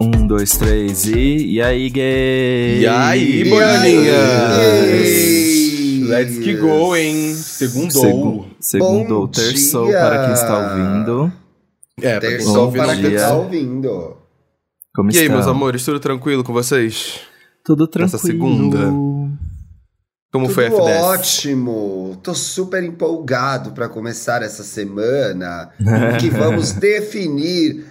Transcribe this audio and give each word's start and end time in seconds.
Um, 0.00 0.26
dois, 0.26 0.52
três 0.56 1.06
e. 1.06 1.54
E 1.54 1.62
aí, 1.62 1.90
gay? 1.90 2.80
E 2.80 2.86
aí, 2.86 3.44
boiolinhas? 3.48 4.08
Let's 6.08 6.38
que 6.38 6.54
go, 6.56 6.96
hein? 6.96 7.34
Segundou. 7.34 7.90
Segu 7.90 8.46
segundou, 8.58 9.28
terçou 9.28 9.88
para 9.90 10.24
quem 10.24 10.32
está 10.34 10.58
ouvindo. 10.58 11.32
É, 12.00 12.18
pra 12.18 12.28
quem 12.28 12.38
Terçou 12.38 12.54
tá 12.54 12.60
ouvindo 12.60 12.84
para 12.84 12.94
quem 12.94 13.02
dia. 13.04 13.14
está 13.16 13.34
ouvindo. 13.34 14.16
Como 14.94 15.10
E 15.12 15.16
aí, 15.18 15.22
estão? 15.24 15.36
meus 15.36 15.46
amores, 15.46 15.84
tudo 15.84 16.00
tranquilo 16.00 16.42
com 16.42 16.52
vocês? 16.52 17.20
Tudo 17.64 17.86
tranquilo. 17.86 18.12
Nessa 18.12 18.26
segunda? 18.26 18.78
Como 20.32 20.46
Tudo 20.46 20.54
foi 20.54 20.66
a 20.66 20.70
F10? 20.70 21.00
ótimo. 21.02 22.18
Tô 22.22 22.34
super 22.34 22.82
empolgado 22.82 23.72
para 23.72 23.88
começar 23.88 24.42
essa 24.42 24.64
semana 24.64 25.70
em 25.78 26.16
que 26.18 26.30
vamos 26.30 26.72
definir 26.72 27.84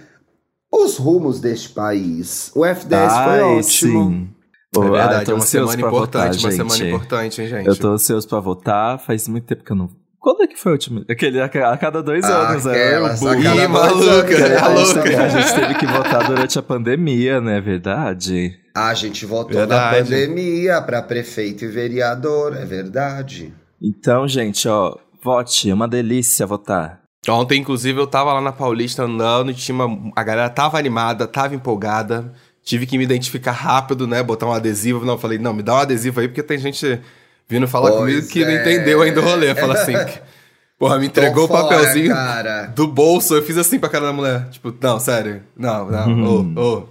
os 0.72 0.96
rumos 0.96 1.40
deste 1.40 1.70
país. 1.70 2.50
O 2.54 2.60
F10 2.60 3.24
foi 3.24 3.40
ótimo. 3.40 4.10
sim. 4.10 4.28
É 4.72 4.78
ah, 4.78 4.82
verdade, 4.82 5.24
tô 5.24 5.32
é 5.32 5.34
uma 5.34 5.40
semana 5.40 5.80
importante, 5.80 6.38
votar, 6.38 6.44
uma 6.44 6.50
semana 6.52 6.76
gente. 6.76 6.88
importante, 6.94 7.42
hein, 7.42 7.48
gente? 7.48 7.66
Eu 7.66 7.76
tô 7.76 7.88
ansioso 7.88 8.28
pra 8.28 8.38
votar. 8.38 9.00
Faz 9.00 9.26
muito 9.26 9.44
tempo 9.46 9.64
que 9.64 9.72
eu 9.72 9.76
não. 9.76 9.90
Quando 10.20 10.42
é 10.42 10.46
que 10.46 10.56
foi 10.56 10.70
o 10.72 10.74
último? 10.74 11.04
Aquele 11.10 11.40
a, 11.40 11.46
a 11.46 11.76
cada 11.76 12.02
dois 12.02 12.24
Ah, 12.24 12.50
anos, 12.50 12.64
né? 12.66 12.72
aquelas, 12.72 13.20
O 13.22 13.28
a 13.28 13.32
bug. 13.34 13.42
cada 13.42 13.54
Ih, 13.56 13.58
dois 13.58 13.70
maluca, 13.70 14.34
é 14.34 14.48
né? 14.48 14.56
a, 14.56 14.76
gente, 14.76 14.94
louca. 14.94 15.22
a 15.24 15.28
gente 15.28 15.54
teve 15.54 15.74
que 15.74 15.86
votar 15.86 16.26
durante 16.26 16.58
a 16.58 16.62
pandemia, 16.62 17.40
não 17.40 17.50
é 17.50 17.60
verdade? 17.60 18.60
A 18.72 18.94
gente 18.94 19.26
votou 19.26 19.56
Verdade. 19.56 19.98
na 19.98 20.04
pandemia 20.04 20.80
para 20.82 21.02
prefeito 21.02 21.64
e 21.64 21.68
vereador, 21.68 22.54
é 22.56 22.64
verdade. 22.64 23.52
Então, 23.82 24.28
gente, 24.28 24.68
ó, 24.68 24.94
vote. 25.20 25.68
É 25.68 25.74
uma 25.74 25.88
delícia 25.88 26.46
votar. 26.46 26.99
Ontem, 27.28 27.60
inclusive, 27.60 28.00
eu 28.00 28.06
tava 28.06 28.32
lá 28.32 28.40
na 28.40 28.50
Paulista 28.52 29.02
andando 29.04 29.50
e 29.50 29.54
tinha 29.54 29.74
uma... 29.74 30.12
a 30.16 30.22
galera 30.22 30.48
tava 30.48 30.78
animada, 30.78 31.26
tava 31.26 31.54
empolgada. 31.54 32.32
Tive 32.62 32.86
que 32.86 32.96
me 32.96 33.04
identificar 33.04 33.52
rápido, 33.52 34.06
né? 34.06 34.22
Botar 34.22 34.46
um 34.46 34.52
adesivo. 34.52 35.04
Não, 35.04 35.14
eu 35.14 35.18
falei, 35.18 35.38
não, 35.38 35.52
me 35.52 35.62
dá 35.62 35.74
um 35.74 35.78
adesivo 35.78 36.20
aí, 36.20 36.28
porque 36.28 36.42
tem 36.42 36.58
gente 36.58 37.00
vindo 37.48 37.66
falar 37.68 37.90
Pois 37.90 38.00
comigo 38.00 38.28
que 38.28 38.44
não 38.44 38.50
é. 38.52 38.60
entendeu 38.60 39.02
ainda 39.02 39.20
o 39.20 39.24
rolê. 39.24 39.54
Fala 39.54 39.74
assim, 39.74 39.92
que- 39.92 40.20
porra, 40.78 40.98
me 40.98 41.06
entregou 41.06 41.46
Tô 41.46 41.54
o 41.54 41.56
fora, 41.58 41.68
papelzinho 41.76 42.14
cara. 42.14 42.66
do 42.74 42.86
bolso. 42.86 43.34
Eu 43.34 43.42
fiz 43.42 43.58
assim 43.58 43.78
pra 43.78 43.88
cara 43.90 44.06
da 44.06 44.12
mulher. 44.12 44.48
Tipo, 44.50 44.74
não, 44.80 44.98
sério. 44.98 45.42
Não, 45.56 45.90
não, 45.90 46.24
ô, 46.56 46.60
ô. 46.78 46.88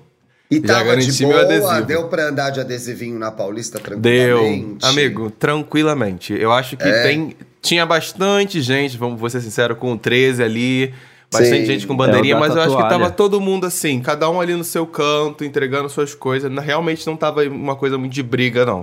E 0.51 0.55
Já 0.55 0.61
tava 0.73 0.97
de 0.97 1.23
boa, 1.23 1.41
adesivo. 1.41 1.85
deu 1.85 2.07
pra 2.07 2.29
andar 2.29 2.49
de 2.49 2.59
adesivinho 2.59 3.19
na 3.19 3.29
Paulista 3.29 3.77
Deu. 3.97 4.37
tranquilamente. 4.39 4.85
Amigo, 4.85 5.29
tranquilamente. 5.31 6.33
Eu 6.33 6.51
acho 6.51 6.75
que 6.75 6.87
É. 6.87 7.03
tem. 7.03 7.35
Tinha 7.61 7.85
bastante 7.85 8.59
gente, 8.61 8.97
vamos 8.97 9.31
ser 9.31 9.41
sincero, 9.41 9.75
com 9.75 9.91
o 9.93 9.97
13 9.97 10.41
ali. 10.41 10.91
Bastante 11.31 11.59
Sim. 11.59 11.65
gente 11.65 11.85
com 11.85 11.95
bandeirinha, 11.95 12.33
É, 12.33 12.37
o 12.37 12.39
da 12.39 12.47
mas 12.47 12.55
eu 12.55 12.61
acho 12.63 12.75
que 12.75 12.89
tava 12.89 13.11
todo 13.11 13.39
mundo 13.39 13.67
assim, 13.67 13.99
cada 14.01 14.27
um 14.31 14.41
ali 14.41 14.55
no 14.55 14.63
seu 14.63 14.87
canto, 14.87 15.43
entregando 15.43 15.87
suas 15.87 16.15
coisas. 16.15 16.51
Realmente 16.63 17.05
não 17.05 17.15
tava 17.15 17.43
uma 17.43 17.75
coisa 17.75 17.99
muito 17.99 18.13
de 18.13 18.23
briga, 18.23 18.65
não. 18.65 18.81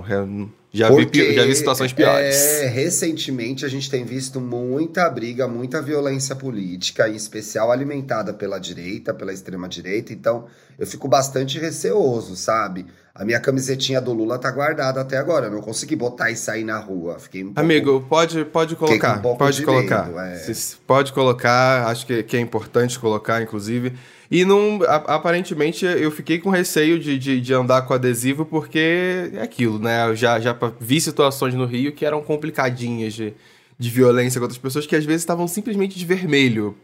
Já, 0.73 0.89
vi, 0.89 1.05
pi- 1.07 1.33
já 1.33 1.45
vi 1.45 1.55
situações 1.55 1.93
piores. 1.93 2.35
É, 2.35 2.67
recentemente 2.67 3.65
a 3.65 3.69
gente 3.69 3.89
tem 3.89 4.03
visto 4.03 4.39
muita 4.39 5.09
briga, 5.09 5.47
muita 5.47 5.81
violência 5.81 6.35
política, 6.35 7.07
em 7.07 7.15
especial 7.15 7.71
alimentada 7.71 8.33
pela 8.33 8.59
direita, 8.59 9.13
pela 9.13 9.33
extrema 9.33 9.67
direita. 9.67 10.11
Então, 10.13 10.45
eu 10.77 10.85
fico 10.85 11.07
bastante 11.07 11.57
receoso, 11.57 12.35
sabe? 12.35 12.85
A 13.17 13.25
minha 13.25 13.39
camisetinha 13.39 13.99
do 13.99 14.13
Lula 14.13 14.37
tá 14.37 14.51
guardada 14.51 15.01
até 15.01 15.17
agora. 15.17 15.47
Eu 15.47 15.51
não 15.51 15.59
consegui 15.59 15.95
botar 15.95 16.29
e 16.29 16.35
sair 16.35 16.63
na 16.63 16.77
rua. 16.77 17.17
Fiquei 17.17 17.41
um 17.41 17.47
pouco... 17.47 17.59
Amigo, 17.59 18.05
pode, 18.07 18.45
pode 18.45 18.75
colocar. 18.75 19.17
um 19.17 19.35
pode 19.35 19.57
de 19.57 19.65
colocar. 19.65 20.05
medo, 20.05 20.19
é. 20.19 20.53
Pode 20.85 21.11
colocar, 21.11 21.87
acho 21.87 22.05
que, 22.05 22.21
que 22.21 22.37
é 22.37 22.39
importante 22.39 22.99
colocar, 22.99 23.41
inclusive. 23.41 23.93
E 24.29 24.45
não, 24.45 24.81
aparentemente 24.85 25.83
eu 25.83 26.11
fiquei 26.11 26.37
com 26.37 26.51
receio 26.51 26.99
de, 26.99 27.17
de, 27.17 27.41
de 27.41 27.53
andar 27.55 27.81
com 27.83 27.93
adesivo, 27.95 28.45
porque 28.45 29.31
é 29.33 29.41
aquilo, 29.41 29.79
né? 29.79 30.09
Eu 30.09 30.15
já, 30.15 30.39
já 30.39 30.55
vi 30.79 31.01
situações 31.01 31.55
no 31.55 31.65
Rio 31.65 31.93
que 31.93 32.05
eram 32.05 32.21
complicadinhas 32.21 33.15
de, 33.15 33.33
de 33.79 33.89
violência 33.89 34.39
contra 34.39 34.53
as 34.53 34.59
pessoas 34.59 34.85
que 34.85 34.95
às 34.95 35.05
vezes 35.05 35.23
estavam 35.23 35.47
simplesmente 35.47 35.97
de 35.97 36.05
vermelho. 36.05 36.77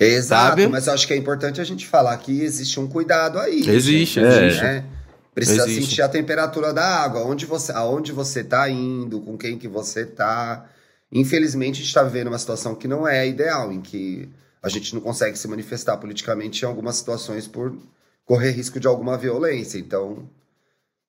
Exato, 0.00 0.60
sabe? 0.60 0.66
mas 0.68 0.86
eu 0.86 0.94
acho 0.94 1.06
que 1.06 1.12
é 1.12 1.16
importante 1.16 1.60
a 1.60 1.64
gente 1.64 1.86
falar 1.86 2.16
que 2.16 2.40
existe 2.40 2.80
um 2.80 2.86
cuidado 2.86 3.38
aí. 3.38 3.60
Existe, 3.68 4.20
gente, 4.20 4.44
existe. 4.44 4.62
né? 4.62 4.84
Precisa 5.36 5.64
Existe. 5.64 5.90
sentir 5.90 6.00
a 6.00 6.08
temperatura 6.08 6.72
da 6.72 6.82
água, 6.82 7.20
onde 7.20 7.44
você, 7.44 7.70
aonde 7.70 8.10
você 8.10 8.42
tá 8.42 8.70
indo, 8.70 9.20
com 9.20 9.36
quem 9.36 9.58
que 9.58 9.68
você 9.68 10.06
tá. 10.06 10.66
Infelizmente, 11.12 11.82
a 11.82 11.84
gente 11.84 11.92
tá 11.92 12.02
vivendo 12.02 12.28
uma 12.28 12.38
situação 12.38 12.74
que 12.74 12.88
não 12.88 13.06
é 13.06 13.28
ideal, 13.28 13.70
em 13.70 13.82
que 13.82 14.30
a 14.62 14.70
gente 14.70 14.94
não 14.94 15.00
consegue 15.02 15.38
se 15.38 15.46
manifestar 15.46 15.98
politicamente 15.98 16.62
em 16.62 16.64
algumas 16.66 16.96
situações 16.96 17.46
por 17.46 17.76
correr 18.24 18.52
risco 18.52 18.80
de 18.80 18.86
alguma 18.86 19.18
violência. 19.18 19.76
Então, 19.76 20.26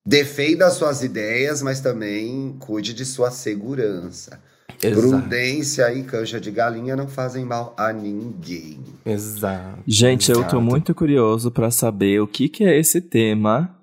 defenda 0.06 0.68
as 0.68 0.74
suas 0.74 1.04
ideias, 1.04 1.62
mas 1.62 1.80
também 1.80 2.54
cuide 2.60 2.94
de 2.94 3.06
sua 3.06 3.32
segurança. 3.32 4.42
Prudência 4.78 5.94
e 5.94 6.04
canja 6.04 6.38
de 6.38 6.52
galinha 6.52 6.98
não 6.98 7.08
fazem 7.08 7.46
mal 7.46 7.74
a 7.78 7.94
ninguém. 7.94 8.80
Exato. 9.06 9.80
Gente, 9.88 10.30
eu 10.30 10.36
tô 10.36 10.42
Exato. 10.42 10.62
muito 10.62 10.94
curioso 10.94 11.50
pra 11.50 11.72
saber 11.72 12.20
o 12.20 12.28
que, 12.28 12.50
que 12.50 12.66
é 12.66 12.78
esse 12.78 13.00
tema. 13.00 13.77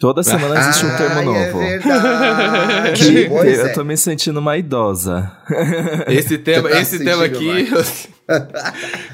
Toda 0.00 0.22
semana 0.22 0.58
existe 0.58 0.86
um 0.86 0.96
termo 0.96 1.18
Ai, 1.18 1.24
novo. 1.26 1.60
É 1.62 1.78
verdade. 1.78 3.04
Que 3.04 3.28
pois 3.28 3.58
eu 3.58 3.66
é. 3.66 3.68
tô 3.68 3.84
me 3.84 3.96
sentindo 3.98 4.40
uma 4.40 4.56
idosa. 4.56 5.30
Esse 6.08 6.38
tema, 6.38 6.70
Tá 6.70 6.80
esse 6.80 7.04
tema 7.04 7.26
aqui, 7.26 7.66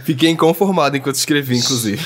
fiquei 0.05 0.31
inconformado 0.31 0.97
enquanto 0.97 1.17
escrevi, 1.17 1.57
inclusive. 1.59 2.01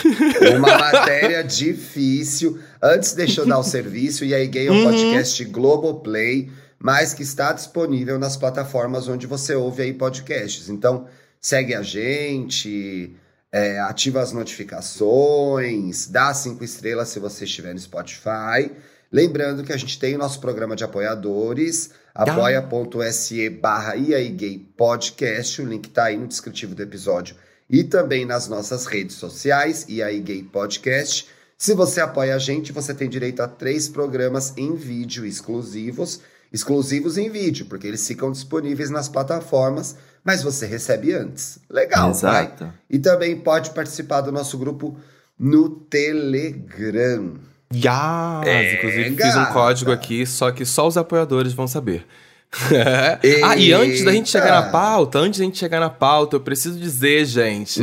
Uma 0.56 0.78
matéria 0.78 1.44
difícil. 1.44 2.58
Antes, 2.82 3.12
deixa 3.12 3.42
eu 3.42 3.46
dar 3.46 3.58
o 3.58 3.62
serviço. 3.62 4.24
E 4.24 4.34
aí, 4.34 4.46
Gay 4.46 4.68
é 4.68 4.72
um 4.72 4.76
Uhum. 4.76 4.84
podcast 4.84 5.44
Globoplay, 5.44 6.50
mas 6.78 7.12
que 7.12 7.22
está 7.22 7.52
disponível 7.52 8.18
nas 8.18 8.36
plataformas 8.36 9.08
onde 9.08 9.26
você 9.26 9.54
ouve 9.54 9.82
aí 9.82 9.92
podcasts. 9.92 10.70
Então, 10.70 11.06
segue 11.38 11.74
a 11.74 11.82
gente, 11.82 13.14
é, 13.52 13.80
ativa 13.80 14.20
as 14.20 14.32
notificações, 14.32 16.06
dá 16.06 16.32
cinco 16.32 16.62
estrelas 16.64 17.08
se 17.08 17.18
você 17.18 17.44
estiver 17.44 17.72
no 17.72 17.80
Spotify. 17.80 18.70
Lembrando 19.12 19.64
que 19.64 19.72
a 19.72 19.76
gente 19.76 19.98
tem 19.98 20.14
o 20.14 20.18
nosso 20.18 20.40
programa 20.40 20.76
de 20.76 20.84
apoiadores, 20.84 21.90
apoia.se 22.14 23.50
barra 23.50 23.96
Gay 23.96 24.58
Podcast, 24.76 25.60
o 25.60 25.66
link 25.66 25.88
tá 25.90 26.04
aí 26.04 26.16
no 26.16 26.28
descritivo 26.28 26.74
do 26.74 26.82
episódio 26.82 27.34
e 27.68 27.84
também 27.84 28.24
nas 28.24 28.48
nossas 28.48 28.86
redes 28.86 29.16
sociais, 29.16 29.86
e 29.88 30.00
Gay 30.20 30.42
Podcast. 30.42 31.28
Se 31.56 31.74
você 31.74 32.00
apoia 32.00 32.34
a 32.34 32.38
gente, 32.38 32.72
você 32.72 32.92
tem 32.92 33.08
direito 33.08 33.42
a 33.42 33.48
três 33.48 33.88
programas 33.88 34.54
em 34.56 34.74
vídeo 34.74 35.24
exclusivos, 35.26 36.20
exclusivos 36.52 37.16
em 37.16 37.30
vídeo, 37.30 37.66
porque 37.66 37.86
eles 37.86 38.06
ficam 38.06 38.32
disponíveis 38.32 38.90
nas 38.90 39.08
plataformas, 39.08 39.94
mas 40.24 40.42
você 40.42 40.66
recebe 40.66 41.12
antes. 41.12 41.58
Legal, 41.68 42.12
vai. 42.14 42.44
Exato. 42.44 42.72
E 42.88 42.98
também 42.98 43.36
pode 43.36 43.70
participar 43.70 44.20
do 44.20 44.30
nosso 44.32 44.58
grupo 44.58 44.98
no 45.38 45.70
Telegram. 45.70 47.34
Yas! 47.74 48.46
É, 48.46 48.74
Inclusive, 48.74 49.10
fiz 49.10 49.16
gata. 49.34 49.50
um 49.50 49.52
código 49.52 49.92
aqui, 49.92 50.26
só 50.26 50.50
que 50.50 50.64
só 50.64 50.86
os 50.86 50.96
apoiadores 50.96 51.52
vão 51.52 51.66
saber. 51.68 52.06
ah, 53.44 53.56
e 53.56 53.72
antes 53.72 54.04
da 54.04 54.10
gente 54.10 54.28
chegar 54.28 54.50
na 54.50 54.58
Eita. 54.58 54.70
pauta, 54.70 55.18
antes 55.20 55.38
da 55.38 55.44
gente 55.44 55.56
chegar 55.56 55.78
na 55.78 55.88
pauta, 55.88 56.34
eu 56.34 56.40
preciso 56.40 56.78
dizer, 56.80 57.24
gente, 57.24 57.80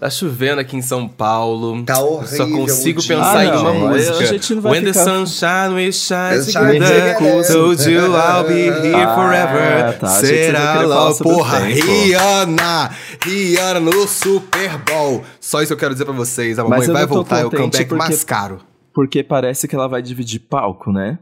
tá 0.00 0.08
chovendo 0.08 0.58
aqui 0.60 0.74
em 0.74 0.80
São 0.80 1.06
Paulo. 1.06 1.74
Hum. 1.74 1.84
Tá 1.84 1.98
horrível 2.00 2.36
Só 2.36 2.46
consigo 2.48 3.02
pensar 3.02 3.38
Ah, 3.38 3.44
em 3.44 3.50
uma 3.50 3.72
não, 3.74 3.88
música. 3.88 4.16
a 4.18 4.24
gente 4.24 4.54
não 4.54 4.62
vai 4.62 4.72
When 4.72 4.84
the 4.84 4.92
ficar- 4.94 5.04
sunshine 5.04 5.74
will 5.74 5.92
shine 5.92 6.46
together, 6.46 7.16
told 7.52 7.90
you 7.90 8.00
I'll 8.16 8.44
be 8.46 8.54
here 8.54 8.94
Ah, 8.94 9.14
forever. 9.14 9.98
tá, 9.98 10.08
você 10.08 10.22
não 10.22 10.60
Será 10.60 10.80
lá, 10.82 11.14
porra. 11.14 11.58
Rihanna! 11.58 12.90
Rihanna 13.22 13.80
no 13.80 14.08
Super 14.08 14.78
Bowl. 14.78 15.24
Só 15.40 15.62
isso 15.62 15.72
eu 15.72 15.76
quero 15.76 15.92
dizer 15.92 16.04
pra 16.06 16.14
vocês. 16.14 16.58
A 16.58 16.64
mamãe 16.64 16.86
vai 16.88 17.06
voltar, 17.06 17.40
é 17.40 17.44
o 17.44 17.50
comeback 17.50 17.84
porque- 17.84 17.94
mais 17.94 18.24
caro. 18.24 18.60
Porque 18.94 19.22
parece 19.22 19.68
que 19.68 19.74
ela 19.74 19.86
vai 19.88 20.00
dividir 20.00 20.38
palco, 20.40 20.90
né? 20.90 21.18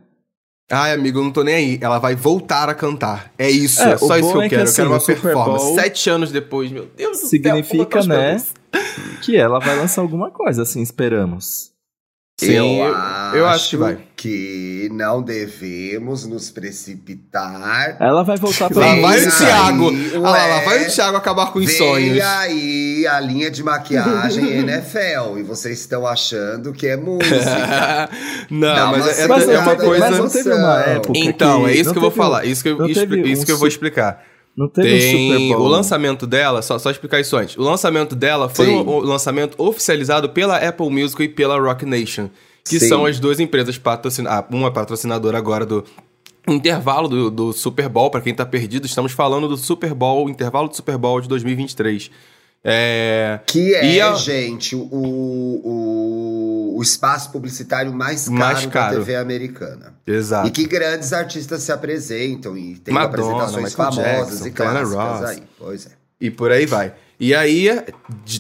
Ai, 0.70 0.94
amigo, 0.94 1.18
eu 1.18 1.24
não 1.24 1.30
tô 1.30 1.42
nem 1.42 1.54
aí. 1.54 1.78
Ela 1.80 1.98
vai 1.98 2.14
voltar 2.14 2.68
a 2.68 2.74
cantar. 2.74 3.30
É 3.38 3.50
isso, 3.50 3.82
É, 3.82 3.92
é, 3.92 3.96
só 3.98 4.16
isso 4.16 4.30
que 4.30 4.36
eu 4.36 4.42
é 4.42 4.48
que, 4.48 4.54
quero. 4.56 4.62
assim, 4.62 4.82
eu 4.82 4.88
quero 4.88 4.90
uma 4.90 4.96
o 4.96 5.00
Super 5.00 5.20
performance. 5.20 5.64
Bowl 5.66 5.74
Sete 5.74 6.10
anos 6.10 6.32
depois, 6.32 6.70
meu 6.72 6.86
Deus 6.96 7.18
do 7.18 7.20
céu. 7.20 7.28
Significa, 7.28 8.02
né? 8.04 8.42
Que 9.22 9.36
ela 9.36 9.58
vai 9.58 9.76
lançar 9.76 10.00
alguma 10.00 10.30
coisa, 10.30 10.62
assim, 10.62 10.80
esperamos. 10.80 11.73
Sim, 12.36 12.50
eu, 12.52 12.94
eu 13.38 13.46
acho 13.46 13.70
que 13.70 13.76
vai. 13.76 13.96
que 14.16 14.88
não 14.92 15.22
devemos 15.22 16.26
nos 16.26 16.50
precipitar. 16.50 17.96
Ela 18.00 18.24
vai 18.24 18.36
voltar 18.36 18.68
pra 18.68 18.86
Lá 18.86 18.96
vai 18.96 19.24
o. 19.24 19.30
Thiago. 19.30 19.90
aí, 19.90 20.12
Ah, 20.16 20.18
lá, 20.18 20.46
lá 20.46 20.60
vai 20.62 20.84
o 20.84 20.90
Thiago 20.90 21.16
acabar 21.16 21.52
com 21.52 21.60
os 21.60 21.66
Vem 21.66 21.76
sonhos. 21.76 22.20
aí 22.20 23.06
a 23.06 23.20
linha 23.20 23.50
de 23.52 23.62
maquiagem 23.62 24.44
NFL 24.66 25.38
e 25.38 25.42
vocês 25.44 25.78
estão 25.78 26.04
achando 26.06 26.72
que 26.72 26.88
é 26.88 26.96
música. 26.96 28.10
não, 28.50 28.74
Dá 28.74 28.86
mas 28.86 29.02
uma 29.04 29.10
é, 29.12 29.20
é, 29.20 29.54
é 29.54 29.58
uma 29.60 29.76
coisa. 29.76 30.10
Mas 30.10 30.18
não 30.18 30.28
teve 30.28 30.52
uma 30.52 30.80
época 30.80 31.12
Então, 31.18 31.64
que- 31.64 31.70
é 31.70 31.76
isso 31.76 31.92
que 31.92 31.98
eu 31.98 32.02
vou 32.02 32.10
um- 32.10 32.14
falar. 32.14 32.44
Isso 32.44 32.62
que 32.64 32.68
isso, 32.70 33.04
isso 33.14 33.42
um 33.42 33.44
que 33.44 33.52
eu 33.52 33.58
vou 33.58 33.68
explicar. 33.68 34.20
Não 34.56 34.68
teve 34.68 34.88
Tem 34.88 35.30
um 35.30 35.32
Super 35.32 35.56
Bowl. 35.56 35.66
o 35.66 35.68
lançamento 35.68 36.26
dela, 36.26 36.62
só, 36.62 36.78
só 36.78 36.90
explicar 36.90 37.20
isso 37.20 37.36
antes. 37.36 37.56
O 37.56 37.62
lançamento 37.62 38.14
dela 38.14 38.48
foi 38.48 38.68
o, 38.68 38.86
o 38.86 39.00
lançamento 39.00 39.60
oficializado 39.60 40.28
pela 40.28 40.56
Apple 40.56 40.88
Music 40.90 41.22
e 41.22 41.28
pela 41.28 41.58
Rock 41.58 41.84
Nation, 41.84 42.30
que 42.64 42.78
Sim. 42.78 42.88
são 42.88 43.06
as 43.06 43.18
duas 43.18 43.40
empresas 43.40 43.76
patrocinadoras. 43.76 44.46
Uma 44.50 44.68
é 44.68 44.70
patrocinadora 44.70 45.38
agora 45.38 45.66
do 45.66 45.84
intervalo 46.46 47.08
do, 47.08 47.30
do 47.30 47.52
Super 47.52 47.88
Bowl, 47.88 48.10
pra 48.10 48.20
quem 48.20 48.34
tá 48.34 48.46
perdido, 48.46 48.86
estamos 48.86 49.12
falando 49.12 49.48
do 49.48 49.56
Super 49.56 49.92
Bowl, 49.94 50.28
intervalo 50.28 50.68
do 50.68 50.76
Super 50.76 50.96
Bowl 50.96 51.20
de 51.20 51.28
2023. 51.28 52.10
É. 52.66 53.40
Que 53.46 53.74
é, 53.74 54.00
a- 54.00 54.14
gente, 54.14 54.74
o, 54.74 54.88
o, 54.90 56.74
o 56.78 56.82
espaço 56.82 57.30
publicitário 57.30 57.92
mais 57.92 58.24
caro, 58.24 58.38
Mais 58.38 58.66
caro. 58.66 58.92
da 58.94 59.00
TV 59.00 59.16
americana. 59.16 59.94
Exato. 60.06 60.48
E 60.48 60.50
que 60.50 60.66
grandes 60.66 61.12
artistas 61.12 61.62
se 61.62 61.70
apresentam 61.72 62.56
e 62.56 62.76
tem 62.76 62.94
Madonna, 62.94 63.10
apresentações 63.10 63.70
Michael 63.70 63.92
famosas 63.92 64.28
Jackson, 64.42 64.46
e 64.46 64.50
clássicas 64.50 65.30
aí. 65.30 65.42
Pois 65.58 65.86
é. 65.86 65.90
E 66.20 66.30
por 66.30 66.50
aí 66.50 66.64
vai. 66.66 66.94
E 67.20 67.34
aí, 67.34 67.68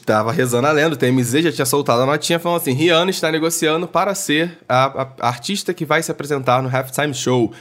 tava 0.04 0.32
rezando 0.32 0.66
a 0.66 0.72
lenda, 0.72 0.94
o 0.94 0.98
TMZ 0.98 1.42
já 1.44 1.52
tinha 1.52 1.64
soltado 1.66 2.02
a 2.02 2.06
notinha 2.06 2.38
falando 2.40 2.60
assim: 2.60 2.72
Rihanna 2.72 3.10
está 3.10 3.30
negociando 3.30 3.86
para 3.86 4.14
ser 4.14 4.58
a, 4.68 5.02
a- 5.02 5.08
a 5.20 5.28
artista 5.28 5.72
que 5.74 5.84
vai 5.84 6.02
se 6.02 6.10
apresentar 6.10 6.62
no 6.62 6.68
Halftime 6.74 7.14
Show. 7.14 7.52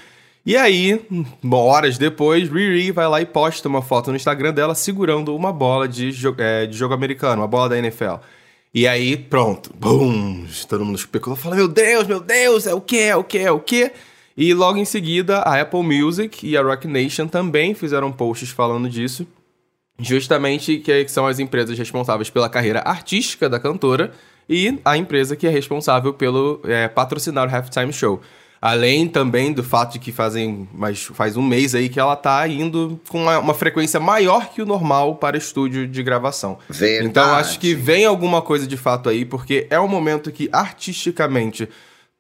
E 0.45 0.57
aí, 0.57 1.00
horas 1.51 1.98
depois, 1.98 2.50
Riri 2.50 2.92
vai 2.92 3.07
lá 3.07 3.22
e 3.22 3.25
posta 3.25 3.68
uma 3.69 3.81
foto 3.81 4.10
no 4.10 4.16
Instagram 4.18 4.54
dela 4.54 4.75
segurando 4.75 5.34
uma 5.36 5.54
bola 5.54 5.88
de, 5.88 6.12
jo- 6.12 6.36
é, 6.38 6.66
de 6.66 6.78
jogo 6.78 6.94
americano, 6.94 7.42
uma 7.42 7.48
bola 7.48 7.69
da 7.69 7.78
NFL. 7.78 8.16
E 8.74 8.86
aí, 8.88 9.16
pronto, 9.16 9.72
bum, 9.74 10.45
todo 10.68 10.84
mundo 10.84 10.98
especulou, 10.98 11.38
fala, 11.38 11.56
meu 11.56 11.68
Deus, 11.68 12.07
meu 12.07 12.19
Deus, 12.19 12.68
é 12.68 12.74
o 12.74 12.81
que, 12.81 12.98
é 13.00 13.16
o 13.16 13.24
que, 13.24 13.38
é 13.38 13.51
o 13.51 13.60
que? 13.60 13.92
E 14.36 14.54
logo 14.54 14.78
em 14.80 14.84
seguida, 14.86 15.40
a 15.40 15.62
Apple 15.62 15.84
Music 15.84 16.46
e 16.46 16.57
a 16.57 16.62
Rock 16.62 16.88
Nation 16.88 17.28
também 17.28 17.74
fizeram 17.75 18.12
posts 18.12 18.50
falando 18.50 18.89
disso, 18.89 19.25
justamente 20.00 20.78
que 20.78 21.07
são 21.07 21.28
as 21.28 21.39
empresas 21.39 21.78
responsáveis 21.78 22.30
pela 22.30 22.50
carreira 22.50 22.81
artística 22.81 23.48
da 23.48 23.60
cantora 23.60 24.12
e 24.50 24.80
a 24.84 24.98
empresa 24.98 25.36
que 25.36 25.48
é 25.48 25.50
responsável 25.50 26.13
pelo 26.13 26.60
é, 26.66 26.88
patrocinar 26.88 27.48
o 27.48 27.56
Halftime 27.56 27.94
Show. 27.94 28.19
Além 28.65 29.10
também 29.10 29.51
do 29.51 29.62
fato 29.62 29.92
de 29.92 30.00
que 30.00 30.10
fazem, 30.10 30.69
mas 30.74 31.04
faz 31.04 31.36
um 31.36 31.42
mês 31.42 31.75
aí 31.75 31.89
que 31.89 32.00
ela 32.00 32.15
tá 32.15 32.48
indo 32.48 32.98
com 33.10 33.24
uma, 33.24 33.38
uma 33.38 33.54
frequência 33.54 34.00
maior 34.00 34.54
que 34.54 34.62
o 34.62 34.65
normal 34.65 35.15
para 35.15 35.36
estúdio 35.36 35.86
de 35.86 36.01
gravação. 36.01 36.57
Verdade. 36.69 37.06
Então 37.06 37.36
acho 37.36 37.60
que 37.60 37.75
vem 37.75 38.06
alguma 38.06 38.42
coisa 38.42 38.65
de 38.65 38.77
fato 38.77 39.10
aí, 39.10 39.25
porque 39.25 39.68
é 39.69 39.77
um 39.77 39.88
momento 39.89 40.31
que 40.31 40.48
artisticamente 40.50 41.68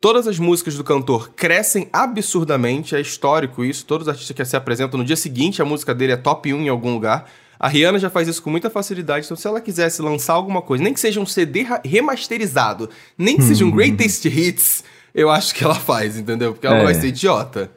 todas 0.01 0.27
as 0.27 0.37
músicas 0.37 0.75
do 0.75 0.83
cantor 0.83 1.31
crescem 1.33 1.87
absurdamente, 1.93 2.93
é 2.93 2.99
histórico 2.99 3.63
isso. 3.63 3.85
Todos 3.85 4.05
os 4.05 4.11
artistas 4.11 4.35
que 4.35 4.43
se 4.43 4.57
apresentam 4.57 4.97
no 4.97 5.05
dia 5.05 5.15
seguinte, 5.15 5.61
a 5.61 5.65
música 5.65 5.95
dele 5.95 6.11
é 6.11 6.17
top 6.17 6.53
1 6.53 6.63
em 6.63 6.67
algum 6.67 6.93
lugar. 6.93 7.25
A 7.57 7.69
Rihanna 7.69 7.99
já 7.99 8.09
faz 8.09 8.27
isso 8.27 8.43
com 8.43 8.49
muita 8.49 8.69
facilidade, 8.69 9.25
então 9.25 9.37
se 9.37 9.47
ela 9.47 9.61
quisesse 9.61 10.01
lançar 10.01 10.33
alguma 10.33 10.61
coisa, 10.61 10.83
nem 10.83 10.93
que 10.93 10.99
seja 10.99 11.21
um 11.21 11.25
CD 11.25 11.65
remasterizado, 11.85 12.89
nem 13.17 13.37
que 13.37 13.43
seja 13.43 13.63
um 13.63 13.71
Greatest 13.71 14.25
Hits, 14.25 14.83
eu 15.13 15.29
acho 15.29 15.53
que 15.55 15.63
ela 15.63 15.75
faz, 15.75 16.17
entendeu? 16.17 16.53
Porque 16.53 16.65
ela 16.67 16.77
não 16.77 16.83
É. 16.83 16.85
vai 16.93 16.95
ser 16.95 17.07
idiota. 17.07 17.69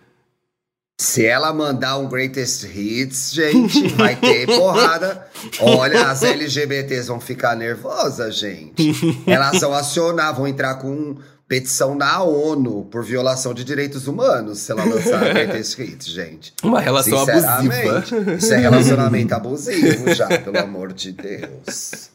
Se 0.98 1.26
ela 1.26 1.52
mandar 1.52 1.98
um 1.98 2.08
Greatest 2.08 2.64
Hits, 2.64 3.30
gente, 3.32 3.88
vai 3.88 4.16
ter 4.16 4.46
porrada. 4.56 5.26
Olha, 5.60 6.08
as 6.08 6.22
LGBTs 6.22 7.08
vão 7.08 7.20
ficar 7.20 7.54
nervosas, 7.54 8.34
gente. 8.36 8.94
Elas 9.26 9.60
vão 9.60 9.74
acionar, 9.74 10.34
vão 10.34 10.48
entrar 10.48 10.76
com 10.76 11.16
petição 11.46 11.94
na 11.94 12.22
ONU 12.22 12.86
por 12.90 13.04
violação 13.04 13.52
de 13.52 13.62
direitos 13.62 14.08
humanos 14.08 14.58
se 14.60 14.72
ela 14.72 14.84
lançar 14.84 15.20
Greatest 15.34 15.78
Hits, 15.78 16.06
gente. 16.06 16.54
Uma 16.62 16.80
relação 16.80 17.18
abusiva. 17.20 18.02
Isso 18.38 18.54
é 18.54 18.56
relacionamento 18.56 19.34
abusivo 19.34 20.14
já, 20.14 20.26
pelo 20.26 20.58
amor 20.58 20.94
de 20.94 21.12
Deus. 21.12 22.08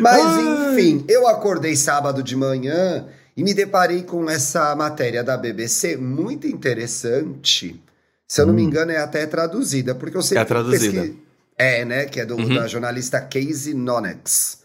Mas 0.00 0.72
enfim, 0.72 1.04
eu 1.08 1.28
acordei 1.28 1.76
sábado 1.76 2.20
de 2.22 2.34
manhã 2.34 3.06
e 3.36 3.42
me 3.42 3.54
deparei 3.54 4.02
com 4.02 4.28
essa 4.28 4.74
matéria 4.76 5.22
da 5.24 5.36
BBC 5.36 5.96
muito 5.96 6.46
interessante. 6.46 7.82
Se 8.28 8.40
eu 8.40 8.46
não 8.46 8.54
me 8.54 8.62
engano, 8.62 8.92
é 8.92 8.98
até 8.98 9.26
traduzida, 9.26 9.94
porque 9.94 10.16
eu 10.16 10.22
sempre 10.22 10.42
É 10.42 10.44
traduzida. 10.44 11.00
pesqui- 11.02 11.22
É, 11.58 11.84
né? 11.84 12.06
Que 12.06 12.20
é 12.20 12.26
do, 12.26 12.34
Uhum. 12.36 12.54
da 12.54 12.66
jornalista 12.66 13.20
Casey 13.20 13.74
Nonex. 13.74 14.60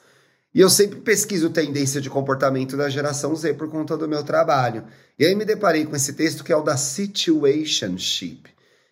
E 0.55 0.61
eu 0.61 0.69
sempre 0.69 0.99
pesquiso 1.01 1.49
tendência 1.49 1.99
de 2.01 2.09
comportamento 2.09 2.75
da 2.77 2.89
geração 2.89 3.35
Z 3.35 3.53
por 3.55 3.69
conta 3.69 3.95
do 3.97 4.07
meu 4.07 4.23
trabalho. 4.23 4.85
E 5.19 5.25
aí 5.25 5.35
me 5.35 5.45
deparei 5.45 5.85
com 5.85 5.95
esse 5.95 6.13
texto 6.13 6.43
que 6.43 6.51
é 6.51 6.55
o 6.55 6.63
da 6.63 6.77
situationship, 6.77 8.43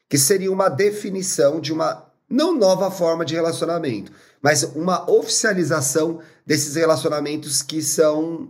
que 0.09 0.17
seria 0.17 0.51
uma 0.51 0.69
definição 0.69 1.59
de 1.59 1.71
uma 1.73 2.05
não 2.29 2.55
nova 2.57 2.91
forma 2.91 3.23
de 3.25 3.33
relacionamento, 3.35 4.11
mas 4.41 4.63
uma 4.75 5.09
oficialização 5.09 6.19
desses 6.45 6.75
relacionamentos 6.75 7.61
que 7.61 7.81
são 7.81 8.49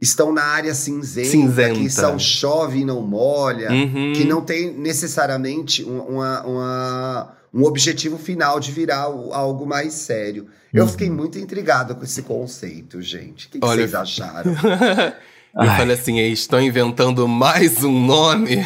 estão 0.00 0.32
na 0.32 0.42
área 0.42 0.74
cinzenta, 0.74 1.28
Cinzenta. 1.28 1.74
que 1.74 1.90
são 1.90 2.18
chove 2.18 2.80
e 2.80 2.84
não 2.84 3.02
molha, 3.02 3.70
Uhum. 3.70 4.12
que 4.14 4.24
não 4.24 4.40
tem 4.40 4.72
necessariamente 4.72 5.84
um- 5.84 6.00
uma, 6.00 6.42
uma- 6.42 7.32
um 7.52 7.64
objetivo 7.64 8.16
final 8.18 8.58
de 8.60 8.72
virar 8.72 9.02
algo 9.32 9.66
mais 9.66 9.92
sério. 9.94 10.46
Eu 10.72 10.86
fiquei 10.86 11.10
muito 11.10 11.36
intrigado 11.38 11.94
com 11.96 12.04
esse 12.04 12.22
conceito, 12.22 13.02
gente. 13.02 13.46
O 13.46 13.50
que, 13.50 13.58
que 13.58 13.66
Olha, 13.66 13.78
vocês 13.82 13.94
acharam? 13.94 14.52
Eu 15.52 15.62
Ai. 15.62 15.76
falei 15.78 15.96
assim, 15.96 16.16
eles 16.20 16.38
estão 16.38 16.60
inventando 16.60 17.26
mais 17.26 17.82
um 17.82 18.06
nome. 18.06 18.64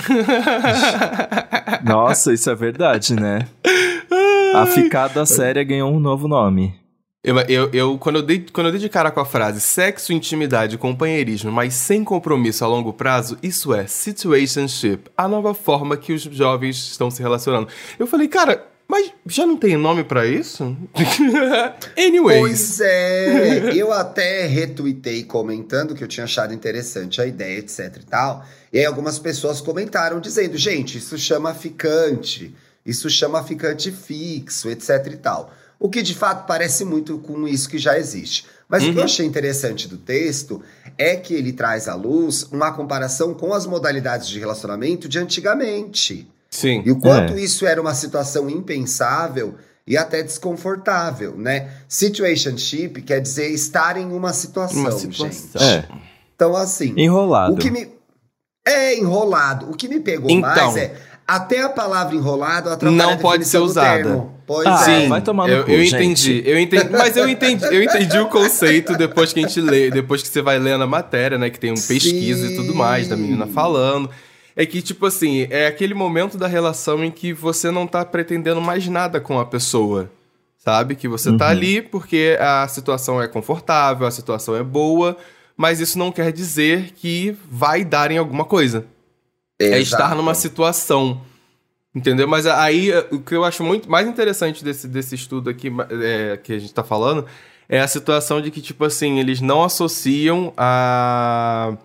Nossa, 1.82 2.32
isso 2.32 2.50
é 2.50 2.54
verdade, 2.54 3.14
né? 3.14 3.46
A 4.54 4.66
ficada 4.66 5.24
séria 5.26 5.64
ganhou 5.64 5.90
um 5.90 5.98
novo 5.98 6.28
nome. 6.28 6.74
Eu, 7.24 7.38
eu, 7.48 7.70
eu- 7.72 7.98
quando, 7.98 8.16
eu 8.16 8.22
dei, 8.22 8.44
quando 8.52 8.66
eu 8.66 8.72
dei 8.72 8.80
de 8.80 8.88
cara 8.90 9.10
com 9.10 9.18
a 9.18 9.24
frase 9.24 9.58
sexo, 9.60 10.12
intimidade, 10.12 10.76
companheirismo, 10.76 11.50
mas 11.50 11.72
sem 11.72 12.04
compromisso 12.04 12.62
a 12.64 12.68
longo 12.68 12.92
prazo, 12.92 13.38
isso 13.42 13.72
é 13.72 13.86
situationship, 13.86 15.10
a 15.16 15.26
nova 15.26 15.54
forma 15.54 15.96
que 15.96 16.12
os 16.12 16.22
jovens 16.22 16.76
estão 16.76 17.10
se 17.10 17.22
relacionando. 17.22 17.68
Eu 17.98 18.06
falei, 18.06 18.28
cara, 18.28 18.66
mas 18.86 19.10
já 19.26 19.46
não 19.46 19.56
tem 19.56 19.74
nome 19.78 20.04
pra 20.04 20.26
isso? 20.26 20.76
Anyways. 21.96 22.40
Pois 22.40 22.80
é, 22.80 23.72
eu 23.74 23.90
até 23.90 24.46
retuitei 24.46 25.24
comentando 25.24 25.94
que 25.94 26.04
eu 26.04 26.08
tinha 26.08 26.24
achado 26.24 26.52
interessante 26.52 27.20
a 27.20 27.26
ideia, 27.26 27.58
etc 27.58 27.96
e 28.02 28.04
tal. 28.06 28.44
E 28.72 28.78
aí 28.78 28.84
algumas 28.84 29.18
pessoas 29.18 29.60
comentaram 29.62 30.20
dizendo, 30.20 30.58
gente, 30.58 30.98
isso 30.98 31.16
chama 31.16 31.54
ficante, 31.54 32.54
isso 32.84 33.08
chama 33.08 33.42
ficante 33.42 33.90
fixo, 33.90 34.68
etc 34.68 35.06
e 35.12 35.16
tal. 35.16 35.50
O 35.78 35.88
que 35.88 36.02
de 36.02 36.14
fato 36.14 36.46
parece 36.46 36.84
muito 36.84 37.18
com 37.18 37.46
isso 37.46 37.68
que 37.68 37.78
já 37.78 37.98
existe. 37.98 38.46
Mas 38.68 38.82
o 38.82 38.86
que 38.86 38.92
eu 38.92 38.98
Uhum. 39.00 39.04
achei 39.04 39.26
interessante 39.26 39.86
do 39.86 39.96
texto 39.98 40.62
é 40.96 41.14
que 41.16 41.34
ele 41.34 41.52
traz 41.52 41.86
à 41.88 41.94
luz 41.94 42.44
uma 42.50 42.72
comparação 42.72 43.34
com 43.34 43.52
as 43.52 43.66
modalidades 43.66 44.26
de 44.28 44.38
relacionamento 44.38 45.08
de 45.08 45.18
antigamente. 45.18 46.26
Sim. 46.50 46.82
E 46.86 46.90
o 46.90 46.98
quanto 46.98 47.34
É. 47.34 47.40
isso 47.40 47.66
era 47.66 47.80
uma 47.80 47.94
situação 47.94 48.48
impensável 48.48 49.56
e 49.86 49.96
até 49.98 50.22
desconfortável, 50.22 51.36
né? 51.36 51.70
Situationship 51.88 53.02
quer 53.02 53.20
dizer 53.20 53.48
estar 53.50 53.96
em 53.98 54.06
uma 54.12 54.32
situação, 54.32 54.80
Uma 54.80 54.90
gente. 54.92 55.16
situação. 55.34 55.60
É, 55.68 55.84
Então, 56.34 56.56
assim, 56.56 56.94
enrolado. 56.96 57.54
o 57.54 57.56
que 57.58 57.70
me. 57.70 57.92
É 58.66 58.96
enrolado. 58.98 59.70
O 59.70 59.76
que 59.76 59.86
me 59.88 60.00
pegou 60.00 60.30
Então. 60.30 60.40
mais 60.72 60.76
é. 60.76 60.96
Até 61.26 61.62
a 61.62 61.68
palavra 61.70 62.14
enrolado 62.14 62.68
atrapalha 62.68 63.02
Não 63.02 63.12
a 63.14 63.16
pode 63.16 63.44
ser 63.46 63.58
usada. 63.58 64.28
Pois 64.46 64.66
Ah, 64.66 64.72
é. 64.90 65.00
Sim, 65.02 65.08
vai 65.08 65.22
tomar 65.22 65.46
no 65.48 65.54
eu, 65.54 65.64
cu, 65.64 65.70
eu 65.70 65.78
gente. 65.84 65.94
entendi, 65.94 66.42
eu 66.44 66.58
entendi, 66.58 66.90
mas 66.90 67.16
eu 67.16 67.26
entendi, 67.26 67.64
eu 67.64 67.82
entendi 67.82 68.18
o 68.18 68.26
conceito 68.28 68.94
depois 68.94 69.32
que 69.32 69.40
a 69.40 69.42
gente 69.46 69.58
lê, 69.60 69.90
depois 69.90 70.20
que 70.20 70.28
você 70.28 70.42
vai 70.42 70.58
lendo 70.58 70.84
a 70.84 70.86
matéria, 70.86 71.38
né, 71.38 71.48
que 71.48 71.58
tem 71.58 71.70
um 71.72 71.76
pesquisa 71.76 72.46
e 72.46 72.54
tudo 72.56 72.74
mais 72.74 73.08
da 73.08 73.16
menina 73.16 73.46
falando. 73.46 74.10
É 74.54 74.64
que, 74.66 74.82
tipo 74.82 75.06
assim, 75.06 75.46
é 75.50 75.66
aquele 75.66 75.94
momento 75.94 76.36
da 76.36 76.46
relação 76.46 77.02
em 77.02 77.10
que 77.10 77.32
você 77.32 77.70
não 77.70 77.86
tá 77.86 78.04
pretendendo 78.04 78.60
mais 78.60 78.86
nada 78.86 79.18
com 79.20 79.40
a 79.40 79.46
pessoa. 79.46 80.10
Sabe? 80.58 80.94
Que 80.94 81.08
você 81.08 81.30
tá 81.36 81.46
Uhum. 81.46 81.50
ali 81.50 81.82
porque 81.82 82.38
a 82.40 82.66
situação 82.68 83.20
é 83.20 83.26
confortável, 83.26 84.06
a 84.06 84.10
situação 84.10 84.54
é 84.56 84.62
boa, 84.62 85.16
mas 85.56 85.80
isso 85.80 85.98
não 85.98 86.12
quer 86.12 86.32
dizer 86.32 86.92
que 86.96 87.36
vai 87.50 87.84
dar 87.84 88.10
em 88.10 88.16
alguma 88.18 88.44
coisa. 88.44 88.86
É 89.58 89.78
estar 89.78 89.98
Exato. 89.98 90.14
numa 90.16 90.34
situação. 90.34 91.20
Entendeu? 91.94 92.26
Mas 92.26 92.44
aí 92.46 92.90
eh, 92.90 93.06
o 93.12 93.20
que 93.20 93.34
eu 93.36 93.44
acho 93.44 93.62
muito 93.62 93.88
mais 93.88 94.08
interessante 94.08 94.64
desse, 94.64 94.88
desse 94.88 95.14
estudo 95.14 95.48
aqui 95.48 95.70
é, 96.02 96.36
que 96.36 96.52
a 96.52 96.58
gente 96.58 96.74
tá 96.74 96.82
falando 96.82 97.24
é 97.68 97.80
a 97.80 97.86
situação 97.88 98.42
de 98.42 98.50
que, 98.50 98.60
tipo 98.60 98.84
assim, 98.84 99.20
eles 99.20 99.40
não 99.40 99.62
associam 99.62 100.52
a 100.56 101.76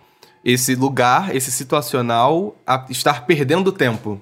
esse 0.43 0.73
lugar, 0.75 1.35
esse 1.35 1.51
situacional, 1.51 2.55
a 2.65 2.85
estar 2.89 3.25
perdendo 3.27 3.71
tempo. 3.71 4.19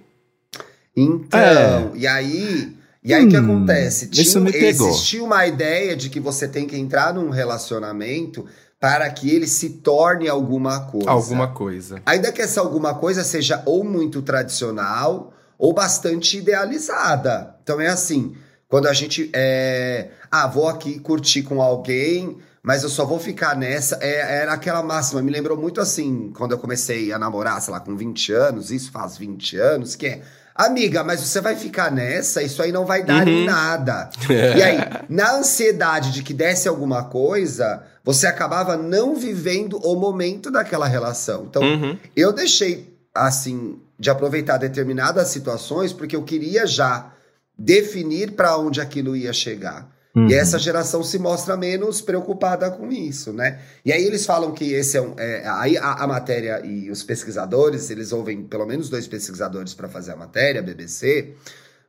Então, 0.95 1.91
e 1.95 2.05
aí, 2.07 2.75
e 3.03 3.13
aí 3.13 3.25
o 3.25 3.29
que 3.29 3.37
Hum, 3.37 3.43
acontece? 3.43 4.09
isso 4.13 4.41
me 4.41 4.51
pegou. 4.51 4.89
Existia 4.89 5.23
uma 5.23 5.45
ideia 5.47 5.95
de 5.95 6.09
que 6.09 6.19
você 6.19 6.47
tem 6.47 6.65
que 6.67 6.75
entrar 6.75 7.13
num 7.13 7.29
relacionamento 7.29 8.45
para 8.79 9.09
que 9.09 9.29
ele 9.29 9.47
se 9.47 9.69
torne 9.69 10.27
alguma 10.27 10.81
coisa. 10.81 11.09
Alguma 11.09 11.47
coisa. 11.47 12.01
Ainda 12.05 12.31
que 12.31 12.41
essa 12.41 12.61
alguma 12.61 12.95
coisa 12.95 13.23
seja 13.23 13.61
ou 13.65 13.83
muito 13.83 14.21
tradicional 14.21 15.33
ou 15.57 15.73
bastante 15.73 16.37
idealizada. 16.37 17.55
Então 17.63 17.81
é 17.81 17.87
assim, 17.87 18.35
quando 18.67 18.87
a 18.87 18.93
gente 18.93 19.29
é, 19.33 20.11
ah, 20.29 20.47
vou 20.47 20.67
aqui 20.67 20.99
curtir 20.99 21.43
com 21.43 21.61
alguém, 21.61 22.37
mas 22.61 22.83
eu 22.83 22.89
só 22.89 23.05
vou 23.05 23.17
ficar 23.17 23.55
nessa. 23.55 23.97
É, 24.01 24.41
era 24.41 24.53
aquela 24.53 24.83
máxima, 24.83 25.21
me 25.21 25.31
lembrou 25.31 25.57
muito 25.57 25.81
assim, 25.81 26.31
quando 26.35 26.51
eu 26.51 26.57
comecei 26.57 27.11
a 27.13 27.17
namorar, 27.17 27.61
sei 27.61 27.73
lá, 27.73 27.79
com 27.79 27.95
20 27.95 28.33
anos, 28.33 28.71
isso 28.71 28.91
faz 28.91 29.17
20 29.17 29.57
anos, 29.57 29.95
que 29.95 30.07
é. 30.07 30.21
Amiga, 30.57 31.03
mas 31.03 31.19
você 31.19 31.39
vai 31.39 31.55
ficar 31.55 31.91
nessa, 31.91 32.41
isso 32.41 32.63
aí 32.63 32.71
não 32.71 32.83
vai 32.83 33.03
dar 33.03 33.27
uhum. 33.27 33.33
em 33.33 33.45
nada. 33.45 34.09
e 34.27 34.63
aí, 34.63 34.79
na 35.07 35.35
ansiedade 35.35 36.11
de 36.11 36.23
que 36.23 36.33
desse 36.33 36.67
alguma 36.67 37.03
coisa, 37.03 37.83
você 38.03 38.25
acabava 38.25 38.75
não 38.75 39.15
vivendo 39.15 39.77
o 39.83 39.95
momento 39.95 40.49
daquela 40.49 40.87
relação. 40.87 41.45
Então, 41.47 41.61
uhum. 41.61 41.95
eu 42.15 42.33
deixei, 42.33 42.97
assim, 43.13 43.79
de 43.99 44.09
aproveitar 44.09 44.57
determinadas 44.57 45.27
situações 45.27 45.93
porque 45.93 46.15
eu 46.15 46.23
queria 46.23 46.65
já 46.65 47.11
definir 47.55 48.31
para 48.31 48.57
onde 48.57 48.81
aquilo 48.81 49.15
ia 49.15 49.33
chegar. 49.33 49.87
Uhum. 50.17 50.27
E 50.27 50.33
essa 50.33 50.57
geração 50.57 51.03
se 51.03 51.19
mostra 51.19 51.55
menos 51.55 52.01
preocupada 52.01 52.71
com 52.71 52.91
isso, 52.91 53.31
né? 53.31 53.59
E 53.85 53.91
aí 53.91 54.03
eles 54.03 54.25
falam 54.25 54.51
que 54.51 54.73
esse 54.73 54.97
é 54.97 55.01
um. 55.01 55.13
É, 55.15 55.43
aí 55.45 55.77
a, 55.77 55.93
a, 55.93 56.07
matéria 56.07 56.65
e 56.65 56.89
os 56.89 57.03
pesquisadores, 57.03 57.91
eles 57.91 58.11
ouvem 58.11 58.41
pelo 58.41 58.65
menos 58.65 58.89
dois 58.89 59.07
pesquisadores 59.07 59.75
para 59.75 59.87
fazer 59.87 60.13
a 60.13 60.15
matéria, 60.15 60.63
BBC, 60.63 61.35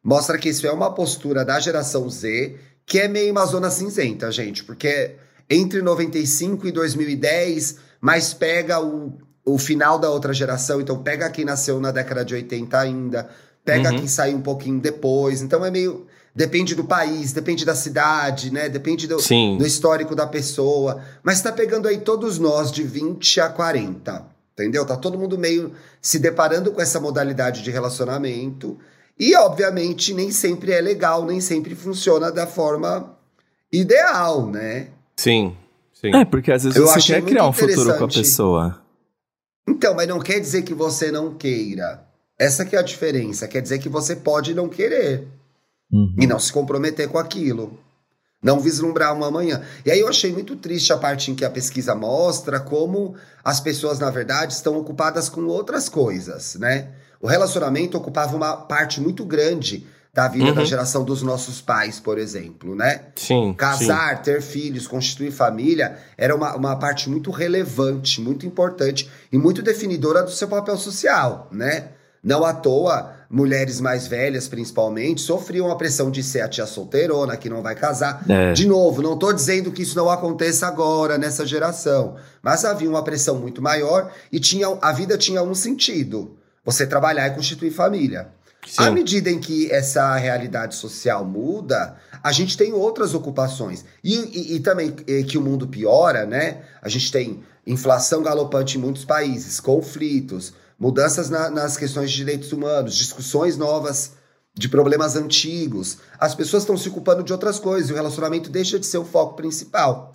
mostra 0.05 0.37
que 0.37 0.51
isso 0.51 0.67
é 0.67 0.71
uma 0.71 0.93
postura 0.93 1.43
da 1.43 1.59
geração 1.59 2.11
Z 2.11 2.55
que 2.85 2.99
é 2.99 3.09
meio 3.09 3.33
uma 3.33 3.47
zona 3.47 3.71
cinzenta, 3.71 4.31
gente, 4.33 4.65
porque 4.65 5.17
entre 5.49 5.81
95 5.81 6.67
e 6.67 6.73
2010, 6.73 7.79
mas 8.01 8.35
pega 8.35 8.81
o, 8.81 9.13
o 9.45 9.59
final 9.59 9.99
da 9.99 10.11
outra 10.11 10.33
geração, 10.35 10.81
então 10.81 11.03
pega 11.03 11.31
quem 11.31 11.45
nasceu 11.45 11.81
na 11.81 11.91
década 11.91 12.25
de 12.25 12.35
80 12.35 12.79
ainda, 12.79 13.29
pega 13.63 13.91
uhum. 13.91 13.99
quem 13.99 14.09
saiu 14.09 14.37
um 14.37 14.43
pouquinho 14.43 14.81
depois, 14.81 15.43
então 15.43 15.65
é 15.65 15.71
meio 15.71 16.07
Depende 16.39 16.77
do 16.77 16.85
país, 16.85 17.33
depende 17.33 17.65
da 17.65 17.75
cidade, 17.75 18.53
né? 18.53 18.69
Depende 18.69 19.09
do, 19.09 19.17
do 19.17 19.67
histórico 19.67 20.15
da 20.15 20.25
pessoa. 20.25 21.03
Mas 21.21 21.43
tá 21.43 21.51
pegando 21.51 21.89
aí 21.89 21.99
todos 21.99 22.39
nós 22.39 22.71
de 22.71 22.85
20 22.85 23.41
a 23.41 23.49
40. 23.49 24.25
Entendeu? 24.53 24.87
Tá 24.87 24.97
todo 24.97 25.19
mundo 25.19 25.37
meio 25.37 25.73
se 26.01 26.17
deparando 26.17 26.71
com 26.71 26.81
essa 26.81 27.01
modalidade 27.01 27.61
de 27.61 27.73
relacionamento. 27.73 28.79
E, 29.19 29.35
obviamente, 29.35 30.15
nem 30.15 30.31
sempre 30.31 30.71
é 30.71 30.81
legal, 30.81 31.25
nem 31.25 31.41
sempre 31.41 31.75
funciona 31.75 32.31
da 32.31 32.47
forma 32.47 33.19
ideal, 33.73 34.47
né? 34.47 34.91
Sim. 35.17 35.57
Sim. 35.93 36.15
É, 36.15 36.25
porque 36.25 36.53
às 36.53 36.63
vezes 36.63 36.79
Eu 36.79 36.87
você 36.87 37.15
quer 37.15 37.23
criar 37.23 37.49
um 37.49 37.53
futuro 37.53 37.99
com 37.99 38.05
a 38.05 38.09
pessoa. 38.09 38.81
Então, 39.67 39.93
mas 39.93 40.07
não 40.07 40.21
quer 40.21 40.39
dizer 40.39 40.63
que 40.63 40.73
você 40.73 41.11
não 41.11 41.35
queira. 41.35 42.07
Essa 42.39 42.65
que 42.65 42.77
é 42.77 42.79
a 42.79 42.83
diferença. 42.83 43.49
Quer 43.49 43.61
dizer 43.61 43.81
que 43.81 43.89
você 43.89 44.15
pode 44.15 44.55
não 44.55 44.69
querer. 44.69 45.27
Uhum. 45.91 46.15
E 46.19 46.27
não 46.27 46.39
se 46.39 46.53
comprometer 46.53 47.09
com 47.09 47.19
aquilo. 47.19 47.79
Não 48.43 48.61
vislumbrar 48.61 49.15
uma 49.15 49.31
manhã. 49.31 49.63
E 49.85 49.91
aí 49.91 49.99
eu 49.99 50.09
achei 50.09 50.33
muito 50.33 50.55
triste 50.55 50.93
a 50.93 50.97
parte 50.97 51.31
em 51.31 51.35
que 51.35 51.45
a 51.45 51.51
pesquisa 51.51 51.95
mostra 51.95 52.61
como 52.61 53.17
as 53.43 53.59
pessoas, 53.59 53.99
na 53.99 54.11
verdade, 54.11 54.53
estão 54.53 54.77
ocupadas 54.79 55.29
com 55.29 55.45
outras 55.47 55.89
coisas, 55.89 56.55
né? 56.55 56.91
O 57.21 57.27
relacionamento 57.27 57.99
ocupava 57.99 58.37
uma 58.37 58.57
parte 58.57 59.01
muito 59.01 59.25
grande 59.25 59.85
da 60.15 60.27
vida 60.27 60.47
uhum. 60.47 60.55
da 60.55 60.65
geração 60.65 61.05
dos 61.05 61.23
nossos 61.23 61.61
pais, 61.61 62.01
por 62.01 62.19
exemplo, 62.19 62.75
né? 62.75 63.07
Sim. 63.17 63.55
Casar, 63.55 64.17
sim. 64.17 64.23
ter 64.23 64.43
filhos, 64.43 64.87
constituir 64.87 65.31
família 65.31 65.99
era 66.17 66.35
uma, 66.35 66.57
uma 66.57 66.77
parte 66.77 67.09
muito 67.11 67.31
relevante, 67.31 68.21
muito 68.21 68.47
importante 68.47 69.11
e 69.33 69.39
muito 69.39 69.63
definidora 69.63 70.23
do 70.23 70.31
seu 70.31 70.49
papel 70.49 70.77
social, 70.77 71.49
né? 71.53 71.91
Não 72.23 72.45
à 72.45 72.53
toa, 72.53 73.13
mulheres 73.31 73.81
mais 73.81 74.07
velhas, 74.07 74.49
principalmente, 74.49 75.21
sofriam 75.21 75.71
a 75.71 75.77
pressão 75.77 76.11
de 76.11 76.23
ser 76.23 76.41
a 76.41 76.49
tia 76.49 76.67
solteirona, 76.67 77.37
que 77.37 77.51
não 77.51 77.63
vai 77.63 77.75
casar. 77.75 78.25
É. 78.29 78.53
De 78.53 78.67
novo, 78.67 79.03
não 79.03 79.15
estou 79.15 79.33
dizendo 79.33 79.71
que 79.71 79.83
isso 79.83 79.97
não 79.97 80.09
aconteça 80.09 80.67
agora, 80.67 81.19
nessa 81.19 81.45
geração. 81.45 82.17
Mas 82.43 82.65
havia 82.65 82.89
uma 82.89 83.05
pressão 83.05 83.37
muito 83.37 83.61
maior 83.61 84.11
e 84.33 84.41
tinha, 84.41 84.67
a 84.81 84.93
vida 84.93 85.19
tinha 85.19 85.43
um 85.43 85.55
sentido. 85.55 86.37
Você 86.65 86.87
trabalhar 86.87 87.29
e 87.29 87.35
constituir 87.35 87.71
família. 87.71 88.29
Sim. 88.67 88.83
À 88.83 88.91
medida 88.91 89.31
em 89.31 89.39
que 89.39 89.71
essa 89.71 90.15
realidade 90.17 90.75
social 90.75 91.25
muda, 91.25 91.97
a 92.23 92.33
gente 92.33 92.57
tem 92.57 92.73
outras 92.73 93.15
ocupações. 93.15 93.85
E, 94.03 94.15
e, 94.15 94.57
e 94.57 94.61
também 94.61 94.95
e 95.07 95.23
que 95.25 95.39
o 95.39 95.43
mundo 95.43 95.69
piora, 95.69 96.27
né? 96.27 96.63
A 96.83 96.89
gente 96.89 97.11
tem 97.11 97.43
inflação 97.67 98.23
galopante 98.23 98.77
em 98.77 98.81
muitos 98.81 99.05
países, 99.05 99.61
conflitos, 99.61 100.53
mudanças 100.79 101.29
na, 101.29 101.51
nas 101.51 101.77
questões 101.77 102.11
de 102.11 102.17
direitos 102.17 102.53
humanos, 102.53 102.95
discussões 102.95 103.57
novas 103.57 104.13
de 104.55 104.69
problemas 104.69 105.17
antigos. 105.17 105.99
As 106.19 106.35
pessoas 106.35 106.63
estão 106.63 106.77
se 106.77 106.89
ocupando 106.89 107.23
de 107.23 107.33
outras 107.33 107.59
coisas 107.59 107.91
e 107.91 107.93
o 107.93 107.97
relacionamento 107.97 108.51
deixa 108.51 108.79
de 108.79 108.87
ser 108.87 108.99
o 108.99 109.05
foco 109.05 109.35
principal. 109.37 110.15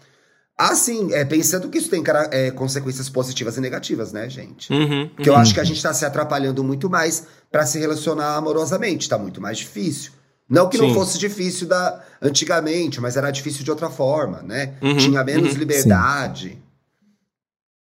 Assim, 0.58 1.12
é, 1.14 1.26
pensando 1.26 1.68
que 1.68 1.80
isso 1.80 1.90
tem 1.90 2.04
é, 2.32 2.52
consequências 2.52 3.10
positivas 3.10 3.58
e 3.58 3.62
negativas, 3.62 4.12
né, 4.12 4.30
gente? 4.30 4.72
Uhum, 4.72 5.10
Porque 5.10 5.30
eu 5.30 5.36
acho 5.36 5.54
que 5.54 5.60
a 5.60 5.64
gente 5.64 5.78
está 5.78 5.94
se 5.94 6.06
atrapalhando 6.06 6.64
muito 6.64 6.90
mais 6.90 7.26
para 7.52 7.66
se 7.66 7.80
relacionar 7.80 8.36
amorosamente. 8.36 9.02
Está 9.02 9.18
muito 9.18 9.42
mais 9.42 9.58
difícil. 9.58 10.12
Não 10.48 10.70
que 10.70 10.78
sim. 10.78 10.86
não 10.86 10.94
fosse 10.94 11.18
difícil 11.18 11.68
da 11.68 12.04
antigamente, 12.22 13.02
mas 13.02 13.18
era 13.18 13.32
difícil 13.32 13.64
de 13.64 13.72
outra 13.72 13.90
forma, 13.90 14.44
né? 14.44 14.76
Uhum, 14.82 14.98
Tinha 14.98 15.24
menos 15.24 15.54
uhum, 15.54 15.60
liberdade. 15.60 16.50
Sim. 16.50 16.64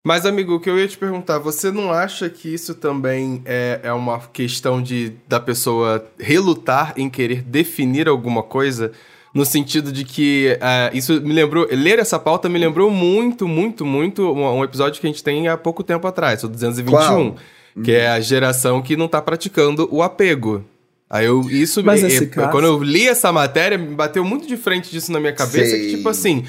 Mas, 0.06 0.26
amigo, 0.26 0.56
o 0.56 0.60
que 0.60 0.68
eu 0.68 0.78
ia 0.78 0.86
te 0.86 0.98
perguntar, 0.98 1.38
você 1.38 1.70
não 1.70 1.90
acha 1.90 2.28
que 2.28 2.52
isso 2.52 2.74
também 2.74 3.40
é, 3.46 3.80
é 3.82 3.92
uma 3.94 4.18
questão 4.20 4.82
de 4.82 5.14
da 5.26 5.40
pessoa 5.40 6.06
relutar 6.20 6.92
em 6.94 7.08
querer 7.08 7.40
definir 7.40 8.06
alguma 8.06 8.42
coisa? 8.42 8.92
No 9.32 9.46
sentido 9.46 9.90
de 9.90 10.04
que 10.04 10.58
uh, 10.60 10.94
isso 10.96 11.20
me 11.22 11.32
lembrou. 11.32 11.66
Ler 11.70 11.98
essa 11.98 12.18
pauta 12.18 12.50
me 12.50 12.58
lembrou 12.58 12.90
muito, 12.90 13.48
muito, 13.48 13.84
muito 13.86 14.30
um, 14.30 14.58
um 14.58 14.62
episódio 14.62 15.00
que 15.00 15.06
a 15.06 15.10
gente 15.10 15.24
tem 15.24 15.48
há 15.48 15.56
pouco 15.56 15.82
tempo 15.82 16.06
atrás, 16.06 16.44
o 16.44 16.48
221. 16.48 16.92
Qual? 16.92 17.36
Que 17.82 17.92
é 17.92 18.08
a 18.08 18.20
geração 18.20 18.82
que 18.82 18.96
não 18.96 19.08
tá 19.08 19.22
praticando 19.22 19.88
o 19.90 20.02
apego. 20.02 20.64
Aí 21.08 21.26
eu, 21.26 21.40
isso 21.50 21.82
Mas 21.82 22.02
me, 22.02 22.26
caso... 22.26 22.50
quando 22.50 22.64
eu 22.66 22.82
li 22.82 23.08
essa 23.08 23.32
matéria, 23.32 23.78
me 23.78 23.94
bateu 23.94 24.24
muito 24.24 24.46
de 24.46 24.56
frente 24.56 24.90
disso 24.90 25.10
na 25.10 25.18
minha 25.18 25.32
cabeça, 25.32 25.70
Sei. 25.70 25.80
que 25.80 25.96
tipo 25.96 26.08
assim, 26.08 26.44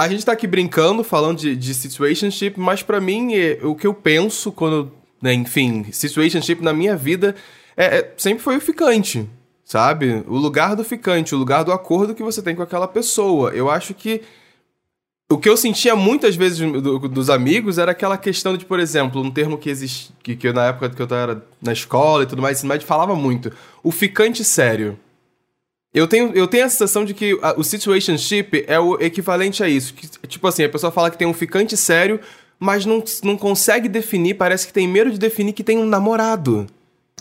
a 0.00 0.08
gente 0.08 0.24
tá 0.24 0.32
aqui 0.32 0.46
brincando, 0.46 1.04
falando 1.04 1.40
de, 1.40 1.54
de 1.54 1.74
situationship, 1.74 2.58
mas 2.58 2.82
para 2.82 2.98
mim, 3.02 3.34
é, 3.34 3.58
o 3.62 3.74
que 3.74 3.86
eu 3.86 3.92
penso 3.92 4.50
quando, 4.50 4.90
né, 5.20 5.34
enfim, 5.34 5.84
situationship 5.92 6.62
na 6.62 6.72
minha 6.72 6.96
vida 6.96 7.34
é, 7.76 7.98
é, 7.98 8.14
sempre 8.16 8.42
foi 8.42 8.56
o 8.56 8.60
ficante, 8.62 9.28
sabe? 9.62 10.24
O 10.26 10.38
lugar 10.38 10.74
do 10.74 10.82
ficante, 10.82 11.34
o 11.34 11.38
lugar 11.38 11.64
do 11.64 11.70
acordo 11.70 12.14
que 12.14 12.22
você 12.22 12.40
tem 12.40 12.56
com 12.56 12.62
aquela 12.62 12.88
pessoa. 12.88 13.50
Eu 13.50 13.70
acho 13.70 13.92
que 13.92 14.22
o 15.30 15.36
que 15.36 15.50
eu 15.50 15.56
sentia 15.56 15.94
muitas 15.94 16.34
vezes 16.34 16.58
do, 16.58 16.98
dos 17.00 17.28
amigos 17.28 17.76
era 17.76 17.90
aquela 17.90 18.16
questão 18.16 18.56
de, 18.56 18.64
por 18.64 18.80
exemplo, 18.80 19.22
um 19.22 19.30
termo 19.30 19.58
que 19.58 19.68
existe, 19.68 20.14
que, 20.22 20.34
que 20.34 20.50
na 20.50 20.68
época 20.68 20.88
que 20.88 21.02
eu 21.02 21.14
era 21.14 21.44
na 21.60 21.74
escola 21.74 22.22
e 22.22 22.26
tudo 22.26 22.40
mais, 22.40 22.64
mais 22.64 22.82
falava 22.82 23.14
muito, 23.14 23.52
o 23.82 23.92
ficante 23.92 24.42
sério. 24.44 24.98
Eu 25.92 26.06
tenho, 26.06 26.32
eu 26.34 26.46
tenho 26.46 26.64
a 26.64 26.68
sensação 26.68 27.04
de 27.04 27.12
que 27.12 27.38
a, 27.42 27.58
o 27.58 27.64
situationship 27.64 28.64
é 28.66 28.78
o 28.78 29.00
equivalente 29.00 29.62
a 29.62 29.68
isso. 29.68 29.92
Que, 29.92 30.06
tipo 30.26 30.46
assim, 30.46 30.62
a 30.62 30.68
pessoa 30.68 30.92
fala 30.92 31.10
que 31.10 31.18
tem 31.18 31.26
um 31.26 31.34
ficante 31.34 31.76
sério, 31.76 32.20
mas 32.58 32.86
não, 32.86 33.02
não 33.24 33.36
consegue 33.36 33.88
definir, 33.88 34.34
parece 34.34 34.66
que 34.66 34.72
tem 34.72 34.86
medo 34.86 35.10
de 35.10 35.18
definir 35.18 35.52
que 35.52 35.64
tem 35.64 35.78
um 35.78 35.86
namorado. 35.86 36.66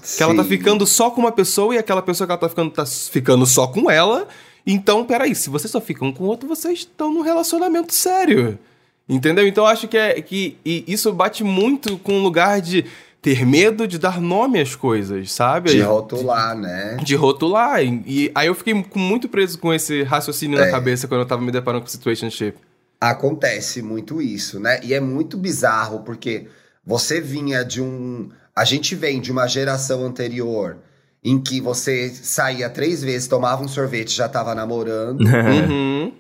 Sim. 0.02 0.18
Que 0.18 0.24
ela 0.24 0.36
tá 0.36 0.44
ficando 0.44 0.86
só 0.86 1.10
com 1.10 1.22
uma 1.22 1.32
pessoa 1.32 1.74
e 1.74 1.78
aquela 1.78 2.02
pessoa 2.02 2.28
que 2.28 2.32
ela 2.32 2.40
tá 2.40 2.50
ficando, 2.50 2.72
tá 2.72 2.86
ficando 2.86 3.46
só 3.46 3.68
com 3.68 3.90
ela. 3.90 4.28
Então, 4.66 5.04
peraí, 5.04 5.34
se 5.34 5.50
vocês 5.50 5.72
só 5.72 5.82
ficam 5.82 6.12
com 6.12 6.26
outro, 6.26 6.48
vocês 6.48 6.80
estão 6.80 7.12
num 7.12 7.22
relacionamento 7.22 7.94
sério. 7.94 8.60
Entendeu? 9.08 9.48
Então 9.48 9.64
eu 9.64 9.68
acho 9.68 9.88
que, 9.88 9.98
é, 9.98 10.22
que 10.22 10.56
isso 10.64 11.12
bate 11.12 11.44
muito 11.44 11.98
com 11.98 12.14
um 12.14 12.22
lugar 12.22 12.62
de 12.62 12.86
ter 13.22 13.46
medo 13.46 13.88
de 13.88 14.00
dar 14.00 14.22
nome 14.22 14.60
às 14.60 14.76
coisas, 14.76 15.32
sabe? 15.32 15.72
De 15.72 15.82
rotular, 15.82 16.58
né? 16.58 16.98
De 17.04 17.16
rotular. 17.16 17.84
E, 17.84 18.04
e 18.06 18.32
aí 18.34 18.48
eu 18.48 18.56
fiquei 18.56 18.74
muito 18.96 19.28
preso 19.28 19.60
com 19.60 19.74
esse 19.74 20.04
raciocínio 20.04 20.60
é. 20.60 20.66
na 20.66 20.72
cabeça 20.72 21.08
quando 21.08 21.22
eu 21.22 21.28
tava 21.28 21.42
me 21.42 21.52
deparando 21.52 21.84
com 21.84 21.90
situationship. 21.90 22.58
Acontece 23.00 23.82
muito 23.82 24.22
isso, 24.22 24.60
né? 24.60 24.80
E 24.84 24.94
é 24.94 25.00
muito 25.00 25.38
bizarro, 25.38 26.00
porque 26.00 26.48
você 26.86 27.22
vinha 27.22 27.64
de 27.64 27.82
um. 27.82 28.30
A 28.56 28.66
gente 28.66 28.96
vem 28.96 29.22
de 29.22 29.32
uma 29.32 29.48
geração 29.48 30.06
anterior 30.06 30.78
em 31.24 31.40
que 31.40 31.60
você 31.60 32.10
saía 32.10 32.70
três 32.70 33.04
vezes, 33.04 33.28
tomava 33.28 33.64
um 33.64 33.68
sorvete, 33.68 34.16
já 34.16 34.28
tava 34.28 34.56
namorando. 34.56 35.22
uhum 35.28 36.14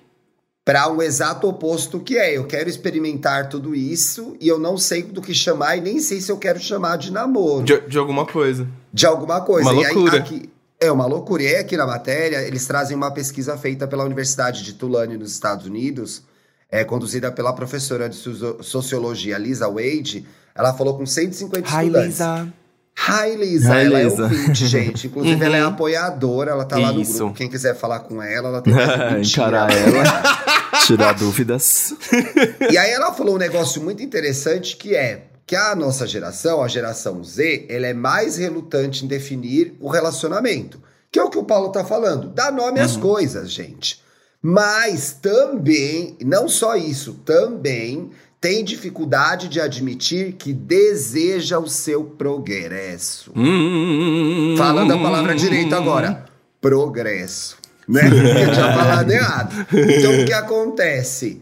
para 0.69 0.88
um 0.88 1.01
exato 1.01 1.49
oposto 1.49 1.99
que 1.99 2.15
é, 2.15 2.38
eu 2.38 2.45
quero 2.45 2.69
experimentar 2.69 3.49
tudo 3.49 3.73
isso 3.73 4.38
e 4.39 4.47
eu 4.47 4.59
não 4.59 4.77
sei 4.77 5.01
do 5.01 5.19
que 5.19 5.33
chamar 5.33 5.77
e 5.77 5.81
nem 5.81 5.99
sei 5.99 6.21
se 6.21 6.31
eu 6.31 6.38
quero 6.38 6.59
chamar 6.59 6.95
de 6.97 7.11
namoro. 7.11 7.65
De, 7.65 7.81
de 7.88 7.97
alguma 7.97 8.23
coisa. 8.23 8.67
De 8.93 9.03
alguma 9.07 9.41
coisa. 9.41 9.67
Uma 9.67 9.81
loucura. 9.81 10.13
Aí, 10.13 10.19
aqui, 10.19 10.49
é 10.79 10.91
uma 10.91 11.07
loucura. 11.07 11.41
E 11.41 11.47
aí, 11.47 11.55
aqui 11.55 11.75
na 11.75 11.88
matéria, 11.88 12.43
eles 12.43 12.67
trazem 12.67 12.95
uma 12.95 13.09
pesquisa 13.09 13.57
feita 13.57 13.88
pela 13.88 14.03
Universidade 14.03 14.63
de 14.63 14.73
Tulane, 14.73 15.17
nos 15.17 15.31
Estados 15.31 15.65
Unidos, 15.65 16.21
é, 16.69 16.83
conduzida 16.83 17.31
pela 17.31 17.51
professora 17.51 18.07
de 18.07 18.15
sociologia 18.61 19.39
Lisa 19.39 19.67
Wade. 19.67 20.27
Ela 20.53 20.71
falou 20.71 20.95
com 20.95 21.03
150 21.03 21.67
Hi, 21.67 21.85
estudantes. 21.88 22.09
Lisa. 22.09 22.53
Railisa, 23.01 23.75
ela 23.75 23.99
é 23.99 24.07
ouvinte, 24.07 24.67
gente. 24.67 25.07
Inclusive, 25.07 25.35
uhum. 25.35 25.43
ela 25.43 25.57
é 25.57 25.63
uhum. 25.63 25.69
apoiadora, 25.69 26.51
ela 26.51 26.65
tá 26.65 26.77
lá 26.77 26.91
no 26.91 27.01
grupo. 27.01 27.33
Quem 27.33 27.49
quiser 27.49 27.73
falar 27.73 28.01
com 28.01 28.21
ela, 28.21 28.49
ela 28.49 28.61
tem 28.61 28.73
que 28.73 28.81
encarar 29.25 29.71
ela, 29.71 30.03
tirar 30.96 31.13
dúvidas. 31.13 31.93
e 32.72 32.77
aí 32.77 32.91
ela 32.91 33.13
falou 33.13 33.36
um 33.36 33.39
negócio 33.39 33.81
muito 33.81 34.01
interessante 34.01 34.75
que 34.75 34.96
é 34.96 35.25
que 35.46 35.55
a 35.55 35.75
nossa 35.75 36.05
geração, 36.05 36.62
a 36.62 36.67
geração 36.67 37.24
Z, 37.24 37.65
ela 37.69 37.88
é 37.88 37.93
mais 37.93 38.38
relutante 38.38 39.03
em 39.03 39.08
definir 39.08 39.74
o 39.79 39.89
relacionamento. 39.89 40.79
Que 41.12 41.17
é 41.17 41.24
o 41.24 41.29
que 41.29 41.39
o 41.39 41.43
Paulo 41.43 41.72
tá 41.72 41.84
falando. 41.84 42.29
Dá 42.29 42.51
nome 42.51 42.79
uhum. 42.79 42.86
às 42.86 42.96
coisas, 42.96 43.50
gente. 43.50 44.00
Mas 44.41 45.12
também, 45.12 46.15
não 46.24 46.48
só 46.48 46.75
isso, 46.75 47.15
também 47.25 48.12
tem 48.39 48.63
dificuldade 48.63 49.50
de 49.50 49.60
admitir 49.60 50.34
que 50.34 50.53
deseja 50.53 51.60
o 51.60 51.67
seu 51.67 52.03
progresso. 52.03 53.31
Hum, 53.36 54.55
Falando 54.58 54.93
a 54.93 54.98
palavra 54.98 55.36
direito 55.36 55.75
agora, 55.75 56.25
progresso. 56.62 57.58
Né? 57.89 58.01
Eu 58.46 58.53
tinha 58.53 58.74
falado 58.74 59.12
errado. 59.12 59.67
Então 59.74 60.22
o 60.22 60.25
que 60.25 60.34
acontece? 60.34 61.41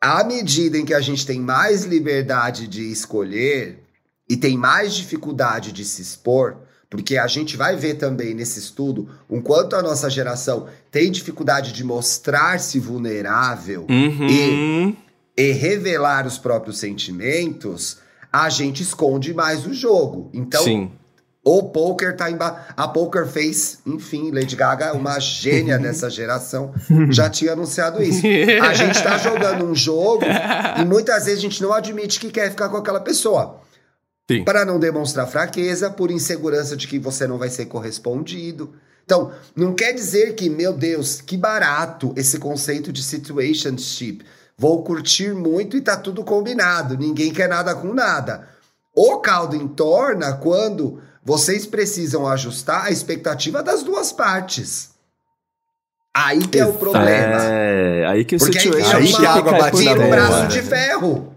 À 0.00 0.24
medida 0.24 0.78
em 0.78 0.84
que 0.84 0.94
a 0.94 1.00
gente 1.00 1.26
tem 1.26 1.38
mais 1.38 1.84
liberdade 1.84 2.66
de 2.66 2.90
escolher 2.90 3.78
e 4.28 4.36
tem 4.36 4.56
mais 4.56 4.94
dificuldade 4.94 5.72
de 5.72 5.84
se 5.84 6.00
expor, 6.00 6.56
porque 6.88 7.18
a 7.18 7.26
gente 7.26 7.56
vai 7.56 7.76
ver 7.76 7.94
também 7.94 8.34
nesse 8.34 8.58
estudo 8.58 9.10
o 9.28 9.42
quanto 9.42 9.76
a 9.76 9.82
nossa 9.82 10.08
geração 10.08 10.68
tem 10.90 11.10
dificuldade 11.10 11.72
de 11.72 11.84
mostrar-se 11.84 12.80
vulnerável 12.80 13.86
uhum. 13.88 14.26
e 14.26 14.96
e 15.40 15.52
revelar 15.52 16.26
os 16.26 16.36
próprios 16.36 16.78
sentimentos, 16.78 17.98
a 18.30 18.50
gente 18.50 18.82
esconde 18.82 19.32
mais 19.32 19.64
o 19.66 19.72
jogo. 19.72 20.30
Então, 20.34 20.62
Sim. 20.62 20.92
O 21.58 21.64
poker 21.64 22.16
tá 22.16 22.30
embaixo. 22.30 22.60
A 22.76 22.86
Poker 22.86 23.26
Face, 23.26 23.78
enfim, 23.84 24.30
Lady 24.30 24.54
Gaga, 24.54 24.92
uma 24.92 25.18
gênia 25.18 25.78
dessa 25.80 26.08
geração, 26.08 26.72
já 27.10 27.28
tinha 27.28 27.52
anunciado 27.52 28.00
isso. 28.02 28.22
A 28.62 28.72
gente 28.72 29.02
tá 29.02 29.18
jogando 29.18 29.64
um 29.64 29.74
jogo 29.74 30.24
e 30.78 30.84
muitas 30.84 31.24
vezes 31.24 31.40
a 31.40 31.42
gente 31.42 31.60
não 31.62 31.72
admite 31.72 32.20
que 32.20 32.30
quer 32.30 32.50
ficar 32.50 32.68
com 32.68 32.76
aquela 32.76 33.00
pessoa. 33.00 33.60
Para 34.44 34.64
não 34.64 34.78
demonstrar 34.78 35.26
fraqueza, 35.26 35.90
por 35.90 36.08
insegurança 36.12 36.76
de 36.76 36.86
que 36.86 37.00
você 37.00 37.26
não 37.26 37.36
vai 37.36 37.48
ser 37.48 37.66
correspondido. 37.66 38.72
Então, 39.04 39.32
não 39.56 39.74
quer 39.74 39.92
dizer 39.92 40.36
que, 40.36 40.48
meu 40.48 40.72
Deus, 40.72 41.20
que 41.20 41.36
barato 41.36 42.14
esse 42.16 42.38
conceito 42.38 42.92
de 42.92 43.02
situationship. 43.02 44.24
Vou 44.56 44.84
curtir 44.84 45.34
muito 45.34 45.76
e 45.76 45.80
tá 45.80 45.96
tudo 45.96 46.22
combinado. 46.22 46.96
Ninguém 46.96 47.32
quer 47.32 47.48
nada 47.48 47.74
com 47.74 47.92
nada. 47.92 48.46
O 48.94 49.18
caldo 49.18 49.56
entorna 49.56 50.34
quando 50.34 51.02
vocês 51.24 51.66
precisam 51.66 52.26
ajustar 52.26 52.86
a 52.86 52.90
expectativa 52.90 53.62
das 53.62 53.82
duas 53.82 54.12
partes. 54.12 54.90
Aí 56.14 56.40
que 56.46 56.58
é 56.58 56.66
o 56.66 56.72
problema. 56.72 57.42
É, 57.42 58.06
aí 58.08 58.24
que 58.24 58.36
o 58.36 58.38
Porque 58.38 58.58
aí 58.58 58.82
aí 58.82 59.12
uma, 59.12 59.28
água 59.28 59.70
vira 59.70 60.00
um 60.00 60.10
braço 60.10 60.48
de 60.48 60.62
ferro. 60.62 61.36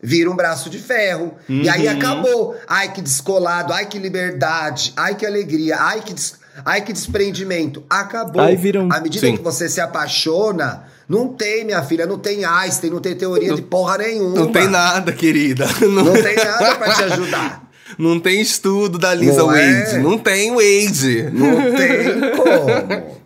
Vira 0.00 0.30
um 0.30 0.36
braço 0.36 0.70
de 0.70 0.78
ferro. 0.78 1.34
Uhum. 1.48 1.62
E 1.62 1.68
aí 1.68 1.88
uhum. 1.88 1.96
acabou. 1.96 2.56
Ai, 2.68 2.92
que 2.92 3.00
descolado. 3.00 3.72
Ai, 3.72 3.86
que 3.86 3.98
liberdade. 3.98 4.92
Ai, 4.96 5.14
que 5.14 5.26
alegria. 5.26 5.76
Ai, 5.80 6.02
que, 6.02 6.12
des... 6.12 6.34
ai, 6.64 6.82
que 6.82 6.92
desprendimento. 6.92 7.82
Acabou. 7.88 8.42
Aí 8.42 8.54
vira 8.54 8.82
um... 8.82 8.92
À 8.92 9.00
medida 9.00 9.26
Sim. 9.26 9.36
que 9.36 9.42
você 9.42 9.68
se 9.68 9.80
apaixona 9.80 10.84
não 11.08 11.28
tem, 11.28 11.64
minha 11.64 11.82
filha, 11.82 12.06
não 12.06 12.18
tem 12.18 12.44
Einstein, 12.44 12.90
não 12.90 13.00
tem 13.00 13.14
teoria 13.14 13.48
não, 13.48 13.56
de 13.56 13.62
porra 13.62 13.98
nenhuma. 13.98 14.36
Não 14.36 14.52
tem 14.52 14.68
nada, 14.68 15.12
querida. 15.12 15.66
Não, 15.82 16.04
não 16.04 16.14
tem 16.14 16.36
nada 16.36 16.74
para 16.76 16.94
te 16.94 17.02
ajudar. 17.04 17.63
Não 17.98 18.18
tem 18.18 18.40
estudo 18.40 18.98
da 18.98 19.14
Lisa 19.14 19.38
não 19.38 19.46
Wade. 19.46 19.94
É? 19.94 19.98
Não 19.98 20.18
tem 20.18 20.50
Wade. 20.50 21.22
Não 21.32 21.76
tem 21.76 22.30
como. 22.36 23.24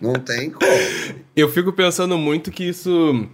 Não 0.00 0.12
tem 0.14 0.50
como. 0.50 0.70
Eu 1.36 1.48
fico 1.48 1.72
pensando 1.72 2.16
muito 2.16 2.50
que 2.50 2.64
isso 2.64 3.26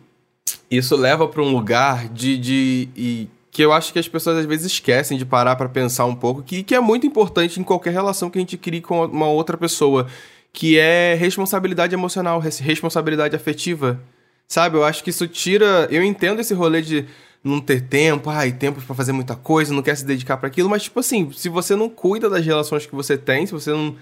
isso 0.70 0.96
leva 0.96 1.26
para 1.28 1.42
um 1.42 1.50
lugar 1.50 2.08
de, 2.08 2.36
de 2.36 2.88
e 2.96 3.28
que 3.50 3.62
eu 3.62 3.72
acho 3.72 3.92
que 3.92 3.98
as 3.98 4.06
pessoas 4.06 4.38
às 4.38 4.44
vezes 4.44 4.66
esquecem 4.66 5.16
de 5.16 5.24
parar 5.24 5.56
para 5.56 5.68
pensar 5.68 6.04
um 6.04 6.14
pouco 6.14 6.42
que, 6.42 6.62
que 6.62 6.74
é 6.74 6.80
muito 6.80 7.06
importante 7.06 7.58
em 7.58 7.62
qualquer 7.62 7.92
relação 7.92 8.28
que 8.28 8.38
a 8.38 8.40
gente 8.40 8.56
crie 8.58 8.82
com 8.82 9.04
uma 9.06 9.28
outra 9.28 9.56
pessoa 9.56 10.06
que 10.52 10.78
é 10.78 11.14
responsabilidade 11.14 11.94
emocional, 11.94 12.38
responsabilidade 12.40 13.36
afetiva. 13.36 14.00
Sabe? 14.48 14.76
Eu 14.76 14.84
acho 14.84 15.02
que 15.02 15.10
isso 15.10 15.26
tira. 15.26 15.88
Eu 15.90 16.02
entendo 16.02 16.40
esse 16.40 16.54
rolê 16.54 16.80
de 16.80 17.04
não 17.42 17.60
ter 17.60 17.82
tempo, 17.82 18.28
ai, 18.30 18.52
tempo 18.52 18.80
para 18.80 18.94
fazer 18.94 19.12
muita 19.12 19.36
coisa, 19.36 19.72
não 19.72 19.82
quer 19.82 19.96
se 19.96 20.04
dedicar 20.04 20.36
para 20.36 20.48
aquilo, 20.48 20.68
mas 20.68 20.84
tipo 20.84 20.98
assim, 21.00 21.30
se 21.32 21.48
você 21.48 21.76
não 21.76 21.88
cuida 21.88 22.28
das 22.28 22.44
relações 22.44 22.86
que 22.86 22.94
você 22.94 23.16
tem, 23.16 23.46
se 23.46 23.52
você 23.52 23.70
não, 23.70 23.94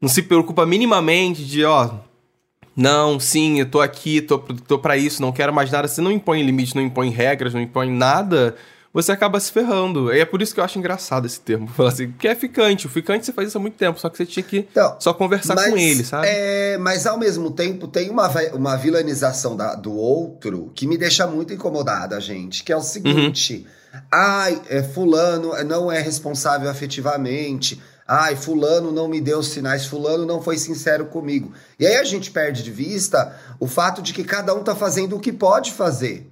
não 0.00 0.08
se 0.08 0.22
preocupa 0.22 0.66
minimamente 0.66 1.44
de, 1.44 1.64
ó, 1.64 1.90
não, 2.76 3.20
sim, 3.20 3.60
eu 3.60 3.66
tô 3.66 3.80
aqui, 3.80 4.20
tô, 4.20 4.38
tô 4.38 4.78
para 4.78 4.96
isso, 4.96 5.20
não 5.20 5.32
quero 5.32 5.52
mais 5.52 5.70
nada, 5.70 5.86
você 5.86 6.00
não 6.00 6.10
impõe 6.10 6.42
limite, 6.42 6.74
não 6.74 6.82
impõe 6.82 7.10
regras, 7.10 7.52
não 7.52 7.60
impõe 7.60 7.90
nada, 7.90 8.56
você 8.92 9.10
acaba 9.10 9.40
se 9.40 9.50
ferrando. 9.50 10.12
E 10.12 10.20
é 10.20 10.24
por 10.24 10.42
isso 10.42 10.52
que 10.52 10.60
eu 10.60 10.64
acho 10.64 10.78
engraçado 10.78 11.26
esse 11.26 11.40
termo. 11.40 11.66
Falar 11.66 11.90
assim, 11.90 12.08
porque 12.10 12.28
é 12.28 12.34
ficante. 12.34 12.86
O 12.86 12.90
ficante 12.90 13.24
você 13.24 13.32
faz 13.32 13.48
isso 13.48 13.58
há 13.58 13.60
muito 13.60 13.76
tempo, 13.76 13.98
só 13.98 14.08
que 14.08 14.16
você 14.16 14.26
tinha 14.26 14.42
que 14.42 14.68
então, 14.70 14.96
só 15.00 15.14
conversar 15.14 15.54
mas, 15.54 15.70
com 15.70 15.78
ele, 15.78 16.04
sabe? 16.04 16.26
É, 16.28 16.76
mas 16.78 17.06
ao 17.06 17.18
mesmo 17.18 17.50
tempo 17.50 17.88
tem 17.88 18.10
uma, 18.10 18.28
uma 18.52 18.76
vilanização 18.76 19.56
da, 19.56 19.74
do 19.74 19.92
outro 19.92 20.70
que 20.74 20.86
me 20.86 20.98
deixa 20.98 21.26
muito 21.26 21.52
incomodada, 21.54 22.20
gente. 22.20 22.62
Que 22.62 22.72
é 22.72 22.76
o 22.76 22.82
seguinte: 22.82 23.66
uhum. 23.94 24.00
ai, 24.10 24.60
é, 24.68 24.82
fulano 24.82 25.52
não 25.64 25.90
é 25.90 26.00
responsável 26.00 26.68
afetivamente. 26.68 27.80
Ai, 28.06 28.36
fulano 28.36 28.90
não 28.90 29.08
me 29.08 29.20
deu 29.20 29.42
sinais, 29.42 29.86
fulano 29.86 30.26
não 30.26 30.42
foi 30.42 30.58
sincero 30.58 31.06
comigo. 31.06 31.52
E 31.78 31.86
aí 31.86 31.96
a 31.96 32.04
gente 32.04 32.30
perde 32.30 32.62
de 32.62 32.70
vista 32.70 33.34
o 33.58 33.66
fato 33.66 34.02
de 34.02 34.12
que 34.12 34.24
cada 34.24 34.52
um 34.54 34.62
tá 34.62 34.74
fazendo 34.74 35.16
o 35.16 35.20
que 35.20 35.32
pode 35.32 35.72
fazer. 35.72 36.31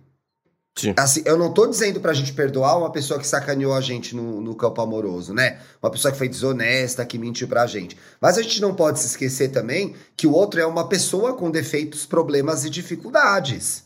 Sim. 0.76 0.94
Assim, 0.96 1.22
eu 1.24 1.36
não 1.36 1.52
tô 1.52 1.66
dizendo 1.66 2.00
pra 2.00 2.12
gente 2.12 2.32
perdoar 2.32 2.78
uma 2.78 2.90
pessoa 2.90 3.18
que 3.18 3.26
sacaneou 3.26 3.74
a 3.74 3.80
gente 3.80 4.14
no, 4.14 4.40
no 4.40 4.54
campo 4.54 4.80
amoroso, 4.80 5.34
né? 5.34 5.58
Uma 5.82 5.90
pessoa 5.90 6.12
que 6.12 6.18
foi 6.18 6.28
desonesta, 6.28 7.04
que 7.04 7.18
mentiu 7.18 7.48
pra 7.48 7.66
gente. 7.66 7.96
Mas 8.20 8.38
a 8.38 8.42
gente 8.42 8.60
não 8.60 8.74
pode 8.74 9.00
se 9.00 9.06
esquecer 9.06 9.50
também 9.50 9.94
que 10.16 10.26
o 10.26 10.32
outro 10.32 10.60
é 10.60 10.66
uma 10.66 10.88
pessoa 10.88 11.34
com 11.34 11.50
defeitos, 11.50 12.06
problemas 12.06 12.64
e 12.64 12.70
dificuldades. 12.70 13.84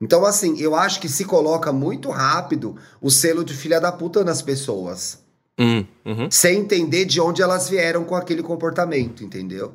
Então, 0.00 0.26
assim, 0.26 0.58
eu 0.58 0.74
acho 0.74 1.00
que 1.00 1.08
se 1.08 1.24
coloca 1.24 1.72
muito 1.72 2.10
rápido 2.10 2.76
o 3.00 3.10
selo 3.10 3.44
de 3.44 3.54
filha 3.54 3.80
da 3.80 3.92
puta 3.92 4.24
nas 4.24 4.42
pessoas. 4.42 5.18
Hum, 5.58 5.86
uhum. 6.04 6.30
Sem 6.30 6.60
entender 6.60 7.06
de 7.06 7.20
onde 7.20 7.40
elas 7.40 7.68
vieram 7.68 8.04
com 8.04 8.14
aquele 8.14 8.42
comportamento, 8.42 9.24
entendeu? 9.24 9.74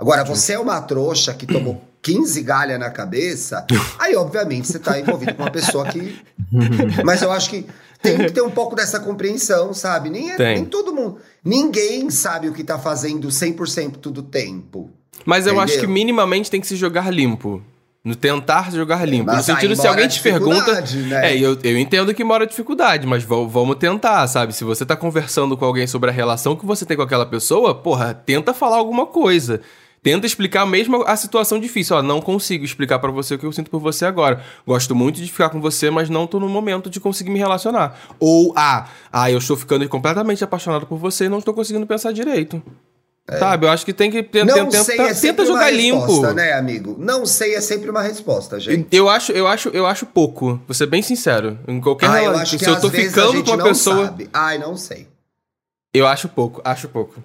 Agora, 0.00 0.24
você 0.24 0.54
é 0.54 0.58
uma 0.58 0.80
trouxa 0.80 1.34
que 1.34 1.46
tomou 1.46 1.84
15 2.02 2.42
galha 2.42 2.78
na 2.78 2.88
cabeça, 2.88 3.66
aí 3.98 4.16
obviamente 4.16 4.66
você 4.66 4.78
tá 4.78 4.98
envolvido 4.98 5.34
com 5.34 5.42
uma 5.42 5.50
pessoa 5.50 5.86
que. 5.86 6.18
Mas 7.04 7.20
eu 7.20 7.30
acho 7.30 7.50
que 7.50 7.66
tem 8.00 8.16
que 8.16 8.32
ter 8.32 8.40
um 8.40 8.50
pouco 8.50 8.74
dessa 8.74 8.98
compreensão, 8.98 9.74
sabe? 9.74 10.08
Nem, 10.08 10.30
é, 10.30 10.54
nem 10.54 10.64
todo 10.64 10.94
mundo. 10.94 11.18
Ninguém 11.44 12.08
sabe 12.08 12.48
o 12.48 12.54
que 12.54 12.64
tá 12.64 12.78
fazendo 12.78 13.28
100% 13.28 14.10
do 14.10 14.22
tempo. 14.22 14.90
Mas 15.26 15.46
eu 15.46 15.60
acho 15.60 15.78
que 15.78 15.86
minimamente 15.86 16.50
tem 16.50 16.60
que 16.60 16.66
se 16.66 16.76
jogar 16.76 17.12
limpo. 17.12 17.62
No 18.02 18.16
tentar 18.16 18.72
jogar 18.72 19.06
limpo. 19.06 19.26
Mas 19.26 19.36
no 19.36 19.42
sentido, 19.42 19.76
se 19.76 19.86
alguém 19.86 20.08
te 20.08 20.22
pergunta. 20.22 20.80
Né? 20.80 21.32
É, 21.32 21.38
eu, 21.38 21.58
eu 21.62 21.78
entendo 21.78 22.14
que 22.14 22.24
mora 22.24 22.46
dificuldade, 22.46 23.06
mas 23.06 23.22
vamos 23.24 23.76
tentar, 23.76 24.26
sabe? 24.26 24.54
Se 24.54 24.64
você 24.64 24.86
tá 24.86 24.96
conversando 24.96 25.54
com 25.54 25.66
alguém 25.66 25.86
sobre 25.86 26.08
a 26.08 26.12
relação 26.12 26.56
que 26.56 26.64
você 26.64 26.86
tem 26.86 26.96
com 26.96 27.02
aquela 27.02 27.26
pessoa, 27.26 27.74
porra, 27.74 28.14
tenta 28.14 28.54
falar 28.54 28.76
alguma 28.76 29.04
coisa. 29.04 29.60
Tenta 30.02 30.26
explicar 30.26 30.64
mesmo 30.64 31.04
a 31.06 31.14
situação 31.14 31.60
difícil. 31.60 31.96
Ó, 31.96 32.02
não 32.02 32.20
consigo 32.20 32.64
explicar 32.64 32.98
para 32.98 33.10
você 33.10 33.34
o 33.34 33.38
que 33.38 33.44
eu 33.44 33.52
sinto 33.52 33.70
por 33.70 33.80
você 33.80 34.06
agora. 34.06 34.42
Gosto 34.66 34.94
muito 34.94 35.20
de 35.20 35.30
ficar 35.30 35.50
com 35.50 35.60
você, 35.60 35.90
mas 35.90 36.08
não 36.08 36.26
tô 36.26 36.40
no 36.40 36.48
momento 36.48 36.88
de 36.88 36.98
conseguir 36.98 37.30
me 37.30 37.38
relacionar. 37.38 37.98
Ou, 38.18 38.54
ah, 38.56 38.88
ah 39.12 39.30
eu 39.30 39.38
estou 39.38 39.56
ficando 39.56 39.86
completamente 39.88 40.42
apaixonado 40.42 40.86
por 40.86 40.98
você 40.98 41.26
e 41.26 41.28
não 41.28 41.38
estou 41.38 41.52
conseguindo 41.52 41.86
pensar 41.86 42.12
direito. 42.12 42.62
É. 43.28 43.38
Sabe? 43.38 43.66
Eu 43.66 43.70
acho 43.70 43.84
que 43.84 43.92
tem 43.92 44.10
que 44.10 44.22
tenta, 44.22 44.56
não 44.56 44.70
tenta, 44.70 44.84
sei 44.84 44.98
é 44.98 45.14
tenta 45.14 45.46
jogar 45.46 45.70
limpo. 45.70 46.32
né, 46.32 46.54
amigo? 46.54 46.96
Não 46.98 47.24
sei 47.24 47.54
é 47.54 47.60
sempre 47.60 47.88
uma 47.88 48.02
resposta, 48.02 48.58
gente. 48.58 48.88
Eu 48.90 49.08
acho, 49.08 49.30
eu 49.32 49.46
acho, 49.46 49.68
eu 49.68 49.86
acho 49.86 50.06
pouco. 50.06 50.60
Vou 50.66 50.74
ser 50.74 50.86
bem 50.86 51.02
sincero. 51.02 51.58
Em 51.68 51.80
qualquer 51.80 52.06
ah, 52.06 52.16
relação, 52.16 52.58
se 52.58 52.64
eu 52.64 52.80
tô 52.80 52.90
ficando 52.90 53.44
com 53.44 53.52
uma 53.52 53.62
pessoa, 53.62 54.06
sabe. 54.06 54.28
ai, 54.32 54.58
não 54.58 54.76
sei. 54.76 55.06
Eu 55.92 56.06
acho 56.06 56.28
pouco, 56.28 56.60
acho 56.64 56.88
pouco. 56.88 57.22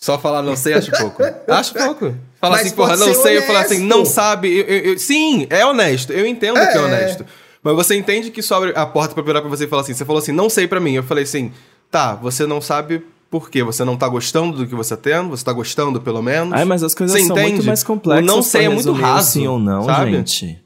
Só 0.00 0.18
falar 0.18 0.42
não 0.42 0.56
sei, 0.56 0.72
acho 0.72 0.90
pouco. 0.90 1.22
acho 1.46 1.74
pouco. 1.74 2.14
Falar 2.40 2.56
Mas 2.56 2.66
assim, 2.66 2.74
porra, 2.74 2.96
não 2.96 3.12
sei, 3.12 3.14
honesto. 3.14 3.28
eu 3.28 3.42
falar 3.42 3.60
assim, 3.60 3.78
não 3.80 4.04
sabe. 4.06 4.58
Eu, 4.58 4.64
eu, 4.64 4.78
eu, 4.92 4.98
sim, 4.98 5.46
é 5.50 5.64
honesto. 5.64 6.10
Eu 6.10 6.26
entendo 6.26 6.58
é. 6.58 6.66
que 6.68 6.78
é 6.78 6.80
honesto. 6.80 7.26
Mas 7.62 7.74
você 7.74 7.94
entende 7.96 8.30
que 8.30 8.40
sobre 8.40 8.72
a 8.74 8.86
porta 8.86 9.12
pra 9.12 9.22
virar 9.22 9.42
pra 9.42 9.50
você 9.50 9.64
e 9.64 9.66
falar 9.66 9.82
assim, 9.82 9.92
você 9.92 10.06
falou 10.06 10.22
assim, 10.22 10.32
não 10.32 10.48
sei 10.48 10.66
para 10.66 10.80
mim. 10.80 10.94
Eu 10.94 11.02
falei 11.02 11.24
assim, 11.24 11.52
tá, 11.90 12.14
você 12.14 12.46
não 12.46 12.62
sabe 12.62 13.04
por 13.30 13.50
quê? 13.50 13.62
Você 13.62 13.84
não 13.84 13.94
tá 13.94 14.08
gostando 14.08 14.56
do 14.56 14.66
que 14.66 14.74
você 14.74 14.96
tá 14.96 15.02
tendo? 15.02 15.28
Você 15.28 15.44
tá 15.44 15.52
gostando, 15.52 16.00
pelo 16.00 16.22
menos? 16.22 16.54
Ai, 16.54 16.64
mas 16.64 16.82
as 16.82 16.94
coisas 16.94 17.14
você 17.14 17.26
são 17.26 17.36
entende? 17.36 17.52
muito 17.56 17.66
mais 17.66 17.84
complexas. 17.84 18.24
O 18.24 18.36
não 18.36 18.42
sei 18.42 18.64
é 18.64 18.68
muito 18.70 18.92
raso. 18.92 19.32
Sim 19.32 19.46
ou 19.48 19.58
não, 19.58 19.84
sabe? 19.84 20.12
gente. 20.12 20.58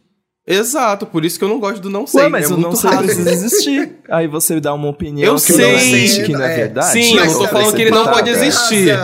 Exato, 0.47 1.07
por 1.07 1.25
isso 1.25 1.39
que 1.39 1.45
eu 1.45 1.49
não 1.49 1.59
gosto 1.59 1.81
do 1.81 1.89
não 1.89 2.07
sei. 2.07 2.25
Ué, 2.25 2.29
mas 2.29 2.51
é 2.51 2.55
o 2.55 2.59
não 2.59 2.77
sei 2.77 2.91
raso. 2.91 3.05
precisa 3.05 3.31
existir. 3.33 3.97
Aí 4.11 4.29
você 4.29 4.61
dá 4.61 4.75
uma 4.75 4.89
opinião 4.89 5.33
Eu 5.33 5.35
que 5.37 5.53
sei. 5.55 5.57
não 5.73 5.79
existe, 5.79 6.23
que 6.25 6.33
não 6.33 6.43
é 6.43 6.53
É, 6.53 6.57
verdade. 6.57 6.93
sim, 6.93 7.17
eu 7.17 7.33
tô 7.39 7.45
é 7.45 7.49
falando 7.49 7.75
que 7.75 7.81
ele 7.81 7.91
não 7.91 8.05
pode 8.05 8.29
aceitável. 8.29 8.47
existir. 8.47 8.99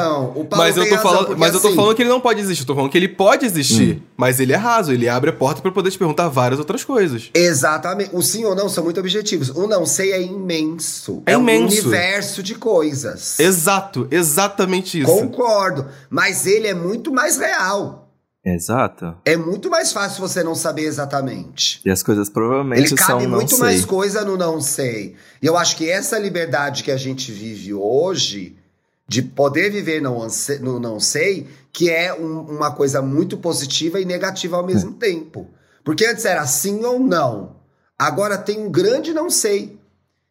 Mas 0.55 0.77
eu 0.77 0.87
tô 0.89 0.99
falando, 0.99 1.39
mas 1.39 1.55
eu 1.55 1.61
tô 1.61 1.69
assim, 1.69 1.77
falando 1.77 1.95
que 1.97 2.03
ele 2.03 2.11
não 2.11 2.21
pode 2.21 2.41
existir, 2.41 2.61
eu 2.63 2.67
tô 2.67 2.75
falando 2.75 2.91
que 2.91 2.99
ele 2.99 3.09
pode 3.09 3.47
existir, 3.47 4.03
mas 4.19 4.39
ele 4.39 4.53
é 4.53 4.57
raso, 4.57 4.93
ele 4.93 5.09
abre 5.09 5.31
a 5.31 5.33
porta 5.33 5.63
pra 5.63 5.73
poder 5.73 5.91
te 5.91 5.97
perguntar 5.97 6.29
várias 6.29 6.59
outras 6.59 6.85
coisas. 6.85 7.31
Exatamente. 7.33 8.11
O 8.13 8.21
sim 8.21 8.45
ou 8.45 8.55
não 8.55 8.69
são 8.69 8.85
muito 8.85 9.01
objetivos. 9.01 9.49
O 9.49 9.67
não 9.67 9.87
sei 9.87 10.13
é 10.13 10.21
imenso. 10.23 11.23
É 11.25 11.39
um 11.39 11.41
imenso. 11.41 11.81
universo 11.89 12.43
de 12.43 12.55
coisas. 12.55 13.41
Exato, 13.41 14.07
exatamente 14.11 15.01
isso. 15.01 15.11
Concordo. 15.11 15.87
Mas 16.11 16.47
ele 16.47 16.67
é 16.67 16.75
muito 16.75 17.11
mais 17.11 17.39
real. 17.39 18.10
Exato. 18.55 19.17
É 19.25 19.37
muito 19.37 19.69
mais 19.71 19.93
fácil 19.93 20.21
você 20.21 20.43
não 20.43 20.55
saber 20.55 20.83
exatamente. 20.85 21.81
E 21.85 21.91
as 21.91 22.03
coisas 22.03 22.29
provavelmente 22.29 22.81
Ele 22.81 22.89
são 22.89 22.97
cabe 23.19 23.27
muito 23.27 23.51
sei. 23.51 23.59
mais 23.59 23.85
coisa 23.85 24.25
no 24.25 24.37
não 24.37 24.61
sei. 24.61 25.15
E 25.43 25.47
eu 25.47 25.57
acho 25.57 25.77
que 25.77 25.89
essa 25.89 26.19
liberdade 26.19 26.83
que 26.85 26.91
a 26.91 26.97
gente 26.97 27.31
vive 27.33 27.73
hoje, 27.75 28.57
de 29.09 29.23
poder 29.23 29.71
viver 29.71 30.01
no, 30.01 30.27
no 30.61 30.79
não 30.81 31.01
sei, 31.01 31.49
que 31.73 31.91
é 31.91 32.15
um- 32.15 32.41
uma 32.43 32.71
coisa 32.73 33.03
muito 33.03 33.37
positiva 33.37 34.01
e 34.01 34.05
negativa 34.05 34.57
ao 34.57 34.67
mesmo 34.67 34.93
tempo. 34.93 35.49
Porque 35.85 36.05
antes 36.07 36.25
era 36.25 36.47
sim 36.47 36.85
ou 36.85 36.99
não. 37.01 37.57
Agora 37.99 38.39
tem 38.39 38.59
um 38.61 38.71
grande 38.71 39.13
não 39.13 39.29
sei. 39.29 39.79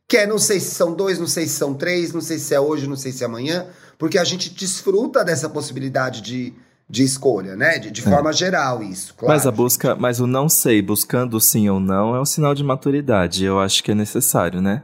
Que 0.08 0.18
é 0.18 0.26
não 0.28 0.40
sei 0.40 0.60
se 0.60 0.72
são 0.74 0.94
dois, 0.94 1.20
não 1.20 1.28
sei 1.28 1.46
se 1.46 1.54
são 1.56 1.74
três, 1.76 2.12
não 2.14 2.22
sei 2.22 2.40
se 2.40 2.54
é 2.56 2.60
hoje, 2.60 2.88
não 2.88 2.96
sei 2.96 3.12
se 3.12 3.24
é 3.24 3.28
amanhã. 3.28 3.68
Porque 3.98 4.18
a 4.18 4.24
gente 4.24 4.50
desfruta 4.50 5.24
dessa 5.24 5.48
possibilidade 5.50 6.22
de, 6.22 6.54
de 6.90 7.04
escolha, 7.04 7.56
né? 7.56 7.78
De, 7.78 7.92
de 7.92 8.02
forma 8.02 8.34
geral, 8.34 8.82
isso. 8.82 9.14
Claro. 9.14 9.34
Mas 9.34 9.46
a 9.46 9.52
busca, 9.52 9.96
mas 9.96 10.20
o 10.20 10.26
não 10.26 10.50
sei, 10.50 10.82
buscando 10.82 11.36
o 11.36 11.40
sim 11.40 11.70
ou 11.70 11.80
não, 11.80 12.16
é 12.16 12.22
um 12.22 12.26
sinal 12.26 12.56
de 12.56 12.64
maturidade. 12.64 13.46
Eu 13.46 13.60
acho 13.60 13.84
que 13.84 13.92
é 13.92 13.96
necessário, 13.96 14.60
né? 14.60 14.82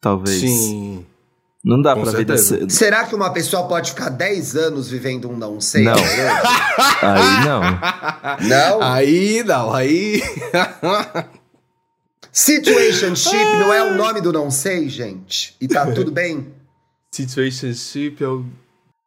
Talvez. 0.00 0.40
Sim. 0.40 1.06
Não 1.64 1.82
dá 1.82 1.94
Com 1.94 2.02
pra 2.02 2.12
vida 2.12 2.36
ser. 2.38 2.70
Será 2.70 3.04
que 3.04 3.14
uma 3.14 3.32
pessoa 3.32 3.66
pode 3.66 3.90
ficar 3.90 4.10
10 4.10 4.56
anos 4.56 4.88
vivendo 4.88 5.28
um 5.28 5.36
não 5.36 5.60
sei? 5.60 5.82
Não. 5.82 5.94
Aí 7.02 7.44
não. 7.44 7.60
Não? 8.48 8.82
Aí 8.82 9.42
não, 9.44 9.74
aí. 9.74 10.22
Situationship 12.30 13.44
não 13.58 13.72
é 13.72 13.82
o 13.82 13.96
nome 13.96 14.20
do 14.20 14.32
não 14.32 14.50
sei, 14.50 14.88
gente. 14.88 15.56
E 15.60 15.66
tá 15.66 15.90
tudo 15.90 16.12
bem? 16.12 16.46
Situationship, 17.10 18.20
eu. 18.20 18.44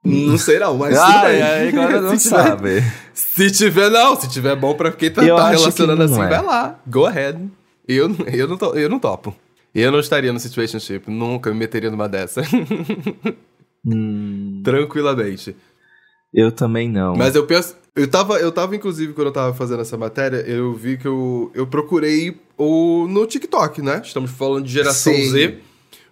Não 0.03 0.37
sei 0.37 0.57
não, 0.59 0.77
mas. 0.77 0.89
bem. 0.93 0.99
ai, 1.41 1.67
agora 1.69 2.01
não 2.01 2.17
Se 2.17 2.27
tiver- 2.29 2.43
sabe. 2.43 2.83
Se 3.13 3.51
tiver, 3.51 3.89
não. 3.91 4.15
Se 4.19 4.29
tiver 4.29 4.55
bom 4.55 4.73
pra 4.73 4.91
quem 4.91 5.11
tá, 5.11 5.21
tá 5.23 5.49
relacionando 5.49 6.01
assim, 6.03 6.21
é. 6.21 6.27
vai 6.27 6.43
lá. 6.43 6.79
Go 6.87 7.05
ahead. 7.05 7.39
Eu, 7.87 8.09
eu, 8.33 8.47
não 8.47 8.57
to, 8.57 8.65
eu 8.77 8.89
não 8.89 8.99
topo. 8.99 9.35
Eu 9.73 9.91
não 9.91 9.99
estaria 9.99 10.33
no 10.33 10.39
situationship. 10.39 11.03
Nunca 11.09 11.51
me 11.51 11.57
meteria 11.59 11.91
numa 11.91 12.09
dessa. 12.09 12.41
Hum, 13.85 14.61
Tranquilamente. 14.63 15.55
eu 16.33 16.51
também 16.51 16.87
não. 16.87 17.15
Mas 17.15 17.35
eu 17.35 17.45
penso. 17.47 17.75
Eu 17.95 18.07
tava, 18.07 18.37
eu 18.37 18.51
tava, 18.51 18.75
inclusive, 18.75 19.11
quando 19.13 19.27
eu 19.27 19.33
tava 19.33 19.53
fazendo 19.55 19.81
essa 19.81 19.97
matéria, 19.97 20.37
eu 20.47 20.73
vi 20.75 20.97
que 20.97 21.07
eu, 21.07 21.51
eu 21.53 21.65
procurei 21.67 22.39
o, 22.57 23.07
no 23.09 23.25
TikTok, 23.25 23.81
né? 23.81 24.01
Estamos 24.05 24.29
falando 24.31 24.63
de 24.65 24.71
geração 24.71 25.11
Sim. 25.13 25.29
Z. 25.29 25.57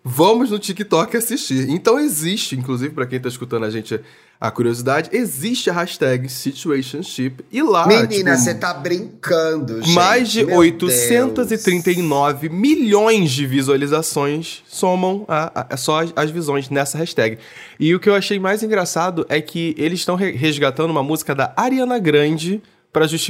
Vamos 0.03 0.49
no 0.49 0.57
TikTok 0.57 1.15
assistir. 1.17 1.69
Então 1.69 1.99
existe, 1.99 2.55
inclusive, 2.55 2.93
pra 2.93 3.05
quem 3.05 3.19
tá 3.19 3.27
escutando 3.27 3.65
a 3.65 3.69
gente, 3.69 3.99
a 4.39 4.49
curiosidade, 4.49 5.09
existe 5.11 5.69
a 5.69 5.73
hashtag 5.73 6.29
Situationship. 6.29 7.43
E 7.51 7.61
lá. 7.61 7.85
Menina, 7.85 8.07
tipo, 8.31 8.43
você 8.43 8.55
tá 8.55 8.73
brincando, 8.73 9.81
gente. 9.81 9.93
mais 9.93 10.31
de 10.31 10.45
Meu 10.45 10.55
839 10.57 12.49
milhões 12.49 13.31
de 13.31 13.45
visualizações 13.45 14.63
somam 14.67 15.25
a, 15.27 15.65
a- 15.73 15.77
só 15.77 16.01
as, 16.03 16.13
as 16.15 16.31
visões 16.31 16.69
nessa 16.69 16.97
hashtag. 16.97 17.37
E 17.79 17.93
o 17.93 17.99
que 17.99 18.09
eu 18.09 18.15
achei 18.15 18.39
mais 18.39 18.63
engraçado 18.63 19.25
é 19.29 19.41
que 19.41 19.75
eles 19.77 19.99
estão 19.99 20.15
re- 20.15 20.31
resgatando 20.31 20.91
uma 20.91 21.03
música 21.03 21.35
da 21.35 21.53
Ariana 21.55 21.99
Grande 21.99 22.61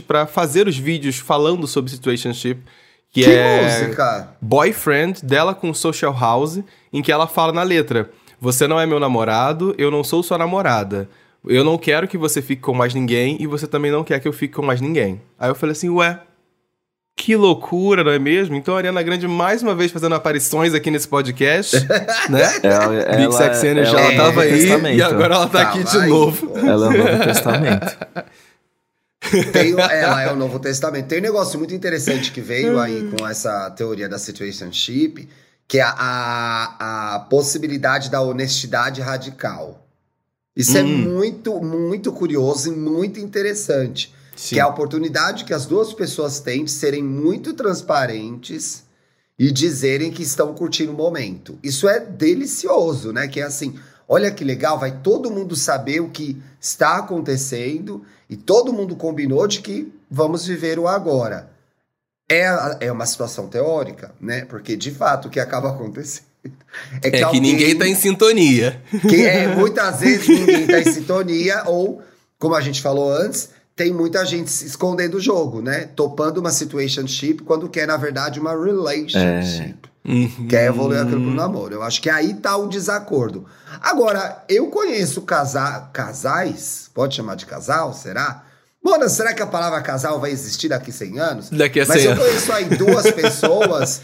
pra 0.07 0.25
fazer 0.25 0.67
os 0.67 0.77
vídeos 0.77 1.17
falando 1.17 1.67
sobre 1.67 1.91
situationship, 1.91 2.61
que, 3.11 3.23
Que 3.23 3.31
é 3.31 3.81
música? 3.81 4.29
Boyfriend 4.41 5.25
dela 5.25 5.53
com 5.55 5.73
Social 5.73 6.13
House, 6.17 6.59
em 6.93 7.01
que 7.01 7.11
ela 7.11 7.27
fala 7.27 7.51
na 7.51 7.63
letra: 7.63 8.09
Você 8.39 8.67
não 8.67 8.79
é 8.79 8.85
meu 8.85 8.99
namorado, 8.99 9.73
eu 9.77 9.89
não 9.91 10.03
sou 10.03 10.21
sua 10.23 10.37
namorada. 10.37 11.09
Eu 11.47 11.63
não 11.63 11.77
quero 11.77 12.07
que 12.07 12.17
você 12.17 12.41
fique 12.41 12.61
com 12.61 12.73
mais 12.73 12.93
ninguém 12.93 13.37
e 13.39 13.47
você 13.47 13.65
também 13.65 13.89
não 13.91 14.03
quer 14.03 14.19
que 14.19 14.27
eu 14.27 14.33
fique 14.33 14.53
com 14.55 14.61
mais 14.61 14.81
ninguém. 14.81 15.21
Aí 15.39 15.49
eu 15.49 15.55
falei 15.55 15.71
assim, 15.71 15.87
ué, 15.89 16.19
que 17.17 17.33
loucura, 17.35 18.03
não 18.03 18.11
é 18.11 18.19
mesmo? 18.19 18.55
Então 18.55 18.75
a 18.75 18.77
Ariana 18.77 19.01
Grande 19.01 19.25
mais 19.27 19.63
uma 19.63 19.73
vez 19.73 19.89
fazendo 19.91 20.15
aparições 20.15 20.73
aqui 20.73 20.91
nesse 20.91 21.07
podcast, 21.07 21.77
né? 22.29 22.59
Ela, 22.61 22.87
Big 23.15 23.23
ela- 23.23 23.31
Sex 23.31 23.63
Energy, 23.63 23.89
ela 23.91 24.01
ela, 24.01 24.11
é 24.11 24.13
o 24.13 24.17
tava 24.17 24.45
Novo 24.45 24.85
aí 24.87 24.97
e 24.97 25.01
agora 25.01 25.35
ela 25.35 25.47
tá 25.47 25.65
Tava 25.65 25.79
aqui 25.79 25.83
de 25.85 26.07
novo. 26.07 26.51
Ela 26.57 26.69
é 26.69 26.89
o 26.89 26.97
Novo 27.05 27.23
Testamento. 27.23 27.97
Tem, 29.51 29.71
ela 29.71 30.21
é 30.23 30.31
o 30.31 30.35
Novo 30.35 30.59
Testamento. 30.59 31.07
Tem 31.07 31.19
um 31.19 31.23
negócio 31.23 31.57
muito 31.59 31.73
interessante 31.73 32.31
que 32.31 32.41
veio 32.41 32.79
aí 32.79 33.09
com 33.11 33.27
essa 33.27 33.69
teoria 33.71 34.07
da 34.07 34.17
situationship, 34.17 35.27
que 35.67 35.77
é 35.79 35.83
a, 35.83 35.93
a, 35.97 37.15
a 37.15 37.19
possibilidade 37.19 38.09
da 38.09 38.21
honestidade 38.21 39.01
radical. 39.01 39.85
Isso 40.55 40.77
é 40.77 40.83
Hum. 40.83 40.97
muito, 40.97 41.61
muito 41.61 42.11
curioso 42.11 42.71
e 42.71 42.75
muito 42.75 43.19
interessante. 43.19 44.13
Sim. 44.35 44.55
Que 44.55 44.59
é 44.59 44.63
a 44.63 44.67
oportunidade 44.67 45.43
que 45.43 45.53
as 45.53 45.65
duas 45.65 45.93
pessoas 45.93 46.39
têm 46.39 46.63
de 46.63 46.71
serem 46.71 47.03
muito 47.03 47.53
transparentes 47.53 48.83
e 49.37 49.51
dizerem 49.51 50.11
que 50.11 50.23
estão 50.23 50.53
curtindo 50.53 50.91
o 50.91 50.95
momento. 50.95 51.57
Isso 51.61 51.87
é 51.87 51.99
delicioso, 51.99 53.11
né? 53.13 53.27
Que 53.27 53.41
é 53.41 53.43
assim, 53.43 53.77
olha 54.09 54.31
que 54.31 54.43
legal, 54.43 54.77
vai 54.79 54.91
todo 55.03 55.29
mundo 55.31 55.55
saber 55.55 56.01
o 56.01 56.09
que 56.09 56.41
está 56.59 56.97
acontecendo 56.97 58.03
e 58.29 58.35
todo 58.35 58.73
mundo 58.73 58.95
combinou 58.95 59.47
de 59.47 59.61
que 59.61 59.93
vamos 60.11 60.45
viver 60.45 60.77
o 60.79 60.87
agora. 60.87 61.49
É, 62.31 62.45
é 62.81 62.91
uma 62.91 63.05
situação 63.05 63.47
teórica, 63.47 64.11
né? 64.19 64.45
Porque 64.45 64.75
de 64.75 64.91
fato 64.91 65.27
o 65.27 65.31
que 65.31 65.39
acaba 65.39 65.69
acontecendo 65.71 66.25
é 67.01 67.09
que, 67.09 67.15
É 67.15 67.19
que 67.19 67.23
alguém- 67.23 67.41
ninguém 67.41 67.77
tá 67.77 67.87
em 67.87 67.95
sintonia. 67.95 68.81
que 69.07 69.25
é, 69.25 69.47
muitas 69.47 69.99
vezes 69.99 70.27
ninguém 70.27 70.67
tá 70.67 70.79
em 70.79 70.91
sintonia, 70.91 71.63
ou, 71.67 72.01
como 72.37 72.55
a 72.55 72.61
gente 72.61 72.81
falou 72.81 73.11
antes, 73.11 73.49
tem 73.75 73.91
muita 73.93 74.23
gente 74.25 74.51
se 74.51 74.65
escondendo 74.65 75.15
o 75.17 75.21
jogo, 75.21 75.61
né? 75.61 75.89
Topando 75.95 76.37
uma 76.37 76.51
situationship 76.51 77.43
quando 77.43 77.67
quer, 77.69 77.87
na 77.87 77.97
verdade, 77.97 78.39
uma 78.39 78.51
relationship. 78.51 79.88
Uhum. 80.09 80.47
Quer 80.47 80.65
evoluir 80.65 80.99
aquilo 81.01 81.21
pro 81.21 81.33
namoro. 81.33 81.73
Eu 81.75 81.83
acho 81.83 82.01
que 82.01 82.09
aí 82.09 82.33
tá 82.33 82.57
o 82.57 82.67
desacordo. 82.67 83.45
Agora, 83.81 84.43
eu 84.49 84.67
conheço 84.69 85.21
casa 85.21 85.89
casais, 85.93 86.89
pode 86.93 87.15
chamar 87.15 87.35
de 87.35 87.45
casal, 87.45 87.93
será? 87.93 88.43
Mona, 88.83 89.07
será 89.09 89.33
que 89.33 89.41
a 89.41 89.47
palavra 89.47 89.81
casal 89.81 90.19
vai 90.19 90.31
existir 90.31 90.69
daqui 90.69 90.91
100 90.91 91.19
anos? 91.19 91.49
Daqui 91.49 91.81
a 91.81 91.85
Mas 91.85 92.01
100 92.01 92.05
eu 92.05 92.11
anos. 92.13 92.25
conheço 92.25 92.51
aí 92.53 92.65
duas 92.65 93.11
pessoas 93.11 94.01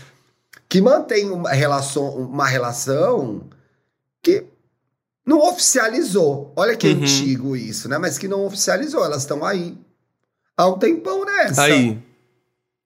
que 0.70 0.82
mantêm 0.82 1.30
uma 1.32 1.52
relação, 1.52 2.10
uma 2.18 2.46
relação 2.48 3.41
que 4.22 4.44
não 5.26 5.39
oficializou. 5.39 6.54
Olha 6.56 6.76
que 6.76 6.88
Uhum. 6.88 7.02
antigo 7.02 7.56
isso, 7.56 7.88
né? 7.89 7.98
Mas 7.98 8.18
que 8.18 8.28
não 8.28 8.46
oficializou. 8.46 9.04
Elas 9.04 9.22
estão 9.24 9.44
aí 9.46 9.78
há 10.58 10.68
um 10.68 10.78
tempão 10.78 11.26
nessa. 11.26 11.63
Aí. 11.63 11.98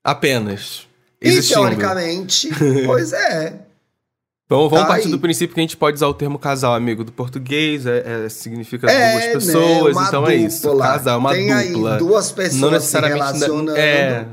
Apenas. 0.03 0.87
E 1.21 1.27
Existindo. 1.27 1.61
teoricamente, 1.61 2.49
pois 2.85 3.11
é. 3.13 3.53
Vamos, 4.47 4.71
vamos 4.71 4.87
Tá 4.87 4.93
partir 4.93 5.09
do 5.09 5.19
princípio 5.19 5.53
que 5.53 5.59
a 5.59 5.63
gente 5.63 5.77
pode 5.77 5.95
usar 5.95 6.07
o 6.07 6.13
termo 6.13 6.39
casal, 6.39 6.73
amigo. 6.73 7.03
Do 7.03 7.11
português, 7.11 7.85
é, 7.85 8.25
é- 8.25 8.29
significa 8.29 8.89
É, 8.89 9.11
duas 9.11 9.25
né, 9.25 9.33
pessoas, 9.33 9.95
uma 9.95 10.07
então 10.07 10.27
é 10.27 10.35
isso. 10.35 10.67
dupla. 10.67 10.87
Casal, 10.87 11.19
uma 11.19 11.31
Tem 11.33 11.47
dupla. 11.47 11.91
aí 11.93 11.99
duas 11.99 12.31
pessoas 12.31 12.59
Não 12.61 12.71
necessariamente. 12.71 13.37
se 13.37 13.45
relacionando. 13.45 13.77
É. 13.77 14.25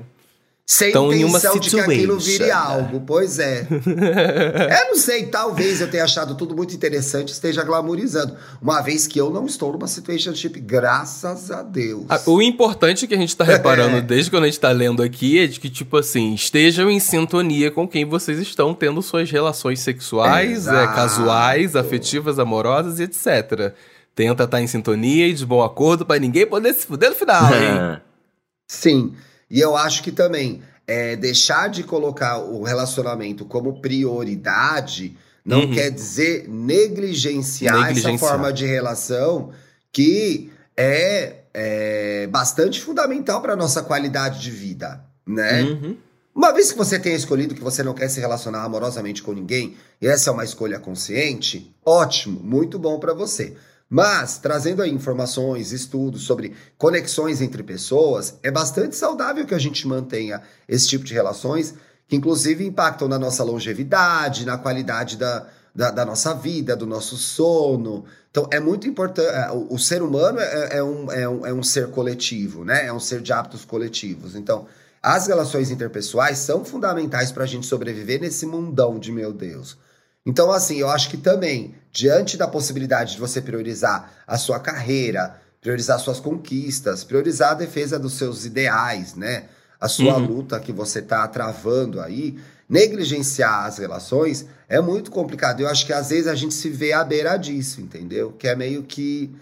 Sem 0.69 0.91
Tão 0.91 1.13
em 1.13 1.23
uma 1.23 1.39
intenção 1.39 1.61
de 1.61 1.71
que 1.71 1.79
aquilo 1.79 2.19
vire 2.19 2.47
né? 2.47 2.51
algo, 2.51 3.01
pois 3.07 3.39
é. 3.39 3.69
eu 3.71 4.89
não 4.91 4.97
sei, 4.97 5.27
talvez 5.27 5.81
eu 5.81 5.89
tenha 5.89 6.03
achado 6.03 6.35
tudo 6.35 6.57
muito 6.57 6.75
interessante 6.75 7.29
esteja 7.33 7.63
glamorizando. 7.63 8.37
Uma 8.61 8.81
vez 8.81 9.07
que 9.07 9.17
eu 9.21 9.31
não 9.31 9.47
estou 9.47 9.73
numa 9.73 9.87
situationship, 9.87 10.59
graças 10.59 11.53
a 11.53 11.63
Deus. 11.63 12.07
Ah, 12.09 12.21
O 12.27 12.43
importante 12.43 13.07
que 13.07 13.15
a 13.15 13.17
gente 13.17 13.37
tá 13.37 13.45
É. 13.47 13.53
reparando 13.53 14.03
desde 14.03 14.29
quando 14.29 14.43
a 14.43 14.47
gente 14.47 14.59
tá 14.59 14.73
lendo 14.73 15.05
aqui 15.05 15.39
é 15.39 15.47
de 15.47 15.61
que, 15.61 15.71
tipo 15.71 15.97
assim, 15.99 16.35
estejam 16.35 16.91
em 16.91 16.99
sintonia 16.99 17.71
com 17.71 17.87
quem 17.87 18.05
vocês 18.05 18.41
estão 18.41 18.75
tendo 18.75 19.01
suas 19.03 19.31
relações 19.31 19.79
sexuais, 19.79 20.67
é, 20.67 20.85
casuais, 20.89 21.77
afetivas, 21.77 22.41
amorosas 22.41 22.99
e 22.99 23.05
etc. 23.05 23.73
Tenta 24.17 24.43
estar 24.43 24.61
em 24.61 24.67
sintonia 24.67 25.29
e 25.29 25.33
de 25.33 25.47
bom 25.47 25.63
acordo 25.63 26.05
pra 26.05 26.19
ninguém 26.19 26.45
poder 26.45 26.75
se 26.75 26.87
fuder 26.87 27.11
no 27.11 27.15
final, 27.17 27.45
hein? 27.55 28.01
Sim, 28.67 29.15
e 29.51 29.61
eu 29.61 29.77
acho 29.77 30.03
que 30.03 30.13
também 30.13 30.63
é, 30.87 31.17
deixar 31.17 31.69
de 31.69 31.83
colocar 31.83 32.39
o 32.39 32.63
relacionamento 32.63 33.45
como 33.45 33.81
prioridade 33.81 35.17
não 35.45 35.61
Uhum. 35.61 35.73
quer 35.75 35.91
dizer 35.91 36.49
negligenciar, 36.49 37.75
Negligenciar. 37.79 38.15
essa 38.15 38.27
forma 38.27 38.53
de 38.53 38.67
relação 38.67 39.51
que 39.93 40.51
é, 40.77 41.37
é 41.55 42.27
bastante 42.27 42.81
fundamental 42.83 43.41
para 43.41 43.55
nossa 43.57 43.83
qualidade 43.83 44.41
de 44.41 44.51
vida. 44.51 45.01
né? 45.27 45.63
Uhum. 45.63 45.97
Uma 46.35 46.53
vez 46.53 46.71
que 46.71 46.79
você 46.79 46.99
tenha 46.99 47.17
escolhido 47.17 47.55
que 47.55 47.61
você 47.63 47.83
não 47.83 47.95
quer 47.95 48.09
se 48.09 48.21
relacionar 48.21 48.63
amorosamente 48.63 49.23
com 49.23 49.33
ninguém, 49.33 49.75
e 50.01 50.07
essa 50.07 50.31
é 50.31 50.33
uma 50.33 50.45
escolha 50.45 50.79
consciente, 50.79 51.75
ótimo, 51.85 52.39
muito 52.45 52.79
bom 52.79 53.01
para 53.01 53.13
você. 53.15 53.57
Mas, 53.89 54.39
trazendo 54.39 54.83
aí 54.83 54.91
informações, 54.91 55.71
estudos 55.71 56.23
sobre 56.23 56.55
conexões 56.77 57.41
entre 57.41 57.63
pessoas, 57.63 58.37
é 58.43 58.51
bastante 58.51 58.97
saudável 58.97 59.47
que 59.47 59.55
a 59.55 59.59
gente 59.59 59.87
mantenha 59.87 60.43
esse 60.69 60.89
tipo 60.89 61.05
de 61.05 61.15
relações, 61.15 61.75
que 62.09 62.17
inclusive 62.17 62.67
impactam 62.67 63.07
na 63.07 63.19
nossa 63.19 63.45
longevidade, 63.45 64.45
na 64.45 64.59
qualidade 64.59 65.17
da, 65.17 65.47
da, 65.73 65.91
da 65.91 66.05
nossa 66.05 66.35
vida, 66.35 66.75
do 66.75 66.87
nosso 66.87 67.17
sono. 67.17 68.05
Então, 68.31 68.49
é 68.51 68.59
muito 68.59 68.89
importante. 68.89 69.29
É, 69.29 69.51
o, 69.53 69.75
o 69.75 69.79
ser 69.79 70.03
humano 70.03 70.41
é, 70.41 70.79
é, 70.79 70.83
um, 70.83 71.13
é, 71.13 71.29
um, 71.29 71.47
é 71.47 71.53
um 71.53 71.63
ser 71.63 71.89
coletivo, 71.91 72.65
né? 72.65 72.87
É 72.87 72.93
um 72.93 73.01
ser 73.01 73.21
de 73.23 73.33
hábitos 73.33 73.65
coletivos. 73.65 74.35
Então, 74.35 74.67
as 75.01 75.29
relações 75.29 75.71
interpessoais 75.71 76.39
são 76.39 76.65
fundamentais 76.65 77.31
para 77.31 77.45
a 77.45 77.47
gente 77.47 77.67
sobreviver 77.67 78.21
nesse 78.21 78.47
mundão 78.47 78.99
de 78.99 79.13
meu 79.13 79.33
Deus. 79.33 79.79
Então, 80.27 80.51
assim, 80.51 80.79
eu 80.79 80.89
acho 80.91 81.09
que 81.09 81.17
também, 81.17 81.77
diante 81.97 82.37
da 82.37 82.47
possibilidade 82.47 83.15
de 83.15 83.19
você 83.19 83.41
priorizar 83.41 84.13
a 84.27 84.37
sua 84.37 84.61
carreira, 84.61 85.41
priorizar 85.63 85.99
suas 85.99 86.21
conquistas, 86.21 87.03
priorizar 87.03 87.53
a 87.53 87.55
defesa 87.55 87.99
dos 87.99 88.19
seus 88.19 88.45
ideais, 88.45 89.15
né? 89.15 89.45
A 89.81 89.89
sua 89.89 90.19
uhum. 90.19 90.27
luta 90.27 90.61
que 90.61 90.73
você 90.73 90.99
está 90.99 91.27
travando 91.27 91.99
aí, 91.99 92.39
negligenciar 92.69 93.65
as 93.65 93.79
relações 93.79 94.45
é 94.69 94.79
muito 94.79 95.11
complicado. 95.11 95.61
Eu 95.61 95.69
acho 95.69 95.87
que 95.87 95.93
às 95.93 96.11
vezes 96.11 96.27
a 96.27 96.35
gente 96.35 96.53
se 96.53 96.69
vê 96.69 96.93
à 96.93 97.03
beira 97.03 97.35
disso, 97.39 97.81
entendeu? 97.81 98.31
Que 98.33 98.49
é 98.49 98.55
meio 98.55 98.83
que. 98.83 99.35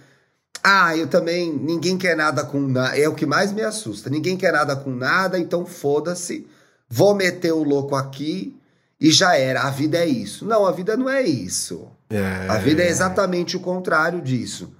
Ah, 0.62 0.96
eu 0.96 1.08
também. 1.08 1.52
Ninguém 1.52 1.98
quer 1.98 2.16
nada 2.16 2.44
com 2.44 2.60
nada. 2.60 2.96
É 2.96 3.08
o 3.08 3.16
que 3.16 3.26
mais 3.26 3.50
me 3.50 3.62
assusta. 3.62 4.08
Ninguém 4.08 4.36
quer 4.36 4.52
nada 4.52 4.76
com 4.76 4.90
nada, 4.90 5.40
então 5.40 5.66
foda-se. 5.66 6.46
Vou 6.88 7.16
meter 7.16 7.52
o 7.52 7.64
louco 7.64 7.96
aqui 7.96 8.56
e 9.04 9.10
já 9.10 9.36
era. 9.36 9.64
A 9.64 9.70
vida 9.70 9.98
é 9.98 10.06
isso. 10.06 10.46
Não, 10.46 10.64
a 10.64 10.72
vida 10.72 10.96
não 10.96 11.10
é 11.10 11.20
isso. 11.20 11.88
É... 12.08 12.48
A 12.48 12.56
vida 12.56 12.82
é 12.82 12.88
exatamente 12.88 13.54
o 13.54 13.60
contrário 13.60 14.22
disso. 14.22 14.74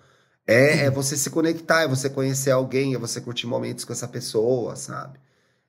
É, 0.46 0.86
é 0.86 0.90
você 0.90 1.14
se 1.14 1.28
conectar, 1.28 1.82
é 1.82 1.88
você 1.88 2.08
conhecer 2.08 2.50
alguém, 2.50 2.94
é 2.94 2.98
você 2.98 3.20
curtir 3.20 3.46
momentos 3.46 3.84
com 3.84 3.92
essa 3.92 4.08
pessoa, 4.08 4.76
sabe? 4.76 5.18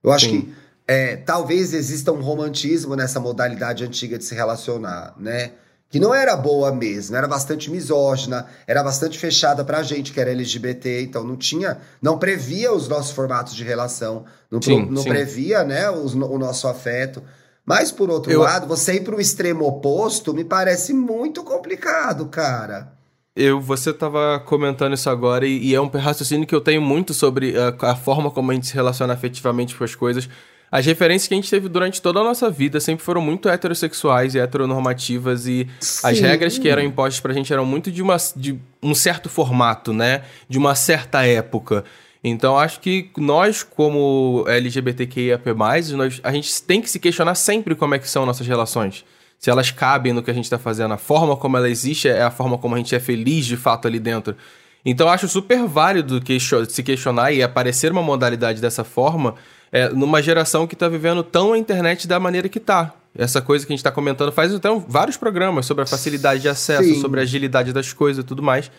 Eu 0.01 0.09
acho 0.09 0.29
Sim. 0.29 0.41
que 0.41 0.53
é, 0.87 1.17
talvez 1.17 1.73
exista 1.73 2.13
um 2.13 2.21
romantismo 2.21 2.95
nessa 2.95 3.19
modalidade 3.19 3.83
antiga 3.83 4.17
de 4.17 4.23
se 4.23 4.33
relacionar, 4.33 5.13
né? 5.19 5.51
Que 5.89 5.99
não 5.99 6.15
era 6.15 6.37
boa 6.37 6.73
mesmo, 6.73 7.13
era 7.17 7.27
bastante 7.27 7.69
misógina, 7.69 8.47
era 8.65 8.81
bastante 8.81 9.19
fechada 9.19 9.65
pra 9.65 9.83
gente 9.83 10.13
que 10.13 10.19
era 10.19 10.31
LGBT, 10.31 11.01
então 11.01 11.25
não 11.25 11.35
tinha, 11.35 11.79
não 12.01 12.17
previa 12.17 12.71
os 12.71 12.87
nossos 12.87 13.11
formatos 13.11 13.53
de 13.53 13.65
relação, 13.65 14.23
não, 14.49 14.61
sim, 14.61 14.85
não 14.89 15.03
sim. 15.03 15.09
previa, 15.09 15.65
né, 15.65 15.89
os, 15.89 16.13
o 16.13 16.37
nosso 16.37 16.69
afeto. 16.69 17.21
Mas, 17.65 17.91
por 17.91 18.10
outro 18.10 18.32
eu... 18.32 18.41
lado, 18.41 18.67
você 18.67 18.95
ir 18.95 19.04
para 19.04 19.15
o 19.15 19.21
extremo 19.21 19.65
oposto 19.65 20.34
me 20.34 20.43
parece 20.43 20.93
muito 20.93 21.43
complicado, 21.43 22.28
cara. 22.28 22.93
Eu, 23.36 23.60
você 23.60 23.89
estava 23.89 24.39
comentando 24.39 24.93
isso 24.93 25.10
agora 25.10 25.45
e, 25.45 25.58
e, 25.58 25.75
é 25.75 25.82
um 25.82 25.88
raciocínio 25.88 26.47
que 26.47 26.56
eu 26.56 26.62
tenho 26.62 26.82
muito 26.82 27.13
sobre 27.13 27.54
a, 27.58 27.75
a, 27.91 27.95
forma 27.95 28.32
como 28.32 28.49
a 28.49 28.54
gente 28.54 28.67
se 28.67 28.73
relaciona 28.73 29.13
afetivamente 29.13 29.75
com 29.75 29.84
as 29.84 29.93
coisas. 29.93 30.30
As 30.71 30.86
referências 30.86 31.28
que 31.28 31.34
a 31.34 31.38
gente 31.38 31.49
teve 31.49 31.67
durante 31.67 32.01
toda 32.01 32.21
a 32.21 32.23
nossa 32.23 32.49
vida 32.49 32.80
sempre 32.80 33.04
foram 33.04 33.19
muito 33.19 33.49
heterossexuais 33.49 34.36
e 34.36 34.39
heteronormativas 34.39 35.47
e 35.47 35.67
Sim. 35.80 36.08
as 36.08 36.19
regras 36.19 36.58
que 36.58 36.69
eram 36.69 36.82
impostas 36.82 37.19
pra 37.19 37.34
gente 37.34 37.51
eram 37.51 37.65
muito 37.65 37.91
de, 37.91 38.01
uma, 38.01 38.15
de 38.36 38.58
um 38.82 38.95
certo 38.95 39.28
formato, 39.28 39.91
né? 39.91 40.23
De 40.47 40.58
uma 40.58 40.73
certa 40.73 41.25
época. 41.25 41.84
Então 42.27 42.57
acho 42.57 42.79
que 42.79 43.11
nós, 43.15 43.61
como 43.61 44.45
LGBTQIAP+, 44.47 45.53
nós, 45.95 46.19
a 46.23 46.31
gente 46.31 46.63
tem 46.63 46.81
que 46.81 46.89
se 46.89 46.99
questionar 46.99 47.35
sempre 47.35 47.75
como 47.75 47.93
é 47.93 47.99
que 47.99 48.09
são 48.09 48.25
nossas 48.25 48.47
relações. 48.47 49.05
Se 49.38 49.51
elas 49.51 49.69
cabem 49.69 50.11
no 50.11 50.23
que 50.23 50.31
a 50.31 50.33
gente 50.33 50.45
está 50.45 50.57
fazendo, 50.57 50.91
a 50.91 50.97
forma 50.97 51.38
como 51.38 51.55
ela 51.55 51.69
existe 51.69 52.07
é 52.07 52.23
a 52.23 52.31
forma 52.31 52.57
como 52.57 52.73
a 52.73 52.79
gente 52.79 52.95
é 52.95 52.99
feliz 52.99 53.45
de 53.45 53.55
fato 53.55 53.88
ali 53.88 53.99
dentro. 53.99 54.35
Então 54.83 55.07
acho 55.07 55.27
super 55.27 55.67
válido 55.67 56.19
que, 56.19 56.39
se 56.39 56.81
questionar 56.81 57.31
e 57.31 57.43
aparecer 57.43 57.91
uma 57.91 58.01
modalidade 58.01 58.59
dessa 58.59 58.83
forma 58.83 59.35
é, 59.71 59.89
numa 59.89 60.19
geração 60.19 60.65
que 60.65 60.73
está 60.73 60.89
vivendo 60.89 61.21
tão 61.21 61.53
a 61.53 61.59
internet 61.59 62.07
da 62.07 62.19
maneira 62.19 62.49
que 62.49 62.57
está. 62.57 62.91
Essa 63.15 63.39
coisa 63.39 63.67
que 63.67 63.71
a 63.71 63.75
gente 63.75 63.81
está 63.81 63.91
comentando 63.91 64.31
faz 64.31 64.51
então 64.51 64.83
vários 64.88 65.15
programas 65.15 65.67
sobre 65.67 65.83
a 65.83 65.85
facilidade 65.85 66.41
de 66.41 66.49
acesso, 66.49 66.89
Sim. 66.89 67.01
sobre 67.01 67.19
a 67.19 67.23
agilidade 67.23 67.71
das 67.71 67.93
coisas 67.93 68.23
e 68.23 68.27
tudo 68.27 68.41
mais. 68.41 68.71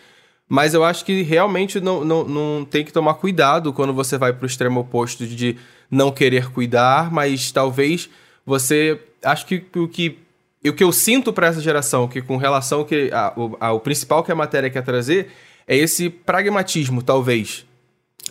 Mas 0.49 0.73
eu 0.73 0.83
acho 0.83 1.03
que 1.03 1.23
realmente 1.23 1.81
não, 1.81 2.05
não, 2.05 2.23
não 2.23 2.65
tem 2.65 2.83
que 2.85 2.93
tomar 2.93 3.15
cuidado 3.15 3.73
quando 3.73 3.93
você 3.93 4.17
vai 4.17 4.31
para 4.31 4.43
o 4.43 4.47
extremo 4.47 4.79
oposto 4.79 5.25
de 5.25 5.57
não 5.91 6.11
querer 6.11 6.49
cuidar, 6.51 7.11
mas 7.11 7.51
talvez 7.51 8.09
você. 8.45 8.99
Acho 9.23 9.45
que 9.45 9.65
o 9.75 9.87
que. 9.87 10.19
O 10.65 10.73
que 10.73 10.83
eu 10.83 10.91
sinto 10.91 11.31
para 11.31 11.47
essa 11.47 11.61
geração, 11.61 12.07
que 12.07 12.21
com 12.21 12.35
relação 12.35 12.83
que 12.83 13.09
a, 13.13 13.33
a, 13.59 13.71
o 13.73 13.79
principal 13.79 14.23
que 14.23 14.31
a 14.31 14.35
matéria 14.35 14.69
quer 14.69 14.81
trazer, 14.81 15.29
é 15.67 15.77
esse 15.77 16.09
pragmatismo, 16.09 17.01
talvez. 17.01 17.65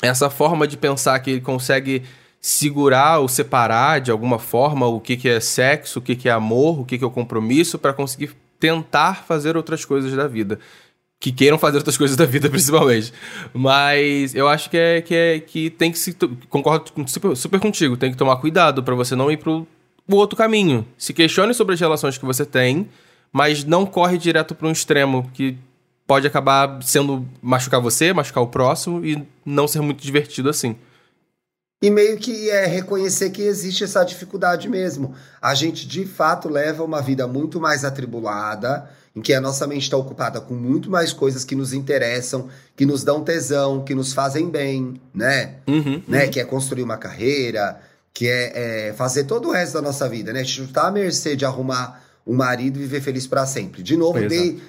Essa 0.02 0.28
forma 0.28 0.66
de 0.66 0.76
pensar 0.76 1.18
que 1.20 1.30
ele 1.30 1.40
consegue 1.40 2.02
segurar 2.40 3.20
ou 3.20 3.28
separar 3.28 4.00
de 4.00 4.10
alguma 4.10 4.38
forma 4.38 4.86
o 4.86 5.00
que, 5.00 5.16
que 5.16 5.28
é 5.28 5.40
sexo, 5.40 5.98
o 5.98 6.02
que, 6.02 6.14
que 6.14 6.28
é 6.28 6.32
amor, 6.32 6.80
o 6.80 6.84
que, 6.84 6.98
que 6.98 7.04
é 7.04 7.06
o 7.06 7.10
compromisso, 7.10 7.78
para 7.78 7.94
conseguir 7.94 8.36
tentar 8.60 9.24
fazer 9.24 9.56
outras 9.56 9.84
coisas 9.84 10.12
da 10.12 10.26
vida 10.26 10.58
que 11.18 11.32
queiram 11.32 11.58
fazer 11.58 11.78
outras 11.78 11.96
coisas 11.96 12.16
da 12.16 12.24
vida, 12.24 12.48
principalmente. 12.50 13.12
Mas 13.52 14.34
eu 14.34 14.48
acho 14.48 14.70
que 14.70 14.76
é 14.76 15.00
que, 15.00 15.14
é, 15.14 15.40
que 15.40 15.70
tem 15.70 15.90
que 15.90 15.98
se. 15.98 16.16
Concordo 16.48 16.92
super, 17.06 17.36
super 17.36 17.60
contigo, 17.60 17.96
tem 17.96 18.10
que 18.10 18.16
tomar 18.16 18.36
cuidado 18.36 18.82
para 18.82 18.94
você 18.94 19.14
não 19.14 19.30
ir 19.30 19.36
pro, 19.36 19.66
pro 20.06 20.16
outro 20.16 20.36
caminho. 20.36 20.86
Se 20.96 21.12
questione 21.12 21.54
sobre 21.54 21.74
as 21.74 21.80
relações 21.80 22.18
que 22.18 22.24
você 22.24 22.44
tem, 22.44 22.88
mas 23.32 23.64
não 23.64 23.84
corre 23.86 24.18
direto 24.18 24.54
para 24.54 24.68
um 24.68 24.72
extremo 24.72 25.30
que 25.34 25.58
pode 26.06 26.26
acabar 26.26 26.80
sendo 26.82 27.26
machucar 27.42 27.80
você, 27.80 28.12
machucar 28.12 28.42
o 28.42 28.46
próximo 28.46 29.04
e 29.04 29.26
não 29.44 29.66
ser 29.66 29.80
muito 29.80 30.02
divertido 30.02 30.48
assim. 30.48 30.76
E 31.82 31.90
meio 31.90 32.16
que 32.16 32.48
é 32.48 32.64
reconhecer 32.66 33.30
que 33.30 33.42
existe 33.42 33.84
essa 33.84 34.02
dificuldade 34.02 34.68
mesmo. 34.68 35.14
A 35.42 35.54
gente 35.54 35.86
de 35.86 36.06
fato 36.06 36.48
leva 36.48 36.82
uma 36.82 37.02
vida 37.02 37.26
muito 37.26 37.60
mais 37.60 37.84
atribulada 37.84 38.88
em 39.16 39.22
que 39.22 39.32
a 39.32 39.40
nossa 39.40 39.66
mente 39.66 39.84
está 39.84 39.96
ocupada 39.96 40.42
com 40.42 40.52
muito 40.52 40.90
mais 40.90 41.10
coisas 41.10 41.42
que 41.42 41.56
nos 41.56 41.72
interessam, 41.72 42.48
que 42.76 42.84
nos 42.84 43.02
dão 43.02 43.24
tesão, 43.24 43.82
que 43.82 43.94
nos 43.94 44.12
fazem 44.12 44.50
bem, 44.50 45.00
né? 45.14 45.54
Uhum, 45.66 46.02
né? 46.06 46.24
Uhum. 46.24 46.30
Que 46.30 46.40
é 46.40 46.44
construir 46.44 46.82
uma 46.82 46.98
carreira, 46.98 47.80
que 48.12 48.28
é, 48.28 48.88
é, 48.88 48.92
fazer 48.92 49.24
todo 49.24 49.48
o 49.48 49.52
resto 49.52 49.72
da 49.72 49.82
nossa 49.82 50.06
vida, 50.06 50.34
né? 50.34 50.40
A 50.40 50.42
gente 50.42 50.60
não 50.60 50.68
tá 50.68 50.88
à 50.88 50.90
mercê 50.90 51.34
de 51.34 51.46
arrumar 51.46 52.04
um 52.26 52.34
marido 52.34 52.76
e 52.76 52.82
viver 52.82 53.00
feliz 53.00 53.26
para 53.26 53.46
sempre. 53.46 53.82
De 53.82 53.96
novo, 53.96 54.18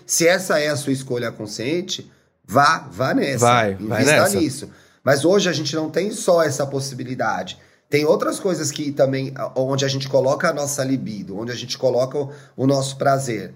se 0.05 0.25
essa 0.25 0.59
é 0.59 0.69
a 0.69 0.77
sua 0.77 0.93
escolha 0.93 1.29
consciente, 1.29 2.09
vá, 2.45 2.87
vá 2.89 3.13
nessa. 3.13 3.45
Vai, 3.45 3.75
vai 3.75 4.05
nessa. 4.05 4.39
nisso. 4.39 4.69
Mas 5.03 5.25
hoje 5.25 5.49
a 5.49 5.53
gente 5.53 5.75
não 5.75 5.89
tem 5.89 6.11
só 6.11 6.41
essa 6.41 6.65
possibilidade. 6.65 7.57
Tem 7.89 8.05
outras 8.05 8.39
coisas 8.39 8.71
que 8.71 8.91
também, 8.91 9.33
onde 9.55 9.83
a 9.83 9.87
gente 9.87 10.07
coloca 10.07 10.49
a 10.49 10.53
nossa 10.53 10.83
libido, 10.83 11.37
onde 11.37 11.51
a 11.51 11.55
gente 11.55 11.77
coloca 11.77 12.17
o, 12.17 12.31
o 12.55 12.67
nosso 12.67 12.97
prazer. 12.97 13.53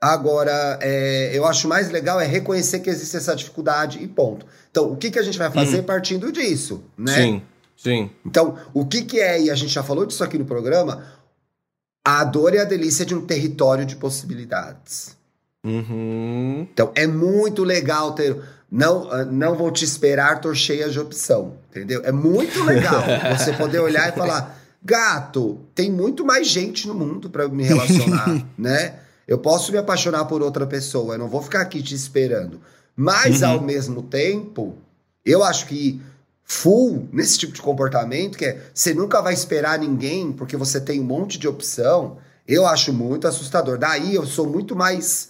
Agora, 0.00 0.78
é, 0.80 1.30
eu 1.36 1.44
acho 1.44 1.68
mais 1.68 1.90
legal 1.90 2.18
é 2.18 2.26
reconhecer 2.26 2.80
que 2.80 2.88
existe 2.88 3.18
essa 3.18 3.36
dificuldade 3.36 4.02
e 4.02 4.08
ponto. 4.08 4.46
Então, 4.70 4.90
o 4.90 4.96
que, 4.96 5.10
que 5.10 5.18
a 5.18 5.22
gente 5.22 5.36
vai 5.36 5.50
fazer 5.50 5.80
hum. 5.80 5.84
partindo 5.84 6.32
disso, 6.32 6.82
né? 6.96 7.14
Sim, 7.14 7.42
sim. 7.76 8.10
Então, 8.24 8.56
o 8.72 8.86
que, 8.86 9.02
que 9.02 9.20
é, 9.20 9.42
e 9.42 9.50
a 9.50 9.54
gente 9.54 9.72
já 9.72 9.82
falou 9.82 10.06
disso 10.06 10.24
aqui 10.24 10.38
no 10.38 10.46
programa, 10.46 11.04
a 12.02 12.24
dor 12.24 12.54
e 12.54 12.58
a 12.58 12.64
delícia 12.64 13.04
de 13.04 13.14
um 13.14 13.26
território 13.26 13.84
de 13.84 13.94
possibilidades. 13.96 15.14
Uhum. 15.62 16.66
Então, 16.72 16.90
é 16.94 17.06
muito 17.06 17.62
legal 17.62 18.12
ter... 18.12 18.40
Não, 18.72 19.10
ah, 19.10 19.24
não 19.24 19.54
vou 19.54 19.70
te 19.70 19.84
esperar, 19.84 20.40
tô 20.40 20.54
cheia 20.54 20.88
de 20.88 20.98
opção, 20.98 21.56
entendeu? 21.68 22.00
É 22.04 22.12
muito 22.12 22.62
legal 22.62 23.02
você 23.36 23.52
poder 23.52 23.80
olhar 23.80 24.08
e 24.08 24.12
falar, 24.12 24.58
gato, 24.82 25.60
tem 25.74 25.90
muito 25.90 26.24
mais 26.24 26.46
gente 26.46 26.86
no 26.88 26.94
mundo 26.94 27.28
para 27.28 27.48
me 27.48 27.64
relacionar, 27.64 28.46
né? 28.56 28.99
Eu 29.30 29.38
posso 29.38 29.70
me 29.70 29.78
apaixonar 29.78 30.24
por 30.24 30.42
outra 30.42 30.66
pessoa, 30.66 31.14
eu 31.14 31.18
não 31.20 31.28
vou 31.28 31.40
ficar 31.40 31.60
aqui 31.60 31.80
te 31.80 31.94
esperando. 31.94 32.60
Mas, 32.96 33.42
uhum. 33.42 33.50
ao 33.50 33.60
mesmo 33.60 34.02
tempo, 34.02 34.76
eu 35.24 35.44
acho 35.44 35.66
que 35.66 36.02
full 36.42 37.08
nesse 37.12 37.38
tipo 37.38 37.52
de 37.52 37.62
comportamento, 37.62 38.36
que 38.36 38.44
é 38.44 38.60
você 38.74 38.92
nunca 38.92 39.22
vai 39.22 39.32
esperar 39.32 39.78
ninguém 39.78 40.32
porque 40.32 40.56
você 40.56 40.80
tem 40.80 40.98
um 40.98 41.04
monte 41.04 41.38
de 41.38 41.46
opção, 41.46 42.18
eu 42.44 42.66
acho 42.66 42.92
muito 42.92 43.28
assustador. 43.28 43.78
Daí 43.78 44.16
eu 44.16 44.26
sou 44.26 44.48
muito 44.48 44.74
mais 44.74 45.28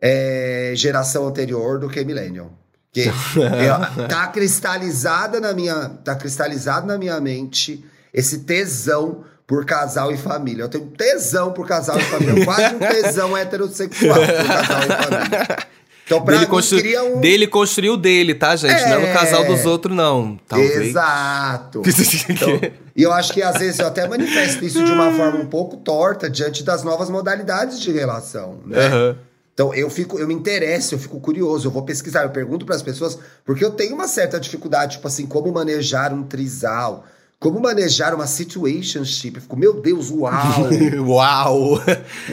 é, 0.00 0.72
geração 0.74 1.26
anterior 1.26 1.78
do 1.78 1.90
que 1.90 2.02
millennial. 2.02 2.50
Que 2.90 3.08
eu, 3.36 4.08
tá 4.08 4.26
cristalizada 4.28 5.38
na 5.38 5.52
minha, 5.52 5.90
tá 6.02 6.14
cristalizado 6.14 6.86
na 6.86 6.96
minha 6.96 7.20
mente 7.20 7.84
esse 8.10 8.38
tesão 8.38 9.22
por 9.46 9.64
casal 9.64 10.12
e 10.12 10.16
família. 10.16 10.62
Eu 10.62 10.68
tenho 10.68 10.86
tesão 10.86 11.52
por 11.52 11.66
casal 11.66 11.98
e 11.98 12.02
família. 12.02 12.44
Quase 12.46 12.74
um 12.74 12.78
tesão 12.78 13.36
heterossexual 13.36 14.14
por 14.14 14.26
casal 14.46 14.82
e 14.82 15.04
família. 15.04 15.58
Então, 16.06 16.22
pra 16.22 16.34
dele, 16.34 16.44
mim, 16.44 16.50
constru... 16.50 16.78
um... 16.78 17.20
dele 17.20 17.46
construiu 17.46 17.96
dele, 17.96 18.34
tá, 18.34 18.54
gente? 18.56 18.78
Não 18.82 18.96
é 18.96 18.98
no 18.98 19.06
É. 19.06 19.12
casal 19.14 19.44
dos 19.46 19.64
outros, 19.64 19.96
não. 19.96 20.38
Talvez. 20.46 20.88
Exato. 20.88 21.82
Então, 22.28 22.60
e 22.96 23.02
eu 23.02 23.12
acho 23.12 23.32
que 23.32 23.42
às 23.42 23.58
vezes 23.58 23.78
eu 23.80 23.86
até 23.86 24.06
manifesto 24.06 24.64
isso 24.64 24.84
de 24.84 24.92
uma 24.92 25.10
forma 25.12 25.38
um 25.38 25.46
pouco 25.46 25.76
torta 25.78 26.28
diante 26.30 26.62
das 26.62 26.82
novas 26.84 27.10
modalidades 27.10 27.80
de 27.80 27.90
relação, 27.90 28.60
né? 28.66 28.86
Aham. 28.86 29.16
Então 29.52 29.72
eu 29.74 29.88
fico, 29.88 30.18
eu 30.18 30.26
me 30.26 30.34
interesso, 30.34 30.94
eu 30.94 30.98
fico 30.98 31.18
curioso, 31.20 31.68
eu 31.68 31.70
vou 31.70 31.82
pesquisar, 31.82 32.24
eu 32.24 32.30
pergunto 32.30 32.66
para 32.66 32.74
as 32.74 32.82
pessoas, 32.82 33.18
porque 33.44 33.64
eu 33.64 33.70
tenho 33.70 33.94
uma 33.94 34.08
certa 34.08 34.38
dificuldade, 34.38 34.96
tipo 34.96 35.06
assim, 35.06 35.26
como 35.26 35.50
manejar 35.52 36.12
um 36.12 36.22
trisal, 36.24 37.04
como 37.44 37.60
manejar 37.60 38.14
uma 38.14 38.26
situationship. 38.26 39.38
Fico, 39.38 39.54
meu 39.54 39.78
Deus, 39.78 40.10
uau! 40.10 40.32
Uau! 41.06 41.72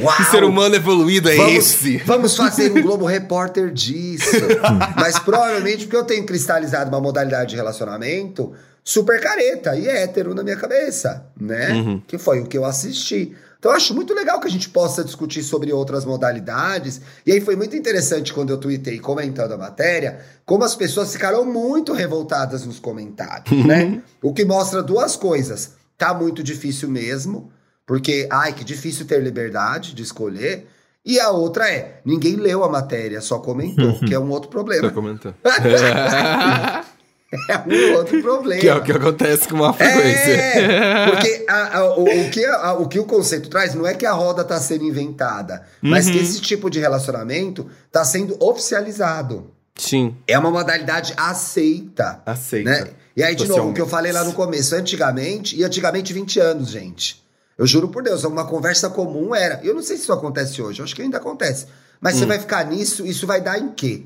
Uau! 0.02 0.15
Que 0.15 0.24
ser 0.24 0.45
humano 0.45 0.74
evoluído 0.74 1.30
é 1.30 1.36
vamos, 1.36 1.54
esse? 1.54 1.97
Vamos 1.97 2.38
fazer 2.38 2.71
um 2.71 2.82
Globo 2.82 3.06
Repórter 3.06 3.74
disso. 3.74 4.38
Mas 4.95 5.19
provavelmente 5.19 5.80
porque 5.84 5.97
eu 5.97 6.06
tenho 6.06 6.26
cristalizado 6.26 6.89
uma 6.89 7.02
modalidade 7.02 7.50
de 7.50 7.56
relacionamento 7.58 8.54
super 8.82 9.19
careta 9.19 9.76
e 9.76 9.86
hétero 9.86 10.34
na 10.34 10.43
minha 10.43 10.56
cabeça, 10.56 11.26
né? 11.38 11.74
Uhum. 11.74 12.02
Que 12.08 12.17
foi 12.17 12.39
o 12.39 12.45
que 12.45 12.58
eu 12.58 12.63
assisti. 12.63 13.36
Então 13.62 13.69
eu 13.69 13.78
acho 13.78 13.93
muito 13.93 14.12
legal 14.15 14.39
que 14.39 14.47
a 14.47 14.52
gente 14.52 14.69
possa 14.69 15.04
discutir 15.04 15.43
sobre 15.43 15.71
outras 15.71 16.04
modalidades. 16.04 17.00
E 17.24 17.32
aí 17.32 17.39
foi 17.39 17.56
muito 17.56 17.76
interessante 17.76 18.34
quando 18.34 18.50
eu 18.50 18.58
tuitei 18.58 18.97
comentando 18.97 19.52
a 19.52 19.58
matéria, 19.58 20.19
como 20.47 20.63
as 20.63 20.76
pessoas 20.76 21.13
ficaram 21.13 21.45
muito 21.45 21.93
revoltadas 21.93 22.65
nos 22.65 22.80
comentários, 22.80 23.63
né? 23.63 24.02
O 24.19 24.34
que 24.34 24.43
mostra 24.43 24.82
duas 24.82 25.15
coisas. 25.15 25.74
Tá 25.95 26.12
muito 26.12 26.41
difícil 26.41 26.89
mesmo, 26.89 27.52
porque, 27.86 28.28
ai, 28.32 28.52
que 28.52 28.63
difícil 28.63 29.06
ter 29.06 29.21
liberdade 29.21 29.93
de 29.93 30.02
escolher. 30.02 30.65
E 31.06 31.19
a 31.19 31.30
outra 31.30 31.69
é, 31.69 32.02
ninguém 32.04 32.38
leu 32.38 32.63
a 32.63 32.69
matéria, 32.69 33.21
só 33.21 33.38
comentou, 33.38 34.00
que 34.00 34.13
é 34.15 34.19
um 34.19 34.32
outro 34.32 34.50
problema. 34.50 34.89
comentando. 34.89 35.36
É 37.48 37.58
um 37.60 37.96
outro 37.96 38.22
problema. 38.22 38.60
que 38.60 38.67
é 38.67 38.76
o 38.76 38.84
que 38.84 38.91
acontece 38.91 39.48
com 39.48 39.56
uma 39.56 39.72
frequência. 39.74 40.32
É, 40.32 41.06
porque 41.12 41.46
a- 41.50 41.78
a- 41.80 41.96
o, 41.98 42.04
o 42.04 42.30
que, 42.30 42.46
a- 42.46 42.74
o 42.74 42.88
que 42.89 43.00
o 43.00 43.06
conceito 43.06 43.50
traz 43.50 43.74
não 43.74 43.88
é 43.88 43.94
que 43.94 44.06
a 44.06 44.12
roda 44.12 44.41
está 44.41 44.60
sendo 44.60 44.84
inventada, 44.84 45.63
mas 45.82 46.08
Uhum. 46.08 46.12
que 46.13 46.17
esse 46.20 46.41
tipo 46.41 46.70
de 46.70 46.80
relacionamento 46.80 47.70
está 47.88 48.04
sendo 48.04 48.36
oficializado. 48.44 49.52
Sim, 49.78 50.15
É 50.28 50.38
uma 50.38 50.52
modalidade 50.52 51.13
aceita. 51.15 52.22
aceita. 52.26 52.70
Né? 52.70 52.88
E 53.15 53.24
aí, 53.24 53.36
de 53.36 53.48
novo, 53.48 53.70
o 53.70 53.74
que 53.74 53.82
eu 53.82 53.88
falei 53.88 54.12
lá 54.12 54.24
no 54.24 54.34
começo, 54.34 54.76
antigamente, 54.76 55.56
e 55.58 55.63
antigamente 55.63 56.13
20 56.13 56.39
anos, 56.39 56.70
gente. 56.70 57.22
Eu 57.58 57.65
juro 57.67 57.89
por 57.89 58.02
Deus, 58.04 58.24
uma 58.24 58.46
conversa 58.46 58.89
comum 58.89 59.34
era. 59.36 59.60
Eu 59.63 59.74
não 59.76 59.82
sei 59.84 59.96
se 59.98 60.04
isso 60.04 60.13
acontece 60.13 60.62
hoje, 60.62 60.80
eu 60.80 60.86
acho 60.86 60.96
que 60.96 61.02
ainda 61.02 61.17
acontece. 61.17 61.67
Mas 62.00 62.15
Hum. 62.15 62.20
você 62.20 62.26
vai 62.26 62.39
ficar 62.39 62.65
nisso, 62.65 63.06
isso 63.06 63.26
vai 63.28 63.39
dar 63.41 63.58
em 63.60 63.70
quê? 63.70 64.04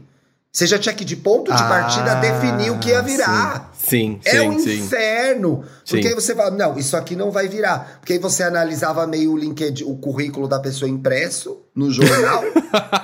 Você 0.56 0.66
já 0.68 0.80
tinha 0.80 0.96
que, 0.96 1.04
de 1.04 1.18
ponto 1.18 1.54
de 1.54 1.62
Ah, 1.62 1.68
partida, 1.68 2.16
definir 2.16 2.72
o 2.72 2.80
que 2.80 2.88
ia 2.88 3.02
virar. 3.02 3.74
Sim, 3.78 4.22
sim, 4.24 4.38
É 4.38 4.42
um 4.42 4.58
sim. 4.58 4.80
inferno. 4.80 5.66
Porque 5.86 6.04
Sim. 6.04 6.08
aí 6.08 6.16
você 6.16 6.34
fala, 6.34 6.50
não, 6.52 6.78
isso 6.78 6.96
aqui 6.96 7.14
não 7.14 7.30
vai 7.30 7.50
virar. 7.50 7.98
Porque 8.00 8.14
aí 8.14 8.20
você 8.20 8.42
analisava 8.42 9.06
meio 9.06 9.34
o 9.34 9.38
LinkedIn, 9.38 9.84
o 9.84 9.98
currículo 9.98 10.48
da 10.48 10.58
pessoa 10.58 10.88
impresso 10.90 11.62
no 11.76 11.92
jornal. 11.92 12.42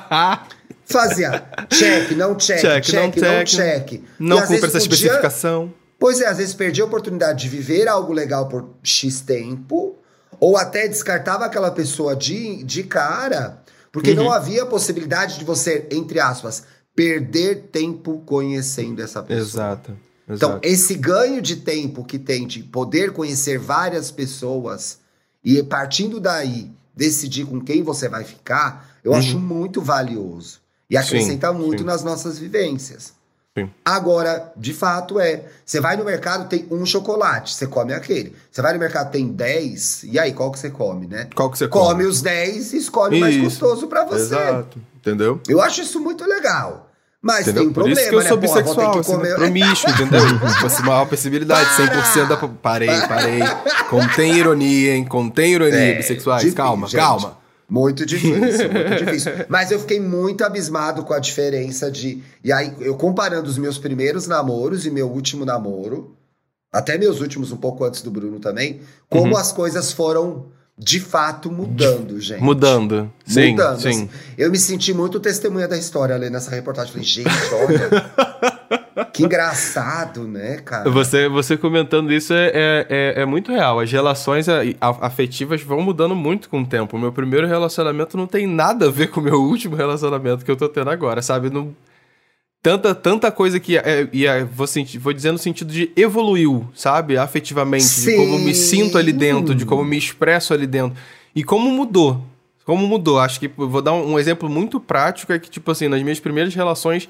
fazia 0.85 1.43
check, 1.69 2.11
não 2.15 2.35
check, 2.35 2.59
Check, 2.59 2.83
check, 2.85 3.17
não 3.17 3.33
não 3.37 3.43
check. 3.43 3.47
check. 3.47 3.91
E 3.93 4.03
Não 4.19 4.37
cumpre 4.41 4.55
essa 4.55 4.67
podia- 4.67 4.77
especificação. 4.79 5.73
Pois 5.99 6.19
é, 6.21 6.27
às 6.27 6.37
vezes 6.37 6.53
perdia 6.53 6.83
a 6.85 6.87
oportunidade 6.87 7.41
de 7.43 7.49
viver 7.49 7.87
algo 7.87 8.11
legal 8.13 8.47
por 8.47 8.69
X 8.81 9.21
tempo, 9.21 9.95
ou 10.39 10.57
até 10.57 10.87
descartava 10.87 11.45
aquela 11.45 11.69
pessoa 11.71 12.15
de, 12.15 12.63
de 12.63 12.83
cara, 12.83 13.61
porque 13.91 14.11
Uhum. 14.11 14.15
não 14.23 14.31
havia 14.31 14.65
possibilidade 14.65 15.37
de 15.37 15.45
você, 15.45 15.85
entre 15.91 16.19
aspas, 16.19 16.63
perder 16.95 17.69
tempo 17.71 18.21
conhecendo 18.25 19.01
essa 19.01 19.21
pessoa. 19.23 19.41
Exato. 19.47 19.97
Então, 20.29 20.49
exato. 20.51 20.67
esse 20.67 20.95
ganho 20.95 21.41
de 21.41 21.57
tempo 21.57 22.03
que 22.05 22.17
tem 22.19 22.45
de 22.47 22.63
poder 22.63 23.11
conhecer 23.11 23.57
várias 23.59 24.11
pessoas 24.11 24.99
e 25.43 25.61
partindo 25.63 26.19
daí 26.19 26.69
decidir 26.95 27.45
com 27.45 27.59
quem 27.59 27.81
você 27.83 28.07
vai 28.07 28.23
ficar, 28.23 28.97
eu 29.03 29.11
Uhum. 29.11 29.17
acho 29.17 29.39
muito 29.39 29.81
valioso. 29.81 30.59
E 30.89 30.97
acrescenta 30.97 31.51
Sim, 31.51 31.57
muito 31.57 31.79
sim. 31.79 31.85
nas 31.85 32.03
nossas 32.03 32.37
vivências. 32.37 33.13
Sim. 33.57 33.69
Agora, 33.83 34.51
de 34.55 34.73
fato 34.73 35.19
é. 35.19 35.45
Você 35.65 35.79
vai 35.81 35.97
no 35.97 36.05
mercado, 36.05 36.47
tem 36.47 36.65
um 36.71 36.85
chocolate, 36.85 37.53
você 37.53 37.65
come 37.67 37.93
aquele. 37.93 38.33
Você 38.49 38.61
vai 38.61 38.73
no 38.73 38.79
mercado, 38.79 39.11
tem 39.11 39.27
10, 39.27 40.03
e 40.03 40.19
aí, 40.19 40.31
qual 40.33 40.51
que 40.51 40.59
você 40.59 40.69
come, 40.69 41.07
né? 41.07 41.27
Qual 41.35 41.49
que 41.49 41.57
você 41.57 41.67
Come, 41.67 41.85
come? 41.87 42.05
os 42.05 42.21
10 42.21 42.73
e 42.73 42.77
escolhe 42.77 43.17
o 43.17 43.19
mais 43.19 43.35
gostoso 43.37 43.87
pra 43.87 44.05
você. 44.05 44.21
Exato. 44.35 44.79
Entendeu? 45.01 45.41
Eu 45.49 45.61
acho 45.61 45.81
isso 45.81 45.99
muito 45.99 46.23
legal. 46.25 46.87
Mas 47.21 47.41
Entendeu? 47.41 47.61
tem 47.63 47.69
um 47.69 47.73
Por 47.73 47.83
problema, 47.83 47.99
isso 48.01 48.09
que 48.09 48.15
eu 48.15 48.19
né? 48.21 48.27
sou 48.27 48.37
Pô, 48.37 48.41
bissexual, 48.41 48.91
que 48.93 48.99
assim, 48.99 49.11
comer... 49.11 49.35
promíscuo, 49.35 49.89
entendeu? 49.93 50.21
Fosse 50.61 50.81
maior 50.83 51.05
possibilidade, 51.07 51.69
Para! 51.75 52.03
100% 52.23 52.27
da... 52.27 52.37
Parei, 52.47 53.01
parei. 53.07 53.39
Contém 53.89 54.37
ironia, 54.37 54.95
hein? 54.95 55.05
Contém 55.05 55.53
ironia, 55.53 55.75
É, 55.77 55.93
bissexuais. 55.97 56.41
difícil, 56.41 56.57
calma, 56.57 56.87
gente. 56.87 56.99
calma. 56.99 57.37
Muito 57.69 58.05
difícil, 58.05 58.69
muito 58.71 59.05
difícil. 59.05 59.31
Mas 59.47 59.71
eu 59.71 59.79
fiquei 59.79 59.99
muito 59.99 60.43
abismado 60.43 61.03
com 61.03 61.13
a 61.13 61.19
diferença 61.19 61.89
de. 61.91 62.21
E 62.43 62.51
aí, 62.51 62.73
eu 62.81 62.95
comparando 62.95 63.47
os 63.49 63.57
meus 63.57 63.77
primeiros 63.77 64.27
namoros 64.27 64.85
e 64.85 64.91
meu 64.91 65.07
último 65.07 65.45
namoro, 65.45 66.17
até 66.73 66.97
meus 66.97 67.21
últimos, 67.21 67.51
um 67.51 67.57
pouco 67.57 67.85
antes 67.85 68.01
do 68.01 68.11
Bruno 68.11 68.39
também, 68.39 68.81
como 69.09 69.33
Uhum. 69.33 69.37
as 69.37 69.51
coisas 69.53 69.91
foram 69.93 70.47
de 70.83 70.99
fato 70.99 71.51
mudando, 71.51 72.19
gente. 72.19 72.41
Mudando. 72.41 73.13
Sim, 73.23 73.51
Mudando. 73.51 73.79
sim. 73.79 73.89
assim. 73.89 74.09
Eu 74.35 74.49
me 74.49 74.57
senti 74.57 74.91
muito 74.95 75.19
testemunha 75.19 75.67
da 75.67 75.77
história 75.77 76.15
ali 76.15 76.27
nessa 76.27 76.49
reportagem. 76.49 76.91
Falei, 76.91 77.07
gente, 77.07 77.29
olha. 77.53 79.05
que 79.13 79.23
engraçado, 79.23 80.27
né, 80.27 80.57
cara? 80.57 80.89
Você, 80.89 81.29
você 81.29 81.55
comentando 81.55 82.11
isso 82.11 82.33
é, 82.33 82.47
é, 82.47 82.87
é, 82.89 83.21
é 83.21 83.25
muito 83.27 83.51
real. 83.51 83.79
As 83.79 83.91
relações 83.91 84.47
afetivas 84.79 85.61
vão 85.61 85.81
mudando 85.83 86.15
muito 86.15 86.49
com 86.49 86.61
o 86.61 86.65
tempo. 86.65 86.97
O 86.97 86.99
meu 86.99 87.11
primeiro 87.11 87.45
relacionamento 87.45 88.17
não 88.17 88.25
tem 88.25 88.47
nada 88.47 88.87
a 88.87 88.91
ver 88.91 89.11
com 89.11 89.19
o 89.19 89.23
meu 89.23 89.39
último 89.39 89.75
relacionamento 89.75 90.43
que 90.43 90.49
eu 90.49 90.57
tô 90.57 90.67
tendo 90.67 90.89
agora, 90.89 91.21
sabe? 91.21 91.51
Não, 91.51 91.75
tanta, 92.61 92.93
tanta 92.93 93.31
coisa 93.31 93.59
que 93.59 93.77
é, 93.77 94.07
e 94.13 94.25
é, 94.25 94.43
vou, 94.43 94.67
senti- 94.67 94.97
vou 94.97 95.13
dizer 95.13 95.31
no 95.31 95.37
sentido 95.37 95.71
de 95.73 95.91
evoluiu, 95.95 96.67
sabe? 96.73 97.17
Afetivamente, 97.17 98.01
de 98.01 98.15
como 98.15 98.37
me 98.39 98.53
Sim. 98.53 98.83
sinto 98.83 98.97
ali 98.97 99.11
dentro, 99.11 99.55
de 99.55 99.65
como 99.65 99.83
me 99.83 99.97
expresso 99.97 100.53
ali 100.53 100.67
dentro. 100.67 100.97
E 101.35 101.43
como 101.43 101.69
mudou. 101.71 102.23
Como 102.65 102.85
mudou. 102.87 103.19
Acho 103.19 103.39
que 103.39 103.47
vou 103.47 103.81
dar 103.81 103.93
um, 103.93 104.13
um 104.13 104.19
exemplo 104.19 104.49
muito 104.49 104.79
prático, 104.79 105.33
é 105.33 105.39
que, 105.39 105.49
tipo 105.49 105.71
assim, 105.71 105.87
nas 105.87 106.01
minhas 106.03 106.19
primeiras 106.19 106.53
relações, 106.53 107.09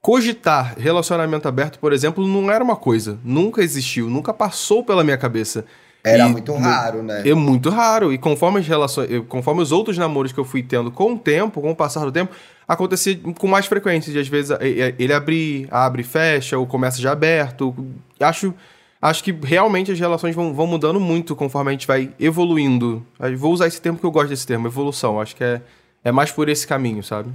cogitar 0.00 0.74
relacionamento 0.78 1.48
aberto, 1.48 1.78
por 1.78 1.92
exemplo, 1.92 2.26
não 2.26 2.50
era 2.50 2.62
uma 2.62 2.76
coisa. 2.76 3.18
Nunca 3.24 3.62
existiu, 3.62 4.08
nunca 4.08 4.32
passou 4.32 4.82
pela 4.84 5.02
minha 5.04 5.18
cabeça. 5.18 5.64
Era 6.08 6.26
E 6.26 6.30
muito 6.30 6.54
raro, 6.54 7.02
né? 7.02 7.28
É 7.28 7.34
muito 7.34 7.68
raro. 7.68 8.12
E 8.12 8.18
conforme 8.18 8.60
as 8.60 8.66
relações, 8.68 9.08
conforme 9.28 9.60
os 9.62 9.72
outros 9.72 9.98
namoros 9.98 10.30
que 10.32 10.38
eu 10.38 10.44
fui 10.44 10.62
tendo 10.62 10.90
com 10.90 11.14
o 11.14 11.18
tempo, 11.18 11.60
com 11.60 11.70
o 11.70 11.74
passar 11.76 12.04
do 12.04 12.12
tempo, 12.12 12.32
acontecia 12.68 13.18
com 13.38 13.46
mais 13.48 13.66
frequência. 13.66 14.12
E 14.12 14.18
às 14.18 14.28
vezes 14.28 14.56
ele 14.98 15.12
abre, 15.12 15.66
abre, 15.70 16.02
fecha, 16.04 16.56
ou 16.56 16.66
começa 16.66 17.00
já 17.02 17.10
aberto. 17.12 17.74
Acho, 18.20 18.54
acho 19.02 19.24
que 19.24 19.32
realmente 19.32 19.90
as 19.90 19.98
relações 19.98 20.34
vão, 20.34 20.54
vão 20.54 20.66
mudando 20.66 21.00
muito 21.00 21.34
conforme 21.34 21.70
a 21.70 21.72
gente 21.72 21.86
vai 21.86 22.12
evoluindo. 22.20 23.04
Vou 23.36 23.52
usar 23.52 23.66
esse 23.66 23.80
termo 23.80 23.98
que 23.98 24.04
eu 24.06 24.10
gosto 24.12 24.28
desse 24.28 24.46
termo, 24.46 24.68
evolução. 24.68 25.20
Acho 25.20 25.34
que 25.34 25.42
é, 25.42 25.60
é 26.04 26.12
mais 26.12 26.30
por 26.30 26.48
esse 26.48 26.66
caminho, 26.66 27.02
sabe? 27.02 27.30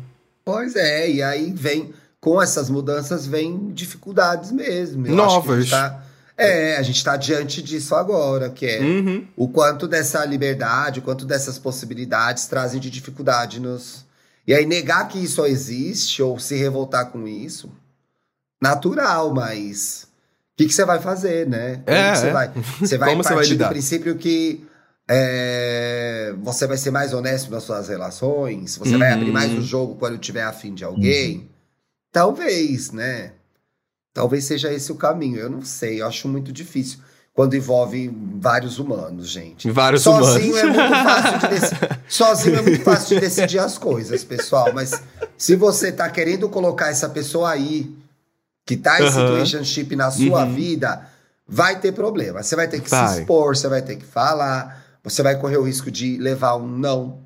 Pois 0.45 0.75
é, 0.75 1.11
e 1.11 1.21
aí 1.21 1.51
vem, 1.53 1.93
com 2.19 2.41
essas 2.41 2.69
mudanças, 2.69 3.27
vem 3.27 3.69
dificuldades 3.73 4.51
mesmo. 4.51 5.05
Eu 5.07 5.15
Novas. 5.15 5.35
acho 5.35 5.43
que 5.45 5.51
a 5.51 5.59
gente 5.59 5.69
tá- 5.71 6.03
é, 6.37 6.77
a 6.77 6.81
gente 6.81 6.97
está 6.97 7.15
diante 7.17 7.61
disso 7.61 7.93
agora, 7.95 8.49
que 8.49 8.65
é 8.65 8.79
Uhum. 8.79 9.27
o 9.35 9.47
quanto 9.47 9.87
dessa 9.87 10.23
liberdade, 10.25 10.99
o 10.99 11.03
quanto 11.03 11.25
dessas 11.25 11.59
possibilidades 11.59 12.45
trazem 12.47 12.79
de 12.79 12.89
dificuldade 12.89 13.59
nos. 13.59 14.05
E 14.47 14.53
aí, 14.53 14.65
negar 14.65 15.07
que 15.07 15.19
isso 15.19 15.45
existe 15.45 16.21
ou 16.23 16.39
se 16.39 16.55
revoltar 16.55 17.11
com 17.11 17.27
isso, 17.27 17.71
natural, 18.61 19.33
mas. 19.33 20.07
O 20.53 20.57
que, 20.57 20.67
que 20.67 20.73
você 20.73 20.85
vai 20.85 20.99
fazer, 20.99 21.47
né? 21.47 21.81
Como 21.85 21.97
É, 21.97 22.15
você 22.15 22.27
é. 22.27 22.31
vai? 22.31 22.51
Você 22.79 22.97
vai 22.97 23.09
Como 23.09 23.23
você 23.23 23.29
vai 23.29 23.37
partir 23.37 23.49
do 23.49 23.53
lidar? 23.53 23.69
princípio 23.69 24.15
que 24.17 24.65
é, 25.09 26.33
você 26.41 26.67
vai 26.67 26.77
ser 26.77 26.91
mais 26.91 27.13
honesto 27.13 27.49
nas 27.51 27.63
suas 27.63 27.87
relações, 27.87 28.77
você 28.77 28.97
vai 28.97 29.09
Uhum. 29.11 29.17
abrir 29.17 29.31
mais 29.31 29.51
o 29.53 29.61
jogo 29.61 29.95
quando 29.95 30.17
tiver 30.17 30.43
afim 30.43 30.73
de 30.73 30.83
alguém. 30.83 31.49
Talvez, 32.11 32.91
né? 32.91 33.31
Talvez 34.13 34.43
seja 34.45 34.71
esse 34.73 34.91
o 34.91 34.95
caminho. 34.95 35.37
Eu 35.39 35.49
não 35.49 35.63
sei, 35.63 36.01
eu 36.01 36.07
acho 36.07 36.27
muito 36.27 36.51
difícil 36.51 36.99
quando 37.33 37.55
envolve 37.55 38.11
vários 38.39 38.77
humanos, 38.77 39.29
gente. 39.29 39.71
Vários 39.71 40.01
Sozinho 40.03 40.53
humanos. 40.53 40.59
é 40.59 40.65
muito 40.65 41.03
fácil 41.03 41.39
de 41.39 41.47
decidir. 41.47 41.99
Sozinho 42.09 42.55
é 42.57 42.61
muito 42.61 42.83
fácil 42.83 43.07
de 43.15 43.19
decidir 43.21 43.59
as 43.59 43.77
coisas, 43.77 44.23
pessoal. 44.23 44.73
Mas 44.73 45.01
se 45.37 45.55
você 45.55 45.91
tá 45.93 46.09
querendo 46.09 46.49
colocar 46.49 46.89
essa 46.89 47.07
pessoa 47.09 47.51
aí, 47.51 47.95
que 48.65 48.75
tá 48.75 48.99
em 48.99 49.03
Aham. 49.03 49.11
situationship 49.11 49.95
na 49.95 50.11
sua 50.11 50.43
Uhum. 50.43 50.53
vida, 50.53 51.07
vai 51.47 51.79
ter 51.79 51.93
problema. 51.93 52.43
Você 52.43 52.55
vai 52.55 52.67
ter 52.67 52.81
que 52.81 52.89
Vai. 52.89 53.07
se 53.07 53.19
expor, 53.21 53.55
você 53.55 53.67
vai 53.69 53.81
ter 53.81 53.95
que 53.95 54.05
falar, 54.05 54.83
você 55.01 55.23
vai 55.23 55.37
correr 55.39 55.57
o 55.57 55.63
risco 55.63 55.89
de 55.89 56.17
levar 56.17 56.55
um 56.57 56.67
não. 56.67 57.19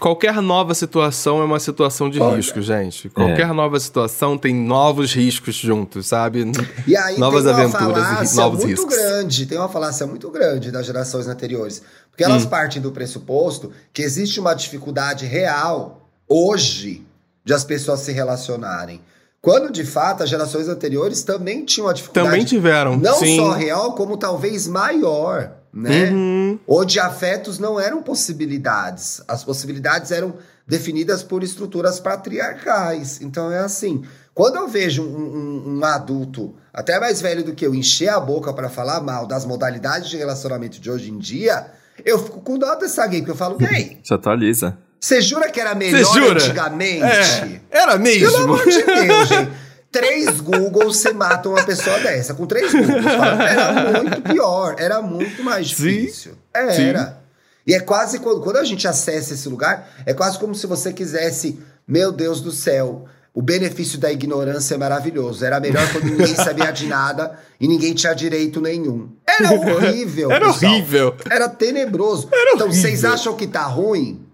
Qualquer 0.00 0.42
nova 0.42 0.74
situação 0.74 1.40
é 1.40 1.44
uma 1.44 1.58
situação 1.58 2.10
de 2.10 2.20
Olha. 2.20 2.36
risco, 2.36 2.60
gente. 2.60 3.08
Qualquer 3.08 3.48
nova 3.54 3.80
situação 3.80 4.36
tem 4.36 4.54
novos 4.54 5.14
riscos 5.14 5.54
juntos, 5.54 6.08
sabe? 6.08 6.44
E 6.86 6.94
aí 6.94 7.18
Novas 7.18 7.44
tem 7.44 7.52
uma 7.54 7.62
aventuras 7.62 8.04
e 8.04 8.14
falácia 8.14 8.36
novos 8.42 8.58
muito 8.64 8.68
riscos. 8.68 8.94
grande, 8.94 9.46
tem 9.46 9.56
uma 9.56 9.70
falácia 9.70 10.06
muito 10.06 10.30
grande 10.30 10.70
das 10.70 10.84
gerações 10.84 11.26
anteriores. 11.26 11.80
Porque 12.10 12.22
elas 12.22 12.44
Hum. 12.44 12.48
partem 12.48 12.82
do 12.82 12.92
pressuposto 12.92 13.72
que 13.90 14.02
existe 14.02 14.38
uma 14.38 14.52
dificuldade 14.52 15.24
real, 15.24 16.06
hoje, 16.28 17.02
de 17.42 17.54
as 17.54 17.64
pessoas 17.64 18.00
se 18.00 18.12
relacionarem. 18.12 19.00
Quando, 19.40 19.72
de 19.72 19.84
fato, 19.84 20.22
as 20.22 20.28
gerações 20.28 20.68
anteriores 20.68 21.22
também 21.22 21.64
tinham 21.64 21.86
uma 21.86 21.94
dificuldade 21.94 22.28
Também 22.28 22.44
tiveram. 22.44 22.98
não 22.98 23.14
sim. 23.18 23.36
só 23.36 23.52
real, 23.52 23.94
como 23.94 24.18
talvez 24.18 24.66
maior, 24.66 25.52
né? 25.76 26.10
Uhum. 26.10 26.58
Onde 26.66 26.98
afetos 26.98 27.58
não 27.58 27.78
eram 27.78 28.02
possibilidades. 28.02 29.20
As 29.28 29.44
possibilidades 29.44 30.10
eram 30.10 30.34
definidas 30.66 31.22
por 31.22 31.42
estruturas 31.42 32.00
patriarcais. 32.00 33.20
Então 33.20 33.50
é 33.52 33.58
assim. 33.60 34.02
Quando 34.34 34.56
eu 34.56 34.68
vejo 34.68 35.02
um, 35.02 35.06
um- 35.06 35.78
um 35.78 35.84
adulto, 35.84 36.54
até 36.72 36.98
mais 37.00 37.20
velho 37.22 37.42
do 37.44 37.54
que 37.54 37.66
eu, 37.66 37.74
encher 37.74 38.08
a 38.10 38.20
boca 38.20 38.52
pra 38.52 38.68
falar 38.68 39.00
mal 39.00 39.26
das 39.26 39.44
modalidades 39.46 40.10
de 40.10 40.16
relacionamento 40.16 40.78
de 40.80 40.90
hoje 40.90 41.10
em 41.10 41.18
dia, 41.18 41.66
eu 42.04 42.18
fico 42.22 42.40
com 42.42 42.58
dó 42.58 42.74
dessa 42.74 43.06
gay, 43.06 43.20
porque 43.20 43.30
eu 43.32 43.36
falo, 43.36 43.56
gay, 43.56 43.98
Se 44.04 44.12
atualiza. 44.12 44.76
você 45.00 45.22
jura 45.22 45.50
que 45.50 45.58
era 45.58 45.74
melhor 45.74 46.04
jura? 46.12 46.34
antigamente? 46.42 47.02
É, 47.02 47.60
era 47.70 47.96
mesmo. 47.96 48.30
Pelo 48.30 48.44
amor 48.44 48.64
de 48.68 48.82
Deus, 48.82 49.28
gente. 49.28 49.50
Três 49.98 50.40
Googles 50.40 50.96
você 50.98 51.12
mata 51.12 51.48
uma 51.48 51.64
pessoa 51.64 51.98
dessa. 52.00 52.34
Com 52.34 52.46
três 52.46 52.72
Googles. 52.72 53.04
Fala, 53.04 53.48
Era 53.48 54.02
muito 54.02 54.22
pior. 54.22 54.74
Era 54.78 55.02
muito 55.02 55.42
mais 55.42 55.68
Sim. 55.68 55.74
difícil. 55.88 56.32
Era. 56.52 57.18
E 57.66 57.74
é 57.74 57.80
quase 57.80 58.18
quando, 58.20 58.40
quando 58.42 58.56
a 58.58 58.64
gente 58.64 58.86
acessa 58.86 59.34
esse 59.34 59.48
lugar, 59.48 59.88
é 60.06 60.14
quase 60.14 60.38
como 60.38 60.54
se 60.54 60.66
você 60.66 60.92
quisesse, 60.92 61.58
meu 61.86 62.12
Deus 62.12 62.40
do 62.40 62.52
céu, 62.52 63.06
o 63.34 63.42
benefício 63.42 63.98
da 63.98 64.10
ignorância 64.12 64.76
é 64.76 64.78
maravilhoso. 64.78 65.44
Era 65.44 65.58
melhor 65.58 65.82
quando 65.92 66.04
ninguém 66.04 66.34
sabia 66.34 66.70
de 66.70 66.86
nada 66.86 67.38
e 67.60 67.66
ninguém 67.66 67.92
tinha 67.92 68.14
direito 68.14 68.60
nenhum. 68.60 69.10
Era 69.26 69.52
horrível. 69.58 70.30
Era 70.30 70.46
pessoal. 70.52 70.72
horrível. 70.72 71.16
Era 71.30 71.48
tenebroso. 71.48 72.30
então, 72.54 72.70
vocês 72.72 73.04
acham 73.04 73.34
que 73.34 73.46
tá 73.46 73.64
ruim? 73.64 74.24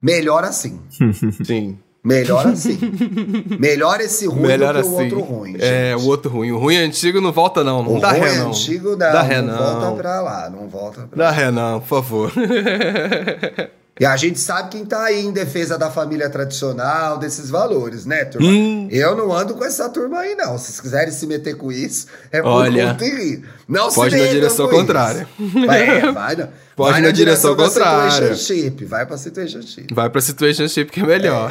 Melhor 0.00 0.44
assim. 0.44 0.80
Sim. 1.44 1.78
Melhor 2.06 2.46
assim. 2.46 2.78
Melhor 3.58 4.00
esse 4.00 4.26
ruim 4.26 4.46
Melhor 4.46 4.74
do 4.74 4.80
que 4.80 4.86
assim. 4.86 4.96
o 4.96 5.02
outro 5.02 5.20
ruim, 5.22 5.52
gente. 5.52 5.64
É, 5.64 5.96
o 5.96 6.06
outro 6.06 6.30
ruim. 6.30 6.52
O 6.52 6.58
ruim 6.58 6.76
antigo 6.76 7.20
não 7.20 7.32
volta, 7.32 7.64
não. 7.64 7.82
Não 7.82 7.96
o 7.96 8.00
dá 8.00 8.12
ruim 8.12 8.20
ré, 8.20 8.38
não. 8.38 8.48
antigo 8.48 8.90
não, 8.90 8.98
Dá 8.98 9.22
ré, 9.22 9.42
não 9.42 9.56
não. 9.56 9.80
volta 9.80 9.96
pra 9.96 10.20
lá, 10.20 10.48
não 10.50 10.68
volta 10.68 11.00
pra 11.02 11.24
Dá 11.24 11.30
ré, 11.32 11.50
não, 11.50 11.80
por 11.80 11.88
favor. 11.88 12.32
E 13.98 14.04
a 14.04 14.14
gente 14.14 14.38
sabe 14.38 14.68
quem 14.68 14.84
tá 14.84 15.04
aí 15.04 15.24
em 15.24 15.32
defesa 15.32 15.78
da 15.78 15.90
família 15.90 16.28
tradicional, 16.28 17.16
desses 17.16 17.48
valores, 17.48 18.04
né, 18.04 18.26
turma? 18.26 18.46
Hum. 18.46 18.88
Eu 18.90 19.16
não 19.16 19.32
ando 19.32 19.54
com 19.54 19.64
essa 19.64 19.88
turma 19.88 20.18
aí, 20.20 20.34
não. 20.34 20.58
Se 20.58 20.66
vocês 20.66 20.80
quiserem 20.82 21.10
se 21.10 21.26
meter 21.26 21.56
com 21.56 21.72
isso, 21.72 22.06
é 22.30 22.42
por 22.42 22.48
Olha, 22.48 22.88
conta 22.88 23.06
e 23.06 23.10
rir. 23.10 23.44
Não 23.66 23.90
pode 23.90 24.14
se 24.14 24.22
na 24.22 24.28
direção 24.30 24.68
contrária. 24.68 25.26
Vai, 25.66 25.98
é, 25.98 26.12
vai, 26.12 26.36
na, 26.36 26.48
Pode 26.76 26.92
vai 26.92 27.00
na 27.00 27.10
direção 27.10 27.56
da 27.56 27.64
contrária. 27.64 28.10
situationship, 28.10 28.84
Vai 28.84 29.06
pra 29.06 29.16
situationship. 29.16 29.94
Vai 29.94 30.10
pra 30.10 30.20
situationship 30.20 30.92
que 30.92 31.00
é 31.00 31.06
melhor. 31.06 31.50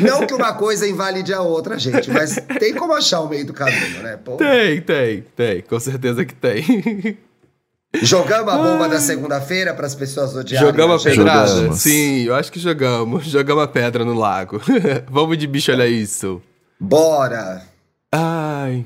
Não 0.00 0.26
que 0.26 0.34
uma 0.34 0.52
coisa 0.54 0.88
invalide 0.88 1.32
a 1.32 1.40
outra, 1.40 1.78
gente, 1.78 2.10
mas 2.10 2.34
tem 2.58 2.74
como 2.74 2.92
achar 2.94 3.20
o 3.20 3.28
meio 3.28 3.46
do 3.46 3.52
caminho, 3.52 4.02
né? 4.02 4.18
Pô. 4.24 4.36
Tem, 4.36 4.80
tem, 4.80 5.24
tem. 5.36 5.62
Com 5.62 5.78
certeza 5.78 6.24
que 6.24 6.34
tem. 6.34 7.16
Jogamos 8.02 8.52
a 8.54 8.56
bomba 8.56 8.88
da 8.88 9.00
segunda-feira 9.00 9.74
para 9.74 9.86
as 9.86 9.94
pessoas 9.94 10.34
odiarem. 10.36 10.66
Jogamos 10.68 11.04
a 11.04 11.10
pedrada? 11.10 11.46
Jogamos. 11.48 11.78
Sim, 11.80 12.22
eu 12.22 12.34
acho 12.36 12.52
que 12.52 12.60
jogamos. 12.60 13.24
Jogamos 13.26 13.64
a 13.64 13.66
pedra 13.68 14.04
no 14.04 14.14
lago. 14.14 14.60
Vamos 15.10 15.36
de 15.36 15.46
bicho, 15.46 15.72
olha 15.72 15.86
isso. 15.88 16.40
Bora! 16.78 17.62
Ai. 18.12 18.84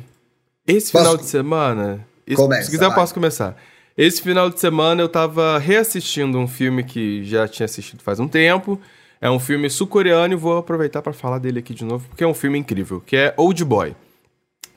Esse 0.67 0.91
Posso- 0.91 1.05
final 1.05 1.17
de 1.19 1.27
semana. 1.27 2.07
esse- 2.27 2.37
Começa, 2.37 2.65
se 2.65 2.71
quiser, 2.71 2.85
eu 2.87 2.89
vai. 2.91 2.99
posso 2.99 3.13
começar. 3.13 3.57
Esse 3.97 4.23
final 4.23 4.49
de 4.51 4.59
semana 4.59 5.03
eu 5.03 5.09
tava 5.09 5.59
reassistindo 5.59 6.39
um 6.39 6.49
filme 6.49 6.83
que 6.83 7.23
já 7.25 7.47
tinha 7.47 7.65
assistido 7.67 8.03
faz 8.03 8.19
um 8.19 8.27
tempo. 8.27 8.81
É 9.21 9.31
um 9.31 9.39
filme 9.39 9.69
sul-coreano 9.71 10.33
e 10.35 10.37
vou 10.37 10.57
aproveitar 10.59 11.01
pra 11.03 11.13
falar 11.13 11.39
dele 11.39 11.59
aqui 11.61 11.73
de 11.73 11.85
novo, 11.85 12.07
porque 12.09 12.25
é 12.25 12.27
um 12.27 12.35
filme 12.35 12.59
incrível, 12.59 13.01
que 13.05 13.17
é 13.17 13.33
Old 13.37 13.65
Boy. 13.65 13.95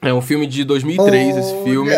É 0.01 0.13
um 0.13 0.21
filme 0.21 0.45
de 0.45 0.63
2003, 0.63 1.35
esse 1.37 1.63
filme. 1.63 1.89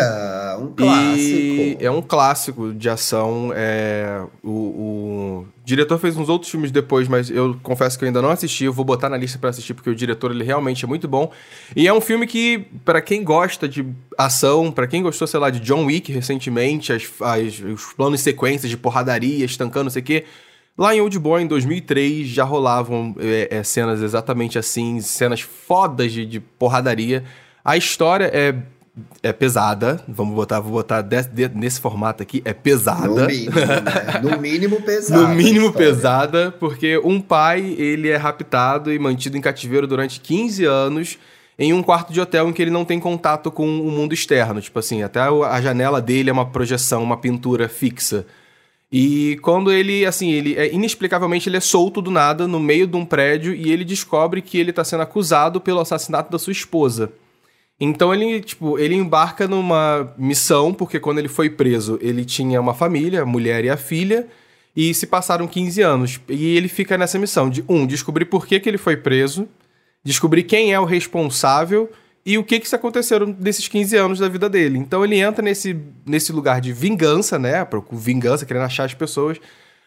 Um 0.60 0.72
clássico. 0.72 1.20
E 1.20 1.76
é 1.80 1.90
um 1.90 2.02
clássico 2.02 2.72
de 2.74 2.88
ação. 2.88 3.52
É, 3.54 4.22
o, 4.42 4.50
o 4.50 5.46
diretor 5.64 5.98
fez 5.98 6.16
uns 6.16 6.28
outros 6.28 6.50
filmes 6.50 6.70
depois, 6.70 7.08
mas 7.08 7.30
eu 7.30 7.56
confesso 7.62 7.98
que 7.98 8.04
eu 8.04 8.06
ainda 8.08 8.20
não 8.20 8.30
assisti. 8.30 8.64
Eu 8.64 8.72
vou 8.72 8.84
botar 8.84 9.08
na 9.08 9.16
lista 9.16 9.38
pra 9.38 9.50
assistir 9.50 9.74
porque 9.74 9.88
o 9.90 9.94
diretor 9.94 10.30
ele 10.30 10.44
realmente 10.44 10.84
é 10.84 10.88
muito 10.88 11.08
bom. 11.08 11.30
E 11.74 11.86
é 11.88 11.92
um 11.92 12.00
filme 12.00 12.26
que, 12.26 12.66
pra 12.84 13.00
quem 13.00 13.24
gosta 13.24 13.68
de 13.68 13.86
ação, 14.18 14.70
pra 14.70 14.86
quem 14.86 15.02
gostou, 15.02 15.26
sei 15.26 15.40
lá, 15.40 15.50
de 15.50 15.60
John 15.60 15.84
Wick 15.86 16.12
recentemente, 16.12 16.92
as, 16.92 17.08
as- 17.20 17.60
os 17.60 17.92
planos 17.94 18.20
e 18.20 18.22
sequências 18.22 18.68
de 18.70 18.76
porradaria, 18.76 19.44
estancando, 19.44 19.84
não 19.84 19.90
sei 19.90 20.02
o 20.02 20.04
quê. 20.04 20.24
Lá 20.78 20.94
em 20.94 21.00
Old 21.00 21.18
Boy, 21.18 21.42
em 21.42 21.46
2003, 21.46 22.26
já 22.28 22.44
rolavam 22.44 23.14
é, 23.18 23.48
é, 23.58 23.62
cenas 23.62 24.00
exatamente 24.02 24.58
assim, 24.58 25.00
cenas 25.00 25.40
fodas 25.40 26.10
de, 26.12 26.24
de 26.24 26.40
porradaria. 26.40 27.22
A 27.62 27.76
história 27.76 28.30
é, 28.32 28.54
é 29.22 29.32
pesada, 29.32 30.02
vamos 30.08 30.34
botar, 30.34 30.60
vou 30.60 30.72
botar 30.72 31.02
des- 31.02 31.26
de- 31.26 31.48
nesse 31.54 31.80
formato 31.80 32.22
aqui, 32.22 32.42
é 32.44 32.50
No 32.50 32.54
pesada. 32.54 33.26
mínimo, 33.26 33.50
né? 33.54 34.20
No 34.22 34.36
mínimo 34.40 34.80
pesado. 34.82 35.22
No 35.22 35.28
mínimo 35.34 35.72
pesada, 35.72 36.54
porque 36.58 36.98
um 37.04 37.20
pai, 37.20 37.74
ele 37.78 38.08
é 38.08 38.16
raptado 38.16 38.92
e 38.92 38.98
mantido 38.98 39.36
em 39.36 39.40
cativeiro 39.40 39.86
durante 39.86 40.20
15 40.20 40.64
anos 40.64 41.18
em 41.58 41.72
um 41.74 41.82
quarto 41.82 42.12
de 42.12 42.20
hotel 42.20 42.48
em 42.48 42.52
que 42.52 42.62
ele 42.62 42.70
não 42.70 42.84
tem 42.84 42.98
contato 42.98 43.50
com 43.50 43.66
o 43.66 43.90
mundo 43.90 44.14
externo. 44.14 44.60
Tipo 44.60 44.78
assim, 44.78 45.02
até 45.02 45.20
a 45.20 45.60
janela 45.60 46.00
dele 46.00 46.30
é 46.30 46.32
uma 46.32 46.46
projeção, 46.46 47.02
uma 47.02 47.16
pintura 47.18 47.68
fixa. 47.68 48.24
E 48.92 49.38
quando 49.42 49.70
ele, 49.70 50.04
assim, 50.04 50.30
ele 50.32 50.54
é, 50.56 50.72
inexplicavelmente 50.74 51.48
ele 51.48 51.56
é 51.56 51.60
solto 51.60 52.02
do 52.02 52.10
nada 52.10 52.48
no 52.48 52.58
meio 52.58 52.86
de 52.88 52.96
um 52.96 53.04
prédio 53.04 53.54
e 53.54 53.70
ele 53.70 53.84
descobre 53.84 54.42
que 54.42 54.58
ele 54.58 54.72
tá 54.72 54.82
sendo 54.82 55.02
acusado 55.02 55.60
pelo 55.60 55.78
assassinato 55.80 56.30
da 56.32 56.38
sua 56.40 56.50
esposa. 56.52 57.12
Então 57.80 58.12
ele, 58.12 58.42
tipo, 58.42 58.78
ele 58.78 58.94
embarca 58.94 59.48
numa 59.48 60.12
missão, 60.18 60.74
porque 60.74 61.00
quando 61.00 61.18
ele 61.18 61.28
foi 61.28 61.48
preso, 61.48 61.98
ele 62.02 62.26
tinha 62.26 62.60
uma 62.60 62.74
família, 62.74 63.22
a 63.22 63.26
mulher 63.26 63.64
e 63.64 63.70
a 63.70 63.76
filha, 63.76 64.28
e 64.76 64.92
se 64.92 65.06
passaram 65.06 65.46
15 65.46 65.80
anos. 65.80 66.20
E 66.28 66.56
ele 66.56 66.68
fica 66.68 66.98
nessa 66.98 67.18
missão 67.18 67.48
de, 67.48 67.64
um, 67.66 67.86
descobrir 67.86 68.26
por 68.26 68.46
que, 68.46 68.60
que 68.60 68.68
ele 68.68 68.76
foi 68.76 68.98
preso, 68.98 69.48
descobrir 70.04 70.42
quem 70.42 70.74
é 70.74 70.78
o 70.78 70.84
responsável 70.84 71.90
e 72.24 72.36
o 72.36 72.44
que 72.44 72.60
que 72.60 72.68
se 72.68 72.76
aconteceram 72.76 73.34
nesses 73.40 73.66
15 73.66 73.96
anos 73.96 74.18
da 74.18 74.28
vida 74.28 74.48
dele. 74.48 74.78
Então 74.78 75.02
ele 75.02 75.18
entra 75.18 75.42
nesse, 75.42 75.74
nesse 76.04 76.32
lugar 76.32 76.60
de 76.60 76.74
vingança, 76.74 77.38
né? 77.38 77.66
Vingança, 77.90 78.44
querendo 78.44 78.64
achar 78.64 78.84
as 78.84 78.92
pessoas, 78.92 79.38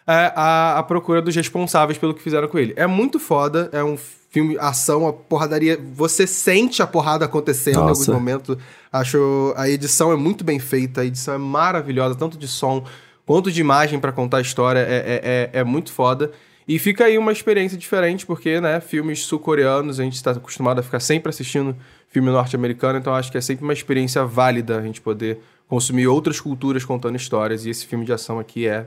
é, 0.08 0.34
a, 0.36 0.80
a 0.80 0.84
procura 0.84 1.22
dos 1.22 1.36
responsáveis 1.36 2.00
pelo 2.00 2.14
que 2.14 2.24
fizeram 2.24 2.48
com 2.48 2.58
ele. 2.58 2.74
É 2.76 2.88
muito 2.88 3.20
foda, 3.20 3.70
é 3.72 3.84
um 3.84 3.96
filme, 4.34 4.58
ação, 4.60 5.08
a 5.08 5.14
porradaria. 5.14 5.80
Você 5.94 6.26
sente 6.26 6.82
a 6.82 6.88
porrada 6.88 7.24
acontecendo 7.24 7.76
em 7.76 7.82
alguns 7.82 8.00
Nossa. 8.00 8.12
momentos. 8.12 8.58
Acho 8.92 9.54
a 9.56 9.70
edição 9.70 10.12
é 10.12 10.16
muito 10.16 10.44
bem 10.44 10.58
feita, 10.58 11.02
a 11.02 11.06
edição 11.06 11.36
é 11.36 11.38
maravilhosa, 11.38 12.16
tanto 12.16 12.36
de 12.36 12.48
som 12.48 12.84
quanto 13.28 13.52
de 13.52 13.62
imagem 13.62 14.00
pra 14.00 14.12
contar 14.12 14.38
a 14.38 14.42
história. 14.42 14.80
É, 14.80 14.82
é, 14.82 15.22
é, 15.54 15.60
é 15.60 15.64
muito 15.64 15.92
foda. 15.92 16.32
E 16.68 16.80
fica 16.80 17.06
aí 17.06 17.18
uma 17.18 17.32
experiência 17.32 17.78
diferente, 17.78 18.26
porque, 18.26 18.60
né, 18.60 18.80
filmes 18.80 19.20
sul-coreanos, 19.24 20.00
a 20.00 20.04
gente 20.04 20.16
está 20.16 20.32
acostumado 20.32 20.80
a 20.80 20.84
ficar 20.84 21.00
sempre 21.00 21.30
assistindo 21.30 21.76
filme 22.10 22.30
norte-americano, 22.32 22.98
então 22.98 23.14
acho 23.14 23.32
que 23.32 23.38
é 23.38 23.42
sempre 23.42 23.64
uma 23.64 23.74
experiência 23.74 24.24
válida 24.26 24.80
a 24.80 24.82
gente 24.82 25.02
poder 25.02 25.40
consumir 25.68 26.08
outras 26.08 26.40
culturas 26.40 26.86
contando 26.86 27.18
histórias, 27.18 27.66
e 27.66 27.70
esse 27.70 27.86
filme 27.86 28.06
de 28.06 28.14
ação 28.14 28.40
aqui 28.40 28.66
é 28.66 28.86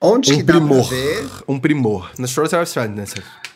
Onde 0.00 0.32
um 0.32 0.36
que 0.38 0.42
dá 0.42 0.54
primor. 0.54 0.88
pra 0.88 0.96
ver? 0.96 1.26
Um 1.46 1.58
primor. 1.60 2.10
Na 2.18 2.26
Stories 2.26 2.52
of 2.52 2.66
Sadness. 2.66 3.14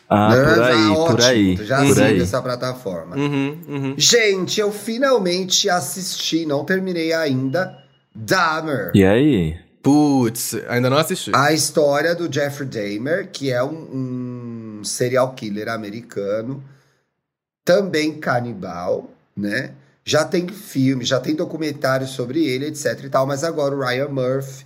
Ah, 0.09 0.35
Não, 0.35 0.43
por 0.43 0.63
ah, 0.63 0.67
aí, 0.67 0.87
por 0.87 0.97
ótimo, 0.97 1.23
aí. 1.23 1.55
tu 1.55 1.65
Já 1.65 1.85
por 1.85 2.01
aí. 2.01 2.19
essa 2.19 2.41
plataforma. 2.41 3.15
Uhum, 3.15 3.57
uhum. 3.67 3.95
Gente, 3.95 4.59
eu 4.59 4.71
finalmente 4.71 5.69
assisti, 5.69 6.47
não 6.47 6.65
terminei 6.65 7.13
ainda, 7.13 7.77
Dahmer. 8.15 8.91
E 8.95 9.05
aí? 9.05 9.55
Putz, 9.83 10.55
ainda 10.67 10.89
não 10.89 10.97
assisti. 10.97 11.31
A 11.33 11.53
história 11.53 12.15
do 12.15 12.31
Jeffrey 12.31 12.67
Dahmer, 12.67 13.29
que 13.31 13.51
é 13.51 13.63
um, 13.63 14.79
um 14.79 14.83
serial 14.83 15.33
killer 15.33 15.69
americano, 15.69 16.63
também 17.63 18.19
canibal, 18.19 19.11
né? 19.37 19.71
Já 20.03 20.25
tem 20.25 20.47
filme, 20.47 21.05
já 21.05 21.19
tem 21.19 21.35
documentário 21.35 22.07
sobre 22.07 22.43
ele, 22.43 22.65
etc 22.65 23.03
e 23.03 23.09
tal, 23.09 23.27
mas 23.27 23.43
agora 23.43 23.75
o 23.75 23.79
Ryan 23.79 24.07
Murphy 24.07 24.65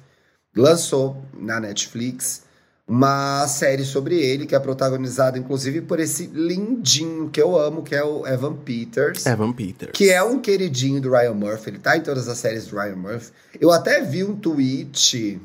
lançou 0.56 1.22
na 1.38 1.60
Netflix 1.60 2.43
uma 2.88 3.48
série 3.48 3.86
sobre 3.86 4.16
ele, 4.20 4.46
que 4.46 4.54
é 4.54 4.60
protagonizada 4.60 5.38
inclusive 5.38 5.82
por 5.82 6.00
esse 6.00 6.28
lindinho 6.28 7.30
que 7.30 7.42
eu 7.42 7.58
amo, 7.58 7.82
que 7.82 7.96
é 7.96 8.04
o 8.04 8.28
Evan 8.28 8.56
Peters. 8.56 9.26
Evan 9.26 9.54
Peters. 9.54 9.92
Que 9.94 10.10
é 10.10 10.22
um 10.22 10.40
queridinho 10.40 11.00
do 11.02 11.10
Ryan 11.12 11.34
Murphy, 11.34 11.70
ele 11.70 11.80
tá 11.80 11.96
em 11.96 12.02
todas 12.02 12.28
as 12.28 12.38
séries 12.38 12.68
do 12.68 12.76
Ryan 12.78 12.96
Murphy. 12.98 13.32
Eu 13.60 13.72
até 13.72 14.02
vi 14.02 14.24
um 14.24 14.36
tweet 14.36 15.42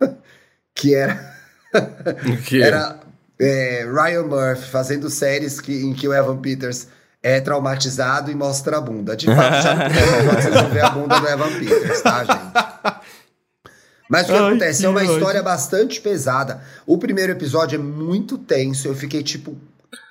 que 0.74 0.94
era, 0.94 1.34
Que- 2.46 2.62
era 2.62 3.00
é, 3.40 3.84
Ryan 3.84 4.22
Murphy 4.24 4.68
fazendo 4.70 5.10
séries 5.10 5.60
que, 5.60 5.72
em 5.84 5.92
que 5.92 6.06
o 6.06 6.14
Evan 6.14 6.36
Peters 6.38 6.86
é 7.20 7.40
traumatizado 7.40 8.30
e 8.30 8.34
mostra 8.36 8.78
a 8.78 8.80
bunda. 8.80 9.16
De 9.16 9.26
fato, 9.26 9.62
já 9.62 9.74
não 9.74 9.88
tem 9.88 10.34
vocês 10.36 10.54
vão 10.54 10.70
ver 10.70 10.84
a 10.84 10.90
bunda 10.90 11.18
do 11.20 11.26
Evan 11.26 11.58
Peters, 11.58 12.00
tá, 12.02 12.24
gente? 12.24 12.88
Mas 14.08 14.24
o 14.28 14.32
que 14.32 14.38
Ai, 14.38 14.48
acontece? 14.48 14.80
que 14.80 14.86
é 14.86 14.88
uma 14.88 15.00
ódio. 15.00 15.12
história 15.14 15.42
bastante 15.42 16.00
pesada. 16.00 16.62
O 16.86 16.96
primeiro 16.98 17.32
episódio 17.32 17.76
é 17.76 17.82
muito 17.82 18.38
tenso. 18.38 18.88
Eu 18.88 18.94
fiquei, 18.94 19.22
tipo, 19.22 19.56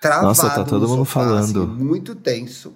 travado. 0.01 0.27
Nossa, 0.27 0.49
tá 0.49 0.63
todo 0.63 0.83
no 0.83 0.87
mundo 0.89 0.97
sofá, 0.99 1.21
falando. 1.21 1.43
assim, 1.43 1.65
muito 1.65 2.13
tenso. 2.15 2.73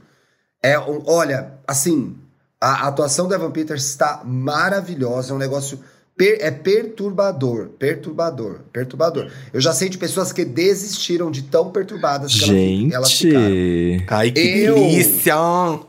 É, 0.63 0.80
um- 0.80 1.03
olha, 1.05 1.53
assim, 1.67 2.15
a, 2.59 2.86
a 2.86 2.88
atuação 2.88 3.28
do 3.28 3.34
Evan 3.36 3.51
Peters 3.51 3.86
está 3.86 4.22
maravilhosa. 4.24 5.32
É 5.32 5.36
um 5.36 5.39
negócio. 5.39 5.80
Per- 6.22 6.38
é 6.39 6.51
perturbador. 6.51 7.69
Perturbador. 7.80 8.59
Perturbador. 8.72 9.28
Eu 9.51 9.59
já 9.59 9.74
sei 9.74 9.89
de 9.89 9.97
pessoas 9.97 10.32
que 10.32 10.45
desistiram 10.45 11.32
de 11.32 11.41
tão 11.41 11.72
perturbadas 11.72 12.32
que 12.36 12.43
elas- 12.43 12.93
elas 12.93 13.11
ficaram. 13.13 13.49
Gente. 13.49 14.05
Ai, 14.07 14.32
que 14.32 14.39
Eu- 14.39 14.76
delícia! 14.76 15.34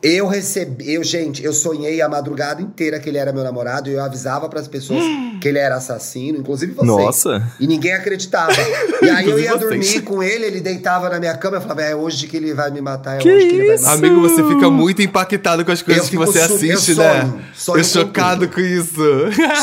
Eu 0.02 0.26
recebi, 0.26 0.94
eu, 0.94 1.04
gente, 1.04 1.44
eu 1.44 1.52
sonhei 1.52 2.00
a 2.00 2.08
madrugada 2.08 2.62
inteira 2.62 2.98
que 2.98 3.10
ele 3.10 3.18
era 3.18 3.30
meu 3.32 3.44
namorado 3.44 3.90
e 3.90 3.92
eu 3.92 4.02
avisava 4.02 4.48
pras 4.48 4.66
pessoas 4.66 5.02
que 5.40 5.48
ele 5.48 5.58
era 5.58 5.76
assassino, 5.76 6.38
inclusive 6.38 6.72
vocês. 6.72 6.86
Nossa. 6.86 7.46
E 7.60 7.66
ninguém 7.66 7.92
acreditava. 7.92 8.52
E 9.02 9.08
aí 9.10 9.28
eu 9.28 9.38
ia 9.38 9.56
dormir 9.56 10.00
com 10.02 10.22
ele, 10.22 10.44
ele 10.46 10.60
deitava 10.60 11.08
na 11.10 11.18
minha 11.18 11.36
cama 11.36 11.56
e 11.58 11.60
falava: 11.60 11.82
é 11.82 11.94
hoje 11.94 12.28
que 12.28 12.36
ele 12.36 12.54
vai 12.54 12.70
me 12.70 12.80
matar, 12.80 13.16
é 13.16 13.18
Que 13.18 13.28
hoje 13.28 13.46
que 13.48 13.54
ele 13.56 13.66
vai 13.66 13.76
me 13.76 13.82
matar. 13.82 13.92
Amigo, 13.94 14.20
você 14.20 14.42
fica 14.46 14.70
muito 14.70 15.02
impactado 15.02 15.64
com 15.64 15.72
as 15.72 15.82
coisas 15.82 16.04
Eu 16.04 16.10
que 16.10 16.16
você 16.16 16.38
su- 16.38 16.38
eu 16.52 16.56
assiste, 16.56 16.94
sonho, 16.94 17.08
né? 17.08 17.44
sonho 17.52 17.78
eu 17.78 17.82
com 17.84 17.88
chocado 17.90 18.46
tudo. 18.46 18.54
com 18.54 18.60
isso. 18.60 18.94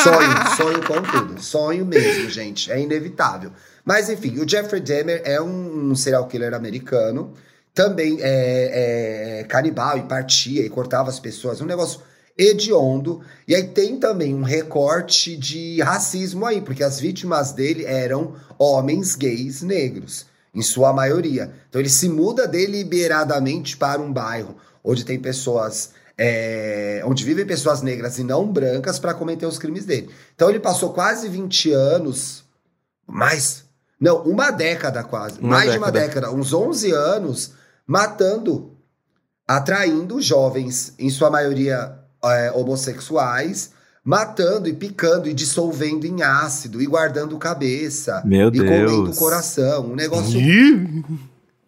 Sonho, 0.04 0.58
sonho 0.60 0.86
com 0.86 1.02
tudo. 1.02 1.42
Sonho 1.42 1.86
mesmo, 1.86 2.30
gente. 2.30 2.70
É 2.70 2.80
inevitável. 2.80 3.52
Mas 3.86 4.10
enfim, 4.10 4.40
o 4.40 4.48
Jeffrey 4.48 4.82
Dahmer 4.82 5.22
é 5.24 5.42
um, 5.42 5.92
um 5.92 5.96
serial 5.96 6.28
killer 6.28 6.54
americano. 6.54 7.34
Também 7.74 8.18
é, 8.20 9.40
é 9.40 9.44
canibal 9.46 9.98
e 9.98 10.04
partia 10.04 10.66
e 10.66 10.70
cortava 10.70 11.10
as 11.10 11.20
pessoas. 11.20 11.62
Um 11.62 11.66
negócio 11.66 12.02
hediondo. 12.38 13.22
E 13.48 13.56
aí 13.56 13.68
tem 13.68 13.98
também 13.98 14.36
um 14.36 14.44
recorte 14.44 15.38
de 15.38 15.82
racismo 15.82 16.46
aí, 16.46 16.62
porque 16.62 16.84
as 16.84 17.00
vítimas 17.00 17.54
dele 17.54 17.86
eram 17.86 18.36
homens 18.58 19.16
gays 19.16 19.62
negros, 19.62 20.26
em 20.54 20.62
sua 20.62 20.92
maioria. 20.92 21.52
Então 21.70 21.80
ele 21.80 21.90
se 21.90 22.10
muda 22.10 22.48
deliberadamente 22.48 23.78
para 23.78 24.02
um 24.02 24.12
bairro 24.12 24.56
onde 24.84 25.06
tem 25.06 25.20
pessoas. 25.20 25.92
É, 26.22 27.02
onde 27.06 27.24
vivem 27.24 27.46
pessoas 27.46 27.82
negras 27.82 28.20
e 28.20 28.26
não 28.26 28.46
brancas 28.46 29.00
para 29.00 29.14
cometer 29.14 29.46
os 29.46 29.58
crimes 29.58 29.86
dele. 29.86 30.10
Então 30.36 30.50
ele 30.50 30.60
passou 30.60 30.92
quase 30.92 31.30
20 31.30 31.72
anos, 31.72 32.44
mais, 33.08 33.64
não, 33.98 34.24
uma 34.24 34.52
década 34.52 35.02
quase, 35.02 35.40
Uma 35.40 35.52
mais 35.52 35.72
de 35.72 35.78
uma 35.78 35.90
década. 35.90 36.22
década, 36.28 36.36
uns 36.36 36.52
11 36.52 36.92
anos, 36.92 37.54
matando, 37.88 38.74
atraindo 39.48 40.22
jovens, 40.22 40.94
em 41.00 41.10
sua 41.10 41.30
maioria 41.30 41.98
é, 42.22 42.52
homossexuais, 42.52 43.72
matando 44.04 44.68
e 44.68 44.74
picando 44.74 45.30
e 45.30 45.34
dissolvendo 45.34 46.04
em 46.04 46.22
ácido 46.22 46.82
e 46.82 46.86
guardando 46.86 47.38
cabeça. 47.38 48.22
Meu 48.26 48.50
e 48.50 48.58
comendo 48.58 49.02
o 49.02 49.04
Deus. 49.06 49.18
coração. 49.18 49.86
Um 49.92 49.96
negócio 49.96 50.38
Ih, 50.38 51.02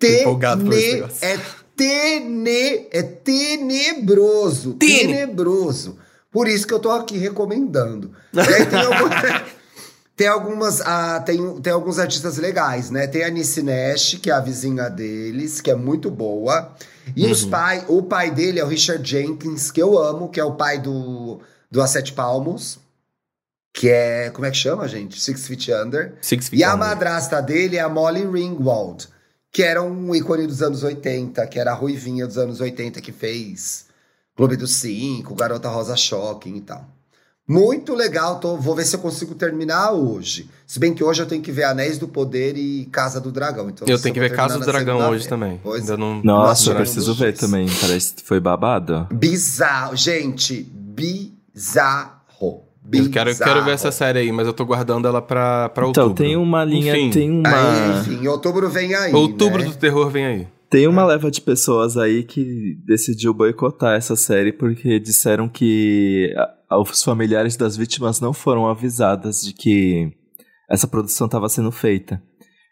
empolgado 0.03 0.65
por 0.65 0.73
esse 0.73 0.81
tene... 0.87 1.01
negócio. 1.01 1.25
é, 1.25 1.39
tene... 1.75 2.87
é 2.91 3.01
tenebroso. 3.03 4.73
Tene. 4.73 5.13
Tenebroso. 5.13 5.97
Por 6.31 6.47
isso 6.47 6.65
que 6.65 6.73
eu 6.73 6.79
tô 6.79 6.91
aqui 6.91 7.17
recomendando. 7.17 8.11
E 8.33 8.65
tem, 8.65 8.79
algum- 8.79 9.09
tem 10.15 10.27
algumas. 10.27 10.81
ah, 10.81 11.19
tem, 11.19 11.59
tem 11.61 11.73
alguns 11.73 11.99
artistas 11.99 12.37
legais, 12.37 12.89
né? 12.89 13.05
Tem 13.07 13.23
a 13.23 13.29
Nice 13.29 13.61
Nash, 13.61 14.17
que 14.21 14.29
é 14.29 14.33
a 14.33 14.39
vizinha 14.39 14.89
deles, 14.89 15.59
que 15.59 15.69
é 15.69 15.75
muito 15.75 16.09
boa. 16.09 16.73
E 17.15 17.25
Uhum. 17.25 17.31
os 17.31 17.43
pai, 17.45 17.83
o 17.89 18.03
pai 18.03 18.31
dele 18.31 18.59
é 18.59 18.63
o 18.63 18.67
Richard 18.67 19.07
Jenkins, 19.09 19.71
que 19.71 19.81
eu 19.81 19.97
amo, 19.97 20.29
que 20.29 20.39
é 20.39 20.43
o 20.43 20.53
pai 20.55 20.79
do, 20.79 21.39
do 21.69 21.81
A 21.81 21.87
Sete 21.87 22.13
Palmos. 22.13 22.79
Que 23.73 23.89
é. 23.89 24.29
Como 24.29 24.45
é 24.45 24.51
que 24.51 24.57
chama, 24.57 24.87
gente? 24.87 25.19
Six 25.19 25.47
Feet 25.47 25.69
Under. 25.71 26.13
Six 26.21 26.45
E 26.53 26.63
a 26.63 26.67
Feet 26.71 26.75
Under. 26.75 26.77
madrasta 26.87 27.41
dele 27.41 27.77
é 27.77 27.79
a 27.81 27.89
Molly 27.89 28.25
Ringwald, 28.25 29.07
que 29.51 29.63
era 29.63 29.83
um 29.83 30.15
ícone 30.15 30.47
dos 30.47 30.61
anos 30.61 30.83
80, 30.83 31.45
que 31.47 31.59
era 31.59 31.71
a 31.71 31.75
ruivinha 31.75 32.25
dos 32.25 32.37
anos 32.37 32.61
80 32.61 33.01
que 33.01 33.11
fez 33.11 33.85
Clube 34.35 34.55
dos 34.55 34.75
Cinco, 34.75 35.35
Garota 35.35 35.67
Rosa 35.67 35.95
Shocking 35.95 36.55
e 36.55 36.61
tal. 36.61 36.87
Muito 37.47 37.93
legal, 37.93 38.39
tô, 38.39 38.55
vou 38.55 38.73
ver 38.73 38.85
se 38.85 38.95
eu 38.95 38.99
consigo 38.99 39.35
terminar 39.35 39.91
hoje. 39.91 40.49
Se 40.65 40.79
bem 40.79 40.93
que 40.93 41.03
hoje 41.03 41.21
eu 41.21 41.25
tenho 41.25 41.41
que 41.41 41.51
ver 41.51 41.65
Anéis 41.65 41.97
do 41.97 42.07
Poder 42.07 42.55
e 42.55 42.85
Casa 42.85 43.19
do 43.19 43.29
Dragão. 43.29 43.69
Então 43.69 43.85
Eu 43.87 43.99
tenho 43.99 44.13
que 44.13 44.21
ver 44.21 44.33
Casa 44.33 44.57
do 44.57 44.65
Dragão 44.65 45.09
hoje 45.09 45.27
também. 45.27 45.59
Pois 45.61 45.81
Ainda 45.81 45.97
não. 45.97 46.23
Nossa, 46.23 46.71
eu 46.71 46.75
preciso 46.75 47.13
ver 47.13 47.35
também. 47.35 47.67
Parece 47.81 48.13
que 48.13 48.23
foi 48.23 48.39
babado. 48.39 49.05
Bizarro, 49.11 49.97
gente, 49.97 50.63
bizarro. 50.63 52.70
Eu 52.91 53.09
quero, 53.11 53.29
eu 53.29 53.37
quero 53.37 53.63
ver 53.63 53.71
essa 53.71 53.91
série 53.91 54.19
aí, 54.19 54.31
mas 54.31 54.47
eu 54.47 54.53
tô 54.53 54.65
guardando 54.65 55.07
ela 55.07 55.21
pra, 55.21 55.69
pra 55.69 55.87
Então, 55.87 56.05
outubro. 56.05 56.23
tem 56.23 56.35
uma 56.35 56.63
linha, 56.63 56.97
Enfim. 56.97 57.09
tem 57.11 57.29
uma. 57.31 57.49
Aí, 57.49 57.99
enfim, 57.99 58.27
outubro 58.27 58.69
vem 58.69 58.93
aí. 58.95 59.13
Outubro 59.13 59.61
né? 59.63 59.69
do 59.69 59.75
terror 59.77 60.09
vem 60.09 60.25
aí. 60.25 60.47
Tem 60.69 60.87
uma 60.87 61.05
leva 61.05 61.29
de 61.29 61.41
pessoas 61.41 61.97
aí 61.97 62.23
que 62.23 62.75
decidiu 62.85 63.33
boicotar 63.33 63.95
essa 63.97 64.15
série 64.15 64.53
porque 64.53 64.99
disseram 64.99 65.49
que 65.49 66.33
os 66.71 67.03
familiares 67.03 67.57
das 67.57 67.75
vítimas 67.75 68.21
não 68.21 68.31
foram 68.33 68.65
avisadas 68.67 69.41
de 69.41 69.53
que 69.53 70.09
essa 70.69 70.87
produção 70.87 71.25
estava 71.25 71.49
sendo 71.49 71.71
feita. 71.71 72.21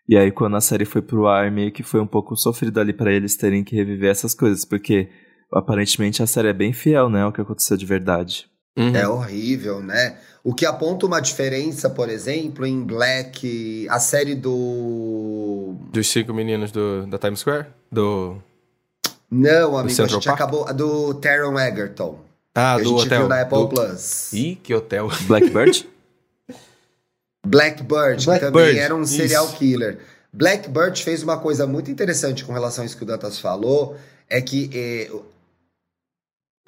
E 0.07 0.17
aí, 0.17 0.31
quando 0.31 0.55
a 0.55 0.61
série 0.61 0.85
foi 0.85 1.01
pro 1.01 1.27
ar, 1.27 1.51
meio 1.51 1.71
que 1.71 1.83
foi 1.83 1.99
um 1.99 2.07
pouco 2.07 2.35
sofrido 2.35 2.79
ali 2.79 2.93
pra 2.93 3.11
eles 3.11 3.35
terem 3.37 3.63
que 3.63 3.75
reviver 3.75 4.09
essas 4.09 4.33
coisas, 4.33 4.65
porque 4.65 5.09
aparentemente 5.53 6.23
a 6.23 6.27
série 6.27 6.47
é 6.47 6.53
bem 6.53 6.71
fiel, 6.73 7.09
né, 7.09 7.21
ao 7.23 7.31
que 7.33 7.41
aconteceu 7.41 7.75
de 7.77 7.85
verdade. 7.85 8.45
Uhum. 8.79 8.95
É 8.95 9.07
horrível, 9.07 9.81
né? 9.81 10.15
O 10.41 10.53
que 10.53 10.65
aponta 10.65 11.05
uma 11.05 11.19
diferença, 11.19 11.89
por 11.89 12.07
exemplo, 12.09 12.65
em 12.65 12.81
Black, 12.81 13.85
a 13.89 13.99
série 13.99 14.35
do. 14.35 15.75
Dos 15.91 16.07
cinco 16.07 16.33
meninos 16.33 16.71
do, 16.71 17.05
da 17.07 17.17
Times 17.17 17.41
Square? 17.41 17.67
Do. 17.91 18.37
Não, 19.29 19.77
amigo, 19.77 19.87
a 19.87 19.89
Central 19.89 20.21
gente 20.21 20.25
Park? 20.25 20.41
acabou. 20.41 20.73
do 20.73 21.13
Taron 21.15 21.59
Egerton. 21.59 22.19
Ah, 22.55 22.75
que 22.75 22.81
a 22.81 22.83
do 22.83 22.89
gente 22.91 23.07
hotel. 23.07 23.19
viu 23.19 23.27
na 23.27 23.41
Apple 23.41 23.59
do... 23.59 23.67
Plus. 23.67 24.33
Ih, 24.33 24.55
que 24.55 24.73
hotel. 24.73 25.09
Blackbird? 25.27 25.87
Blackbird, 27.45 28.19
que 28.19 28.25
Blackbird, 28.25 28.51
também 28.51 28.77
era 28.77 28.95
um 28.95 29.01
isso. 29.03 29.15
serial 29.15 29.47
killer. 29.49 29.99
Blackbird 30.31 31.03
fez 31.03 31.21
uma 31.21 31.37
coisa 31.37 31.67
muito 31.67 31.91
interessante 31.91 32.45
com 32.45 32.53
relação 32.53 32.83
a 32.83 32.85
isso 32.85 32.95
que 32.95 33.03
o 33.03 33.05
Dantas 33.05 33.39
falou, 33.39 33.97
é 34.29 34.41
que 34.41 34.69
eh, 34.73 35.11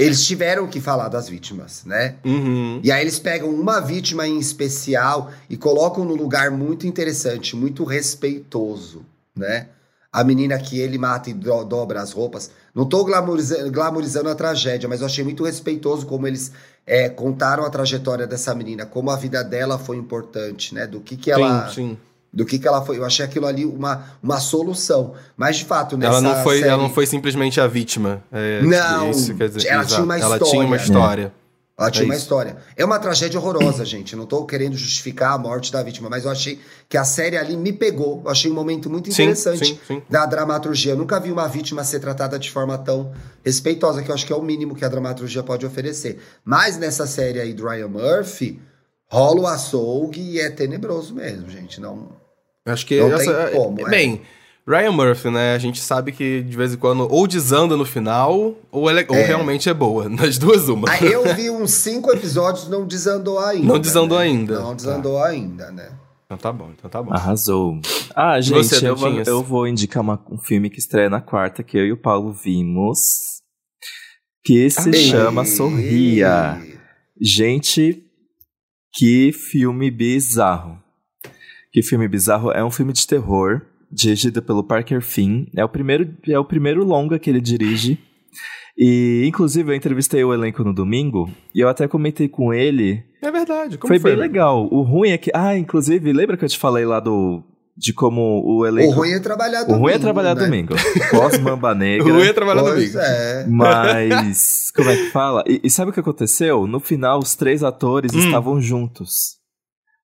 eles 0.05 0.25
tiveram 0.25 0.67
que 0.67 0.79
falar 0.81 1.07
das 1.09 1.27
vítimas, 1.29 1.83
né? 1.85 2.15
Uhum. 2.25 2.79
E 2.83 2.91
aí 2.91 3.01
eles 3.01 3.19
pegam 3.19 3.49
uma 3.49 3.79
vítima 3.79 4.27
em 4.27 4.37
especial 4.39 5.31
e 5.49 5.55
colocam 5.57 6.03
num 6.05 6.15
lugar 6.15 6.51
muito 6.51 6.85
interessante, 6.87 7.55
muito 7.55 7.83
respeitoso, 7.83 9.05
né? 9.35 9.67
A 10.13 10.23
menina 10.25 10.57
que 10.59 10.77
ele 10.77 10.97
mata 10.97 11.29
e 11.29 11.33
do- 11.33 11.63
dobra 11.63 12.01
as 12.01 12.11
roupas. 12.11 12.51
Não 12.75 12.85
tô 12.85 13.05
glamorizando, 13.05 13.71
glamorizando 13.71 14.29
a 14.29 14.35
tragédia, 14.35 14.89
mas 14.89 14.99
eu 14.99 15.05
achei 15.05 15.23
muito 15.23 15.43
respeitoso 15.45 16.05
como 16.05 16.27
eles 16.27 16.51
é, 16.85 17.07
contaram 17.07 17.63
a 17.63 17.69
trajetória 17.69 18.27
dessa 18.27 18.53
menina, 18.53 18.85
como 18.85 19.09
a 19.09 19.15
vida 19.15 19.41
dela 19.43 19.77
foi 19.77 19.95
importante, 19.97 20.75
né? 20.75 20.85
Do 20.85 20.99
que 20.99 21.15
que 21.15 21.31
ela, 21.31 21.69
Sim, 21.69 21.73
sim. 21.73 21.97
Do 22.33 22.45
que 22.45 22.57
que 22.57 22.67
ela 22.67 22.83
foi. 22.85 22.97
Eu 22.97 23.05
achei 23.05 23.25
aquilo 23.25 23.45
ali 23.45 23.65
uma, 23.65 24.05
uma 24.23 24.39
solução. 24.39 25.13
Mas 25.35 25.57
de 25.57 25.65
fato, 25.65 25.97
nessa 25.97 26.13
Ela 26.13 26.21
não, 26.21 26.43
foi, 26.43 26.57
série, 26.59 26.69
ela 26.69 26.81
não 26.81 26.89
foi 26.89 27.05
simplesmente 27.05 27.59
a 27.59 27.67
vítima. 27.67 28.23
É, 28.31 28.61
Não, 28.61 29.11
Isso 29.11 29.33
dizer, 29.33 29.67
ela 29.67 29.85
tinha 29.85 30.03
uma 30.03 30.17
Ela 30.17 30.39
tinha 30.39 30.63
uma 30.63 30.75
história. 30.77 31.33
Ela 31.77 31.89
tinha 31.89 32.03
É 32.03 32.05
uma 32.05 32.13
isso. 32.13 32.23
história. 32.23 32.57
É 32.77 32.85
uma 32.85 32.99
tragédia 32.99 33.39
horrorosa, 33.39 33.83
gente. 33.83 34.13
Eu 34.13 34.19
não 34.19 34.27
tô 34.27 34.45
querendo 34.45 34.77
justificar 34.77 35.33
a 35.33 35.37
morte 35.37 35.71
da 35.71 35.81
vítima, 35.81 36.09
mas 36.09 36.25
eu 36.25 36.31
achei 36.31 36.59
que 36.87 36.95
a 36.95 37.03
série 37.03 37.37
ali 37.37 37.57
me 37.57 37.73
pegou. 37.73 38.21
Eu 38.23 38.29
achei 38.29 38.51
um 38.51 38.53
momento 38.53 38.87
muito 38.87 39.11
Sim, 39.11 39.23
interessante 39.23 39.65
sim, 39.65 39.79
sim. 39.87 40.01
da 40.07 40.25
dramaturgia. 40.27 40.93
Eu 40.93 40.97
nunca 40.97 41.19
vi 41.19 41.31
uma 41.31 41.47
vítima 41.47 41.83
ser 41.83 41.99
tratada 41.99 42.37
de 42.37 42.51
forma 42.51 42.77
tão 42.77 43.11
respeitosa, 43.43 44.03
que 44.03 44.11
eu 44.11 44.15
acho 44.15 44.27
que 44.27 44.33
é 44.33 44.35
o 44.35 44.43
mínimo 44.43 44.75
que 44.75 44.85
a 44.85 44.89
dramaturgia 44.89 45.41
pode 45.41 45.65
oferecer. 45.65 46.19
Mas 46.45 46.77
nessa 46.77 47.07
série 47.07 47.39
aí 47.39 47.51
do 47.53 47.67
Ryan 47.67 47.87
Murphy, 47.87 48.61
rola 49.09 49.41
o 49.41 49.47
açougue 49.47 50.21
e 50.21 50.39
é 50.39 50.51
tenebroso 50.51 51.15
mesmo, 51.15 51.49
gente. 51.49 51.81
Não. 51.81 52.20
Acho 52.65 52.85
que. 52.85 52.99
Não 52.99 53.13
essa- 53.13 53.45
tem 53.47 53.55
como, 53.55 53.81
é. 53.81 53.89
Bem, 53.89 54.21
Ryan 54.67 54.91
Murphy, 54.91 55.29
né? 55.31 55.55
A 55.55 55.57
gente 55.57 55.79
sabe 55.81 56.11
que 56.11 56.41
de 56.43 56.55
vez 56.55 56.73
em 56.73 56.77
quando 56.77 57.07
ou 57.11 57.25
desanda 57.27 57.75
no 57.75 57.85
final, 57.85 58.55
ou, 58.71 58.89
ela- 58.89 59.03
ou 59.09 59.15
realmente 59.15 59.67
é 59.69 59.73
boa. 59.73 60.07
Nas 60.09 60.37
duas, 60.37 60.69
uma. 60.69 60.89
Aí 60.89 61.11
eu 61.11 61.33
vi 61.35 61.49
uns 61.49 61.71
cinco 61.71 62.11
episódios, 62.11 62.67
não 62.69 62.85
desandou 62.85 63.39
ainda. 63.39 63.65
Não 63.67 63.79
desandou 63.79 64.19
né? 64.19 64.25
ainda. 64.25 64.59
Não 64.59 64.75
desandou 64.75 65.23
ainda, 65.23 65.71
né? 65.71 65.91
Então 66.25 66.37
tá 66.37 66.53
bom, 66.53 66.69
então 66.77 66.89
tá 66.89 67.03
bom. 67.03 67.11
Arrasou. 67.13 67.81
Ah, 68.15 68.39
gente, 68.39 68.63
você, 68.63 68.87
eu, 68.87 68.95
vou, 68.95 69.09
eu 69.21 69.43
vou 69.43 69.67
indicar 69.67 70.01
uma- 70.01 70.23
um 70.31 70.37
filme 70.37 70.69
que 70.69 70.79
estreia 70.79 71.09
na 71.09 71.19
quarta, 71.19 71.61
que 71.61 71.77
eu 71.77 71.85
e 71.85 71.91
o 71.91 71.97
Paulo 71.97 72.31
vimos, 72.31 73.41
que 74.45 74.69
se 74.69 74.89
Ah. 74.89 74.93
chama 74.93 75.43
Sorria. 75.43 76.57
Gente, 77.19 78.03
que 78.93 79.31
filme 79.33 79.91
bizarro. 79.91 80.79
Que 81.71 81.81
filme 81.81 82.07
bizarro. 82.07 82.51
É 82.51 82.63
um 82.63 82.71
filme 82.71 82.91
de 82.93 83.05
terror, 83.07 83.61
dirigido 83.91 84.41
pelo 84.41 84.63
Parker 84.63 85.01
Finn. 85.01 85.45
É 85.55 85.63
o 85.63 85.69
primeiro, 85.69 86.13
é 86.27 86.37
o 86.37 86.45
primeiro 86.45 86.83
longa 86.83 87.17
que 87.19 87.29
ele 87.29 87.41
dirige. 87.41 87.97
E, 88.77 89.23
inclusive, 89.27 89.71
eu 89.71 89.75
entrevistei 89.75 90.23
o 90.23 90.33
elenco 90.33 90.63
no 90.63 90.73
domingo 90.73 91.29
e 91.53 91.59
eu 91.59 91.67
até 91.69 91.87
comentei 91.87 92.27
com 92.27 92.53
ele. 92.53 93.03
É 93.21 93.29
verdade. 93.31 93.77
Como 93.77 93.87
foi, 93.93 93.99
foi 93.99 94.11
bem 94.11 94.19
legal. 94.19 94.67
O 94.71 94.81
ruim 94.81 95.09
é 95.11 95.17
que. 95.17 95.29
Ah, 95.33 95.57
inclusive, 95.57 96.11
lembra 96.13 96.37
que 96.37 96.45
eu 96.45 96.49
te 96.49 96.57
falei 96.57 96.85
lá 96.85 96.99
do. 96.99 97.43
De 97.77 97.93
como 97.93 98.43
o 98.45 98.65
elenco. 98.65 98.91
O 98.91 98.95
ruim 98.95 99.11
é 99.11 99.19
trabalhar 99.19 99.63
domingo. 99.63 99.77
O 99.79 99.81
ruim 99.83 99.93
é 99.93 99.99
trabalhar 99.99 100.35
né? 100.35 100.43
domingo. 100.45 100.73
Pós-mamba 101.09 101.73
negra. 101.75 102.07
O 102.07 102.11
ruim 102.17 102.27
é 102.27 102.33
trabalhar 102.33 102.61
Pois 102.63 102.75
domingo. 102.93 102.97
é. 102.99 103.45
Mas. 103.47 104.71
Como 104.75 104.89
é 104.89 104.95
que 104.97 105.09
fala? 105.09 105.43
E, 105.47 105.61
e 105.63 105.69
sabe 105.69 105.91
o 105.91 105.93
que 105.93 105.99
aconteceu? 105.99 106.65
No 106.67 106.79
final, 106.79 107.19
os 107.19 107.35
três 107.35 107.63
atores 107.63 108.13
Hum. 108.13 108.19
estavam 108.19 108.59
juntos. 108.61 109.37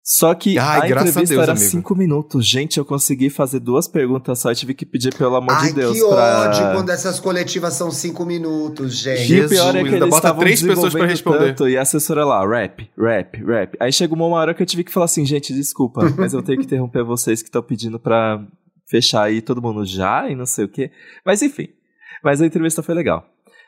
Só 0.09 0.33
que 0.33 0.57
Ai, 0.57 0.79
a 0.83 0.87
graças 0.87 1.07
a 1.17 1.19
entrevista 1.19 1.35
Deus, 1.35 1.43
era 1.43 1.51
amigo. 1.51 1.67
cinco 1.69 1.93
minutos. 1.93 2.47
Gente, 2.47 2.77
eu 2.77 2.85
consegui 2.85 3.29
fazer 3.29 3.59
duas 3.59 3.89
perguntas 3.89 4.39
só 4.39 4.49
e 4.49 4.55
tive 4.55 4.73
que 4.73 4.85
pedir, 4.85 5.13
pelo 5.13 5.35
amor 5.35 5.51
Ai, 5.53 5.67
de 5.67 5.73
Deus, 5.73 5.97
que 5.99 6.07
pra... 6.07 6.43
ódio 6.49 6.61
quando 6.73 6.89
essas 6.91 7.19
coletivas 7.19 7.73
são 7.73 7.91
cinco 7.91 8.23
minutos, 8.23 8.95
gente. 8.95 9.33
E 9.33 9.41
o 9.41 9.49
pior 9.49 9.75
é 9.75 9.83
que 9.83 9.89
eles 9.89 9.99
bota 9.99 10.15
estavam 10.15 10.39
três 10.39 10.61
pessoas 10.61 10.93
pra 10.93 11.05
desenvolvendo 11.05 11.09
responder. 11.09 11.47
tanto, 11.49 11.67
e 11.67 11.77
a 11.77 11.81
assessora 11.81 12.23
lá, 12.23 12.47
rap, 12.47 12.89
rap, 12.97 13.43
rap. 13.43 13.77
Aí 13.81 13.91
chegou 13.91 14.17
uma 14.17 14.37
hora 14.37 14.53
que 14.53 14.63
eu 14.63 14.65
tive 14.65 14.85
que 14.85 14.93
falar 14.93 15.07
assim, 15.07 15.25
gente, 15.25 15.53
desculpa, 15.53 15.99
mas 16.17 16.33
eu 16.33 16.41
tenho 16.41 16.57
que 16.59 16.63
interromper 16.63 17.03
vocês 17.03 17.41
que 17.41 17.49
estão 17.49 17.61
pedindo 17.61 17.99
pra 17.99 18.39
fechar 18.89 19.23
aí 19.23 19.41
todo 19.41 19.61
mundo 19.61 19.83
já 19.85 20.29
e 20.29 20.35
não 20.37 20.45
sei 20.45 20.63
o 20.63 20.69
quê. 20.69 20.89
Mas 21.25 21.41
enfim, 21.41 21.67
mas 22.23 22.41
a 22.41 22.45
entrevista 22.45 22.81
foi 22.81 22.95
legal. 22.95 23.25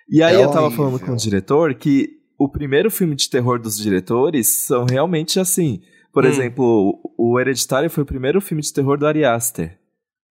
E 0.09 0.23
aí 0.23 0.37
É 0.37 0.41
eu 0.41 0.47
tava 0.47 0.67
horrível. 0.67 0.85
falando 0.85 0.99
com 1.05 1.11
o 1.11 1.17
diretor 1.17 1.75
que 1.75 2.07
o 2.39 2.47
primeiro 2.49 2.89
filme 2.89 3.13
de 3.13 3.29
terror 3.29 3.59
dos 3.59 3.77
diretores 3.77 4.47
são 4.65 4.85
realmente 4.89 5.37
assim. 5.37 5.81
Por 6.13 6.25
Hum. 6.25 6.27
exemplo, 6.27 6.99
o 7.17 7.39
Hereditário 7.39 7.89
foi 7.89 8.03
o 8.03 8.05
primeiro 8.07 8.41
filme 8.41 8.61
de 8.63 8.73
terror 8.73 8.97
do 8.97 9.05
Ari 9.07 9.23
Aster. 9.25 9.77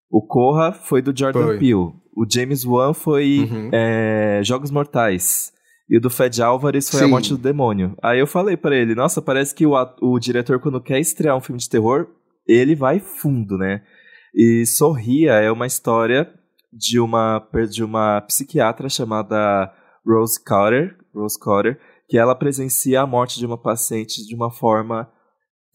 O 0.09 0.25
Corra 0.25 0.71
foi 0.71 1.01
do 1.01 1.13
Jordan 1.17 1.43
Foi. 1.45 1.57
Peele. 1.59 1.91
O 2.15 2.25
James 2.30 2.65
Wan 2.65 2.93
foi 2.93 3.47
Uhum. 3.49 3.69
é, 3.73 4.41
Jogos 4.43 4.71
Mortais. 4.71 5.51
E 5.89 5.97
o 5.97 6.01
do 6.01 6.09
Fed 6.09 6.41
Álvares 6.41 6.89
foi 6.89 7.01
A 7.01 7.03
Sim. 7.03 7.09
Morte 7.09 7.30
do 7.30 7.38
Demônio. 7.38 7.95
Aí 8.03 8.19
eu 8.19 8.28
falei 8.28 8.57
pra 8.57 8.75
ele, 8.75 8.93
nossa, 8.95 9.21
parece 9.21 9.53
que 9.55 9.65
o, 9.65 9.73
o 10.01 10.19
diretor, 10.19 10.59
quando 10.59 10.82
quer 10.82 10.99
estrear 10.99 11.38
um 11.38 11.41
filme 11.41 11.59
de 11.59 11.69
terror, 11.69 12.07
ele 12.47 12.75
vai 12.75 12.99
fundo, 12.99 13.57
né? 13.57 13.82
E 14.36 14.65
Sorria 14.65 15.34
é 15.34 15.51
uma 15.51 15.65
história 15.67 16.30
de 16.73 16.99
uma, 16.99 17.47
de 17.69 17.84
uma 17.84 18.19
psiquiatra 18.21 18.89
chamada 18.89 19.71
Rose 20.05 20.43
Carter, 20.43 20.95
Rose 21.15 21.39
Carter, 21.39 21.80
que 22.09 22.17
ela 22.17 22.36
presencia 22.36 23.01
a 23.01 23.07
morte 23.07 23.38
de 23.39 23.45
uma 23.45 23.57
paciente 23.57 24.25
de 24.25 24.36
uma 24.36 24.51
forma 24.51 25.09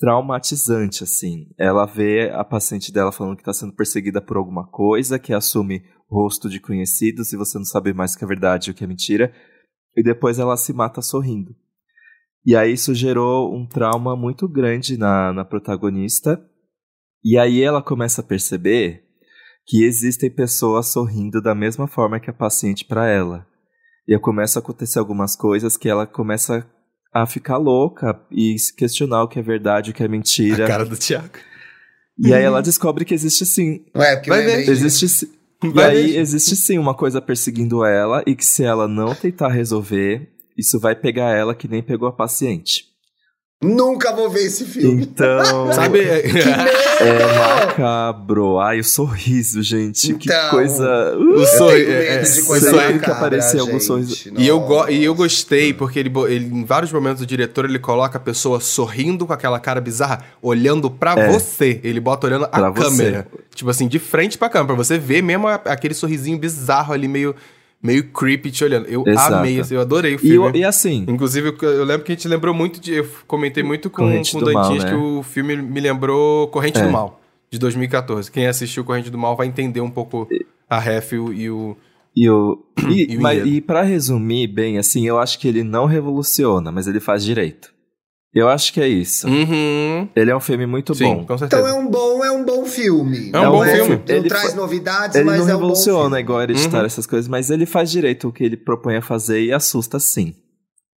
traumatizante, 0.02 1.04
assim. 1.04 1.46
Ela 1.56 1.86
vê 1.86 2.28
a 2.34 2.42
paciente 2.42 2.92
dela 2.92 3.12
falando 3.12 3.36
que 3.36 3.42
está 3.42 3.52
sendo 3.52 3.72
perseguida 3.72 4.20
por 4.20 4.36
alguma 4.36 4.66
coisa, 4.66 5.16
que 5.16 5.32
assume 5.32 5.84
rosto 6.10 6.50
de 6.50 6.58
conhecidos 6.58 7.32
e 7.32 7.36
você 7.36 7.56
não 7.56 7.64
sabe 7.64 7.94
mais 7.94 8.12
o 8.12 8.18
que 8.18 8.24
é 8.24 8.26
verdade 8.26 8.68
e 8.68 8.72
o 8.72 8.74
que 8.74 8.82
é 8.82 8.86
mentira. 8.88 9.32
E 9.96 10.02
depois 10.02 10.40
ela 10.40 10.56
se 10.56 10.72
mata 10.72 11.00
sorrindo. 11.00 11.54
E 12.44 12.56
aí 12.56 12.72
isso 12.72 12.92
gerou 12.92 13.54
um 13.54 13.64
trauma 13.64 14.16
muito 14.16 14.48
grande 14.48 14.98
na, 14.98 15.32
na 15.32 15.44
protagonista. 15.44 16.44
E 17.24 17.38
aí 17.38 17.62
ela 17.62 17.80
começa 17.80 18.22
a 18.22 18.24
perceber 18.24 19.04
que 19.64 19.84
existem 19.84 20.28
pessoas 20.28 20.88
sorrindo 20.88 21.40
da 21.40 21.54
mesma 21.54 21.86
forma 21.86 22.18
que 22.18 22.28
a 22.28 22.34
paciente 22.34 22.84
para 22.84 23.08
ela. 23.08 23.46
E 24.08 24.18
começa 24.18 24.58
a 24.58 24.62
acontecer 24.62 24.98
algumas 24.98 25.36
coisas 25.36 25.76
que 25.76 25.88
ela 25.88 26.08
começa 26.08 26.68
a 27.12 27.26
ficar 27.26 27.58
louca 27.58 28.18
e 28.30 28.58
se 28.58 28.74
questionar 28.74 29.22
o 29.22 29.28
que 29.28 29.38
é 29.38 29.42
verdade, 29.42 29.90
o 29.90 29.94
que 29.94 30.02
é 30.02 30.08
mentira. 30.08 30.64
A 30.64 30.68
cara 30.68 30.84
do 30.84 30.96
Thiago. 30.96 31.38
E 32.18 32.32
aí 32.32 32.42
ela 32.42 32.62
descobre 32.62 33.04
que 33.04 33.14
existe 33.14 33.44
sim. 33.44 33.84
Não 33.94 34.02
é, 34.02 34.16
porque 34.16 34.30
Vai 34.30 34.42
ver. 34.42 34.68
Existe 34.68 35.08
sim. 35.08 35.26
E 35.64 35.68
Vai 35.68 35.90
aí 35.96 36.12
ver. 36.12 36.18
existe 36.18 36.56
sim 36.56 36.78
uma 36.78 36.94
coisa 36.94 37.20
perseguindo 37.20 37.84
ela 37.84 38.22
e 38.26 38.34
que 38.34 38.44
se 38.44 38.64
ela 38.64 38.88
não 38.88 39.14
tentar 39.14 39.48
resolver, 39.48 40.28
isso 40.56 40.78
vai 40.80 40.94
pegar 40.94 41.30
ela 41.30 41.54
que 41.54 41.68
nem 41.68 41.82
pegou 41.82 42.08
a 42.08 42.12
paciente. 42.12 42.86
Nunca 43.62 44.12
vou 44.12 44.28
ver 44.28 44.44
esse 44.46 44.64
filme. 44.64 45.02
Então, 45.02 45.72
Sabe? 45.72 46.00
é 46.02 47.38
macabro. 47.38 48.58
Ai, 48.60 48.80
o 48.80 48.84
sorriso, 48.84 49.62
gente. 49.62 50.14
que 50.14 50.28
Então, 50.28 50.54
o 50.54 50.56
medo 50.56 51.70
é, 51.70 52.14
é, 52.14 52.16
coisa 52.18 52.42
o 52.42 52.44
sorriso 52.44 52.70
que 52.70 52.92
macabra, 52.92 53.12
aparecia 53.12 53.60
algum 53.60 53.78
sorriso. 53.80 54.32
E 54.36 54.46
eu, 54.46 54.60
go 54.60 54.88
e 54.88 55.04
eu 55.04 55.14
gostei, 55.14 55.72
porque 55.72 55.98
ele, 55.98 56.12
ele, 56.28 56.46
em 56.46 56.64
vários 56.64 56.92
momentos, 56.92 57.22
o 57.22 57.26
diretor 57.26 57.64
ele 57.64 57.78
coloca 57.78 58.18
a 58.18 58.20
pessoa 58.20 58.60
sorrindo 58.60 59.26
com 59.26 59.32
aquela 59.32 59.58
cara 59.60 59.80
bizarra, 59.80 60.22
olhando 60.40 60.90
pra 60.90 61.12
É. 61.18 61.30
você. 61.32 61.80
Ele 61.84 62.00
bota 62.00 62.26
olhando 62.26 62.48
Pra 62.48 62.66
a 62.66 62.70
você. 62.70 62.82
câmera. 62.82 63.26
Tipo 63.54 63.70
assim, 63.70 63.86
de 63.86 63.98
frente 63.98 64.36
pra 64.38 64.48
câmera, 64.48 64.74
pra 64.74 64.84
você 64.84 64.98
ver 64.98 65.22
mesmo 65.22 65.46
aquele 65.46 65.94
sorrisinho 65.94 66.38
bizarro 66.38 66.92
ali, 66.92 67.06
meio, 67.06 67.34
meio 67.82 68.08
creepy 68.10 68.50
te 68.50 68.64
olhando. 68.64 68.86
Eu 68.86 69.04
Exato. 69.06 69.34
amei, 69.34 69.58
assim, 69.60 69.74
eu 69.74 69.80
adorei 69.80 70.12
o 70.12 70.16
E, 70.16 70.18
filme. 70.18 70.50
o- 70.50 70.56
e 70.56 70.64
assim, 70.64 71.04
Inclusive, 71.08 71.54
eu 71.62 71.84
lembro 71.84 72.04
que 72.04 72.12
a 72.12 72.14
gente 72.14 72.28
lembrou 72.28 72.54
muito 72.54 72.80
de. 72.80 72.92
Eu 72.94 73.08
comentei 73.26 73.62
muito 73.62 73.90
com, 73.90 74.02
Corrente 74.04 74.32
com 74.32 74.38
o 74.38 74.44
Dantinhas 74.44 74.84
né? 74.84 74.90
que 74.90 74.96
o 74.96 75.22
filme 75.22 75.56
me 75.56 75.80
lembrou 75.80 76.46
Corrente 76.48 76.78
É. 76.78 76.84
do 76.84 76.90
Mal, 76.92 77.20
de 77.50 77.58
2014. 77.58 78.30
Quem 78.30 78.46
assistiu 78.46 78.84
Corrente 78.84 79.10
do 79.10 79.18
Mal 79.18 79.36
vai 79.36 79.46
entender 79.46 79.80
um 79.80 79.90
pouco 79.90 80.28
a 80.70 80.78
ref 80.78 81.12
e 81.12 81.18
o. 81.18 81.32
e 81.34 81.50
o- 81.50 81.76
e. 82.16 82.28
E, 82.88 83.14
E 83.14 83.18
mas, 83.18 83.46
e 83.46 83.60
pra 83.60 83.82
resumir 83.82 84.46
bem, 84.46 84.76
assim, 84.78 85.06
eu 85.06 85.18
acho 85.18 85.38
que 85.38 85.48
ele 85.48 85.62
não 85.64 85.86
revoluciona, 85.86 86.70
mas 86.72 86.86
ele 86.86 87.00
faz 87.00 87.24
direito. 87.24 87.72
Eu 88.34 88.48
acho 88.48 88.72
que 88.72 88.80
é 88.80 88.88
isso. 88.88 89.28
Uhum. 89.28 90.08
Ele 90.16 90.30
é 90.30 90.34
um 90.36 90.40
filme 90.40 90.64
muito 90.66 90.94
Sim, 90.94 91.04
bom. 91.04 91.26
com 91.26 91.36
certeza. 91.36 91.60
Então 91.62 91.68
é 91.68 91.78
um 91.78 91.86
bom, 91.86 92.24
é 92.24 92.30
um 92.32 92.44
bom 92.44 92.64
filme. 92.64 93.30
É 93.32 93.38
um 93.38 93.42
Não 93.42 93.52
bom 93.52 93.64
filme. 93.64 93.96
Não 93.96 94.16
Ele 94.16 94.28
traz 94.28 94.50
fa- 94.50 94.56
novidades, 94.56 95.16
Ele 95.16 95.24
mas 95.26 95.40
não 95.40 95.42
é 95.42 95.46
um 95.48 95.58
bom 95.58 95.66
revoluciona 95.66 96.02
filme. 96.16 96.20
igual 96.20 96.40
hereditário, 96.42 96.78
Uhum. 96.80 96.86
essas 96.86 97.06
coisas, 97.06 97.28
mas 97.28 97.50
ele 97.50 97.66
faz 97.66 97.90
direito 97.90 98.28
o 98.28 98.32
que 98.32 98.42
ele 98.42 98.56
propõe 98.56 98.96
a 98.96 99.02
fazer 99.02 99.42
e 99.42 99.52
assusta 99.52 100.00
sim. 100.00 100.34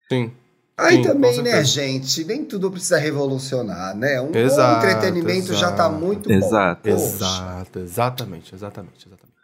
Sim. 0.09 0.31
Aí 0.77 0.97
Sim, 0.97 1.03
também, 1.03 1.41
né, 1.41 1.63
gente? 1.63 2.23
Nem 2.25 2.43
tudo 2.45 2.69
precisa 2.71 2.97
revolucionar, 2.97 3.95
né? 3.95 4.19
Um 4.21 4.31
bom 4.31 4.38
Exato, 4.39 4.86
entretenimento 4.86 5.53
já 5.53 5.71
tá 5.71 5.86
exato. 5.88 5.95
muito 6.05 6.31
Exato. 6.31 6.89
bom. 6.89 6.95
Poxa. 6.95 7.15
Exato, 7.15 7.79
exatamente, 7.79 8.55
exatamente, 8.55 9.07
exatamente. 9.07 9.36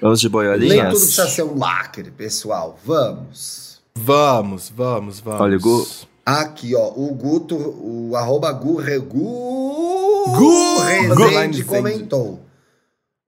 Vamos 0.00 0.20
de 0.20 0.26
Nem 0.28 0.32
boiolinhas? 0.32 0.88
tudo 0.94 1.00
precisa 1.06 1.28
ser 1.28 1.42
um 1.42 1.58
lacre, 1.58 2.10
pessoal. 2.10 2.78
Vamos. 2.84 3.80
Vamos, 3.96 4.70
vamos, 4.74 5.20
vamos. 5.20 5.40
Olha, 5.40 5.56
o 5.56 5.60
Gu- 5.60 5.86
Aqui, 6.24 6.74
ó, 6.74 6.88
o 6.96 7.14
Guto, 7.14 7.54
o 7.56 8.16
arroba 8.16 8.50
Gu, 8.52 8.76
Re- 8.76 8.98
Gu, 8.98 10.24
Gu 10.28 10.78
Rezende 10.82 11.62
Rezende. 11.62 11.64
comentou. 11.64 12.40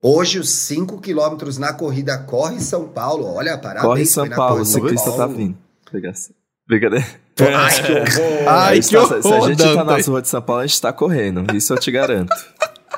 Hoje 0.01 0.39
os 0.39 0.49
5 0.51 0.99
quilômetros 0.99 1.57
na 1.57 1.73
corrida 1.73 2.17
Corre 2.17 2.59
São 2.59 2.87
Paulo. 2.87 3.25
Olha, 3.35 3.57
parabéns. 3.57 3.85
Corre 3.85 4.05
São 4.05 4.25
na 4.25 4.35
Paulo, 4.35 4.61
o 4.61 4.65
ciclista 4.65 5.11
tá 5.11 5.17
Paulo. 5.17 5.33
vindo. 5.35 5.57
Pegar 5.91 6.09
essa- 6.09 6.31
Brincadeira. 6.67 7.05
Ai, 7.39 7.81
que 7.83 7.91
horror. 7.91 8.47
Ai, 8.47 8.79
que 8.81 8.89
tá- 8.89 9.21
se 9.21 9.27
a 9.27 9.29
horror, 9.35 9.47
gente 9.49 9.57
tá 9.63 9.73
Dante. 9.75 9.85
nas 9.85 10.07
ruas 10.07 10.23
de 10.23 10.29
São 10.29 10.41
Paulo, 10.41 10.61
a 10.61 10.67
gente 10.67 10.81
tá 10.81 10.91
correndo. 10.93 11.55
Isso 11.55 11.73
eu 11.73 11.77
te 11.79 11.91
garanto. 11.91 12.33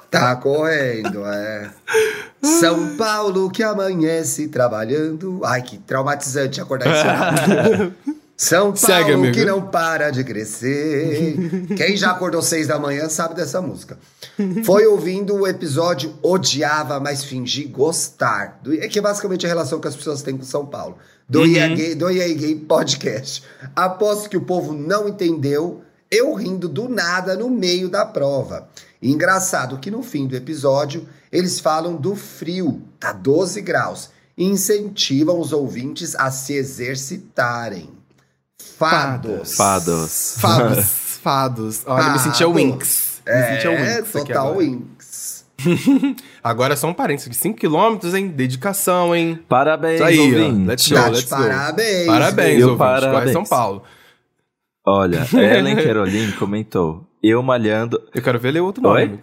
Tá 0.09 0.35
correndo, 0.37 1.23
é. 1.25 1.69
São 2.41 2.95
Paulo 2.97 3.49
que 3.51 3.61
amanhece 3.61 4.47
trabalhando. 4.47 5.41
Ai, 5.43 5.61
que 5.61 5.77
traumatizante 5.77 6.59
acordar 6.59 6.87
esse. 6.89 7.93
São 8.39 8.71
Paulo 8.71 8.77
Segue, 8.77 9.11
amigo. 9.11 9.33
que 9.33 9.43
não 9.43 9.61
para 9.61 10.11
de 10.11 10.23
crescer. 10.23 11.35
Quem 11.75 11.97
já 11.97 12.11
acordou 12.11 12.41
seis 12.41 12.67
da 12.67 12.79
manhã 12.79 13.09
sabe 13.09 13.35
dessa 13.35 13.61
música. 13.61 13.99
Foi 14.63 14.87
ouvindo 14.87 15.35
o 15.35 15.45
episódio 15.45 16.17
Odiava, 16.23 17.01
mas 17.01 17.21
fingi 17.21 17.65
gostar. 17.65 18.61
Do, 18.63 18.73
é 18.73 18.87
que 18.87 18.97
é 18.97 19.01
basicamente 19.01 19.45
a 19.45 19.49
relação 19.49 19.81
que 19.81 19.89
as 19.89 19.95
pessoas 19.95 20.21
têm 20.21 20.37
com 20.37 20.43
São 20.45 20.65
Paulo. 20.65 20.97
Do, 21.27 21.45
IA 21.45 21.67
Gay, 21.67 21.95
do 21.95 22.09
IA 22.09 22.33
Gay 22.33 22.55
Podcast. 22.55 23.43
Aposto 23.75 24.29
que 24.29 24.37
o 24.37 24.45
povo 24.45 24.71
não 24.71 25.09
entendeu, 25.09 25.81
eu 26.09 26.33
rindo 26.33 26.69
do 26.69 26.87
nada 26.87 27.35
no 27.35 27.49
meio 27.49 27.89
da 27.89 28.05
prova. 28.05 28.69
E 29.01 29.11
engraçado 29.11 29.79
que 29.79 29.91
no 29.91 30.01
fim 30.01 30.27
do 30.27 30.37
episódio 30.37 31.05
eles 31.29 31.59
falam 31.59 31.97
do 31.97 32.15
frio, 32.15 32.81
tá 32.97 33.11
12 33.11 33.59
graus, 33.59 34.11
e 34.37 34.45
incentivam 34.45 35.41
os 35.41 35.51
ouvintes 35.51 36.15
a 36.15 36.31
se 36.31 36.53
exercitarem. 36.53 37.98
Fados. 38.77 39.55
Fados. 39.55 40.35
Fados, 40.39 40.85
fados. 41.23 41.83
Olha, 41.85 42.03
eu 42.07 42.11
me 42.13 42.19
sentia 42.19 42.47
Fados. 42.47 42.55
Winx. 42.61 43.21
Me 43.27 43.43
sentia 43.43 43.71
É, 43.71 43.95
Winx 43.97 44.15
aqui 44.15 44.27
total 44.27 44.47
agora. 44.49 44.59
Winx. 44.65 45.45
Agora 46.41 46.73
só 46.77 46.87
um 46.87 46.93
parênteses, 46.93 47.37
5km, 47.37 48.13
hein? 48.15 48.29
Dedicação, 48.29 49.13
hein? 49.13 49.43
Parabéns, 49.49 49.95
Isso 49.95 50.03
aí. 50.05 50.51
Let's 50.65 50.87
go, 50.89 50.95
de 50.95 51.09
let's 51.09 51.23
go. 51.29 51.35
parabéns. 51.35 52.05
Parabéns, 52.07 52.55
Viu? 52.55 52.69
ouvintes. 52.69 52.87
Parabéns. 53.01 53.31
São 53.33 53.43
Paulo. 53.43 53.83
Olha, 54.87 55.27
Ellen 55.35 55.75
Caroline 55.75 56.31
comentou. 56.31 57.05
Eu 57.21 57.43
malhando. 57.43 58.01
Eu 58.15 58.21
quero 58.21 58.39
ver 58.39 58.51
ler 58.51 58.61
outro 58.61 58.81
nome. 58.81 59.01
Oi? 59.01 59.19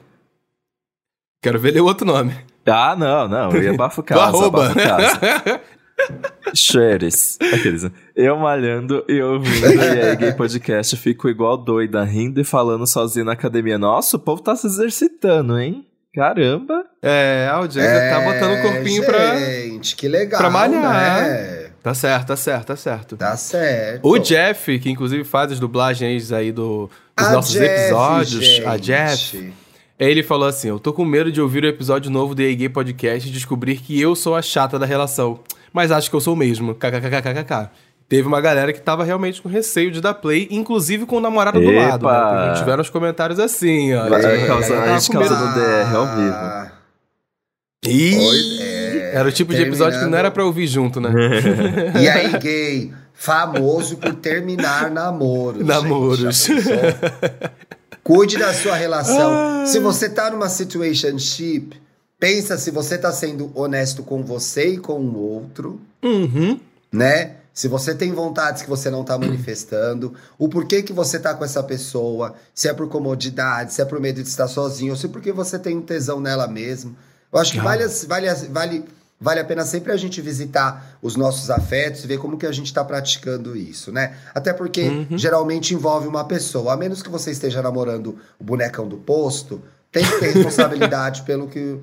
Quero 1.43 1.59
ver 1.59 1.70
ler 1.70 1.80
outro 1.80 2.07
nome. 2.07 2.37
Ah, 2.66 2.95
não, 2.95 3.26
não. 3.26 3.51
Eu 3.53 3.62
ia 3.62 3.70
abafo 3.70 4.03
Do 4.03 4.05
casa. 4.07 4.20
arroba. 4.24 4.66
abafo 4.66 4.78
casa. 4.78 5.61
Shredders. 6.55 7.38
Aqueles. 7.53 7.90
Eu 8.14 8.36
malhando 8.36 9.05
e 9.09 9.20
ouvindo 9.20 9.66
e 9.66 10.01
aí, 10.01 10.16
gay 10.16 10.32
podcast, 10.32 10.97
fico 10.97 11.28
igual 11.28 11.57
doida, 11.57 12.03
rindo 12.05 12.40
e 12.40 12.44
falando 12.44 12.86
sozinho 12.86 13.24
na 13.24 13.32
academia. 13.32 13.78
Nossa, 13.78 14.16
o 14.16 14.20
povo 14.20 14.42
tá 14.42 14.55
se 14.57 14.66
exercitando, 14.66 15.59
hein? 15.59 15.86
Caramba. 16.14 16.84
É, 17.03 17.47
a 17.51 17.57
audiência 17.57 17.90
é, 17.90 18.11
tá 18.11 18.20
botando 18.20 18.59
o 18.59 18.62
corpinho 18.62 19.03
gente, 19.03 19.07
pra. 19.07 19.38
Gente, 19.38 19.97
que 19.97 20.09
legal. 20.09 20.40
Pra 20.40 20.49
malhar. 20.49 21.22
Né? 21.22 21.70
Tá 21.82 21.94
certo, 21.94 22.26
tá 22.28 22.36
certo, 22.36 22.66
tá 22.66 22.76
certo. 22.76 23.16
Tá 23.16 23.36
certo. 23.36 24.09
O 24.09 24.18
Jeff, 24.18 24.78
que 24.78 24.90
inclusive 24.90 25.24
faz 25.24 25.53
as 25.53 25.61
dublagens 25.61 26.32
aí 26.32 26.51
do, 26.51 26.90
dos 27.16 27.26
a 27.26 27.32
nossos 27.32 27.53
Jeff, 27.53 27.64
episódios, 27.66 28.44
gente. 28.44 28.64
a 28.64 28.76
Jeff. 28.76 29.53
Ele 29.99 30.22
falou 30.22 30.49
assim: 30.49 30.68
Eu 30.68 30.78
tô 30.78 30.92
com 30.92 31.05
medo 31.05 31.30
de 31.30 31.40
ouvir 31.40 31.64
o 31.64 31.68
episódio 31.68 32.11
novo 32.11 32.34
do 32.34 32.42
EG 32.42 32.68
Podcast 32.70 33.28
e 33.28 33.32
descobrir 33.32 33.76
que 33.76 34.01
eu 34.01 34.16
sou 34.16 34.34
a 34.34 34.42
chata 34.42 34.78
da 34.78 34.86
relação. 34.86 35.40
Mas 35.77 35.93
acho 35.93 36.09
que 36.09 36.16
eu 36.16 36.20
sou 36.22 36.33
o 36.33 36.37
mesmo. 36.37 36.74
KKKKKK. 36.74 37.68
Teve 38.09 38.27
uma 38.27 38.41
galera 38.41 38.72
que 38.72 38.81
tava 38.81 39.05
realmente 39.05 39.43
com 39.43 39.49
receio 39.51 39.91
de 39.91 40.01
dar 40.01 40.14
play, 40.14 40.49
inclusive 40.51 41.05
com 41.05 41.16
o 41.16 41.20
namorado 41.20 41.61
do 41.61 41.70
Epa. 41.70 42.07
lado. 42.07 42.47
Né? 42.53 42.55
Tiveram 42.59 42.81
os 42.81 42.89
comentários 42.89 43.39
assim, 43.39 43.93
ó. 43.95 44.07
É, 44.07 44.47
causar- 44.47 44.83
a 44.85 44.99
gente 44.99 45.11
causa 45.11 45.35
do 45.37 45.55
DR 45.55 45.95
ao 45.95 46.07
vivo. 46.16 46.33
Ah, 46.35 46.70
Ih, 47.87 48.59
é, 48.62 49.11
era 49.16 49.29
o 49.29 49.33
tipo 49.33 49.53
de 49.55 49.61
episódio 49.61 49.99
que 50.01 50.07
não 50.07 50.16
era 50.16 50.31
pra 50.31 50.45
ouvir 50.47 50.66
junto, 50.66 50.99
né? 50.99 51.11
E 52.01 52.09
aí, 52.09 52.39
gay, 52.39 52.93
famoso 53.12 53.99
por 53.99 54.14
terminar 54.14 54.89
namoros. 54.91 55.59
gente. 55.59 55.68
Namoros. 55.68 56.47
Pensou? 56.49 56.72
Cuide 58.03 58.39
da 58.39 58.55
sua 58.55 58.74
relação. 58.77 59.66
Se 59.66 59.79
você 59.79 60.09
tá 60.09 60.31
numa 60.31 60.49
situationship, 60.49 61.77
pensa 62.19 62.57
se 62.59 62.71
você 62.71 62.97
tá 62.99 63.12
sendo 63.12 63.51
honesto 63.55 64.03
com 64.03 64.23
você 64.23 64.69
e 64.71 64.79
com 64.79 64.99
o 65.01 65.17
outro, 65.19 65.81
uhum. 66.03 66.59
né? 66.93 67.37
Se 67.53 67.69
você 67.69 67.95
tem 67.95 68.12
vontades 68.12 68.61
que 68.62 68.69
você 68.69 68.91
não 68.91 69.03
tá 69.03 69.17
manifestando, 69.17 70.12
o 70.39 70.47
porquê 70.47 70.83
que 70.83 70.93
você 70.93 71.19
tá 71.19 71.33
com 71.35 71.43
essa 71.43 71.62
pessoa, 71.62 72.35
se 72.55 72.69
é 72.69 72.75
por 72.75 72.87
comodidade, 72.87 73.73
se 73.73 73.81
é 73.81 73.85
por 73.87 73.99
medo 73.99 74.23
de 74.23 74.29
estar 74.29 74.47
sozinho, 74.47 74.93
ou 74.93 74.97
se 74.99 75.07
é 75.07 75.09
porque 75.09 75.33
você 75.33 75.59
tem 75.59 75.75
um 75.75 75.81
tesão 75.81 76.21
nela 76.21 76.47
mesmo. 76.47 76.95
Eu 77.33 77.39
acho 77.39 77.53
que 77.53 77.59
Ah. 77.59 77.62
vale, 77.64 77.87
vale, 78.07 78.29
vale, 78.51 78.85
vale 79.19 79.41
a 79.41 79.45
pena 79.45 79.64
sempre 79.64 79.91
a 79.91 79.97
gente 79.97 80.21
visitar 80.21 80.99
os 81.01 81.17
nossos 81.17 81.49
afetos 81.51 82.05
e 82.05 82.07
ver 82.07 82.19
como 82.19 82.37
que 82.37 82.45
a 82.45 82.53
gente 82.53 82.73
tá 82.75 82.85
praticando 82.85 83.57
isso, 83.57 83.91
né? 83.91 84.14
Até 84.35 84.53
porque 84.53 84.83
Uhum. 84.83 85.17
geralmente 85.17 85.73
envolve 85.73 86.07
uma 86.07 86.25
pessoa. 86.27 86.75
A 86.75 86.77
menos 86.77 87.03
que 87.03 87.09
você 87.09 87.31
esteja 87.31 87.62
namorando 87.62 88.19
o 88.39 88.45
bonecão 88.45 88.87
do 88.87 88.99
posto, 88.99 89.62
tem 89.91 90.05
que 90.05 90.19
ter 90.21 90.27
responsabilidade 90.35 91.23
pelo 91.25 91.49
que, 91.49 91.79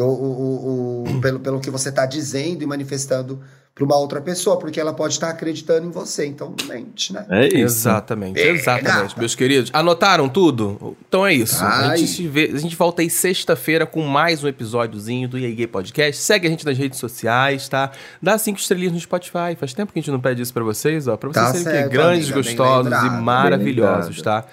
o, 0.00 0.06
o- 0.06 1.04
o- 1.08 1.16
o- 1.16 1.20
pelo, 1.20 1.40
pelo 1.40 1.60
que 1.60 1.70
você 1.70 1.90
tá 1.92 2.06
dizendo 2.06 2.62
e 2.62 2.66
manifestando 2.66 3.40
para 3.74 3.84
uma 3.84 3.96
outra 3.96 4.20
pessoa, 4.20 4.58
porque 4.58 4.80
ela 4.80 4.92
pode 4.92 5.14
estar 5.14 5.28
acreditando 5.30 5.86
em 5.86 5.90
você. 5.92 6.26
Então, 6.26 6.52
mente, 6.66 7.12
né? 7.12 7.24
É 7.30 7.46
isso. 7.46 7.56
Exatamente, 7.58 8.40
É, 8.40 8.48
exatamente, 8.50 9.08
gata. 9.10 9.20
meus 9.20 9.36
queridos. 9.36 9.70
Anotaram 9.72 10.28
tudo? 10.28 10.96
Então 11.08 11.24
é 11.24 11.32
isso. 11.32 11.64
A 11.64 11.96
gente, 11.96 12.08
se 12.10 12.26
vê- 12.26 12.50
a 12.52 12.58
gente 12.58 12.74
volta 12.74 13.02
aí 13.02 13.08
sexta-feira 13.08 13.86
com 13.86 14.02
mais 14.02 14.42
um 14.42 14.48
episódiozinho 14.48 15.28
do 15.28 15.38
EA 15.38 15.68
Podcast. 15.68 16.20
Segue 16.20 16.48
a 16.48 16.50
gente 16.50 16.66
nas 16.66 16.76
redes 16.76 16.98
sociais, 16.98 17.68
tá? 17.68 17.92
Dá 18.20 18.36
cinco 18.36 18.58
estrelinhas 18.58 18.92
no 18.92 18.98
Spotify. 18.98 19.54
Faz 19.56 19.72
tempo 19.72 19.92
que 19.92 19.98
a 20.00 20.02
gente 20.02 20.10
não 20.10 20.18
pede 20.20 20.42
isso 20.42 20.52
pra 20.52 20.64
vocês, 20.64 21.06
ó. 21.06 21.16
Pra 21.16 21.28
vocês 21.28 21.46
Tá 21.46 21.52
serem 21.52 21.64
certo, 21.82 21.92
grandes, 21.92 22.32
amiga, 22.32 22.36
gostosos 22.36 22.92
e 22.92 23.10
maravilhosos, 23.22 24.20
tá? 24.22 24.44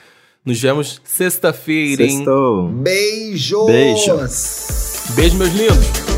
Nos 0.46 0.62
vemos 0.62 1.02
sexta-feira, 1.04 2.04
hein? 2.04 2.18
Sextou. 2.18 2.70
Beijos! 2.70 3.66
Beijo. 3.66 4.16
Beijo, 5.16 5.38
meus 5.38 5.54
lindos. 5.54 6.15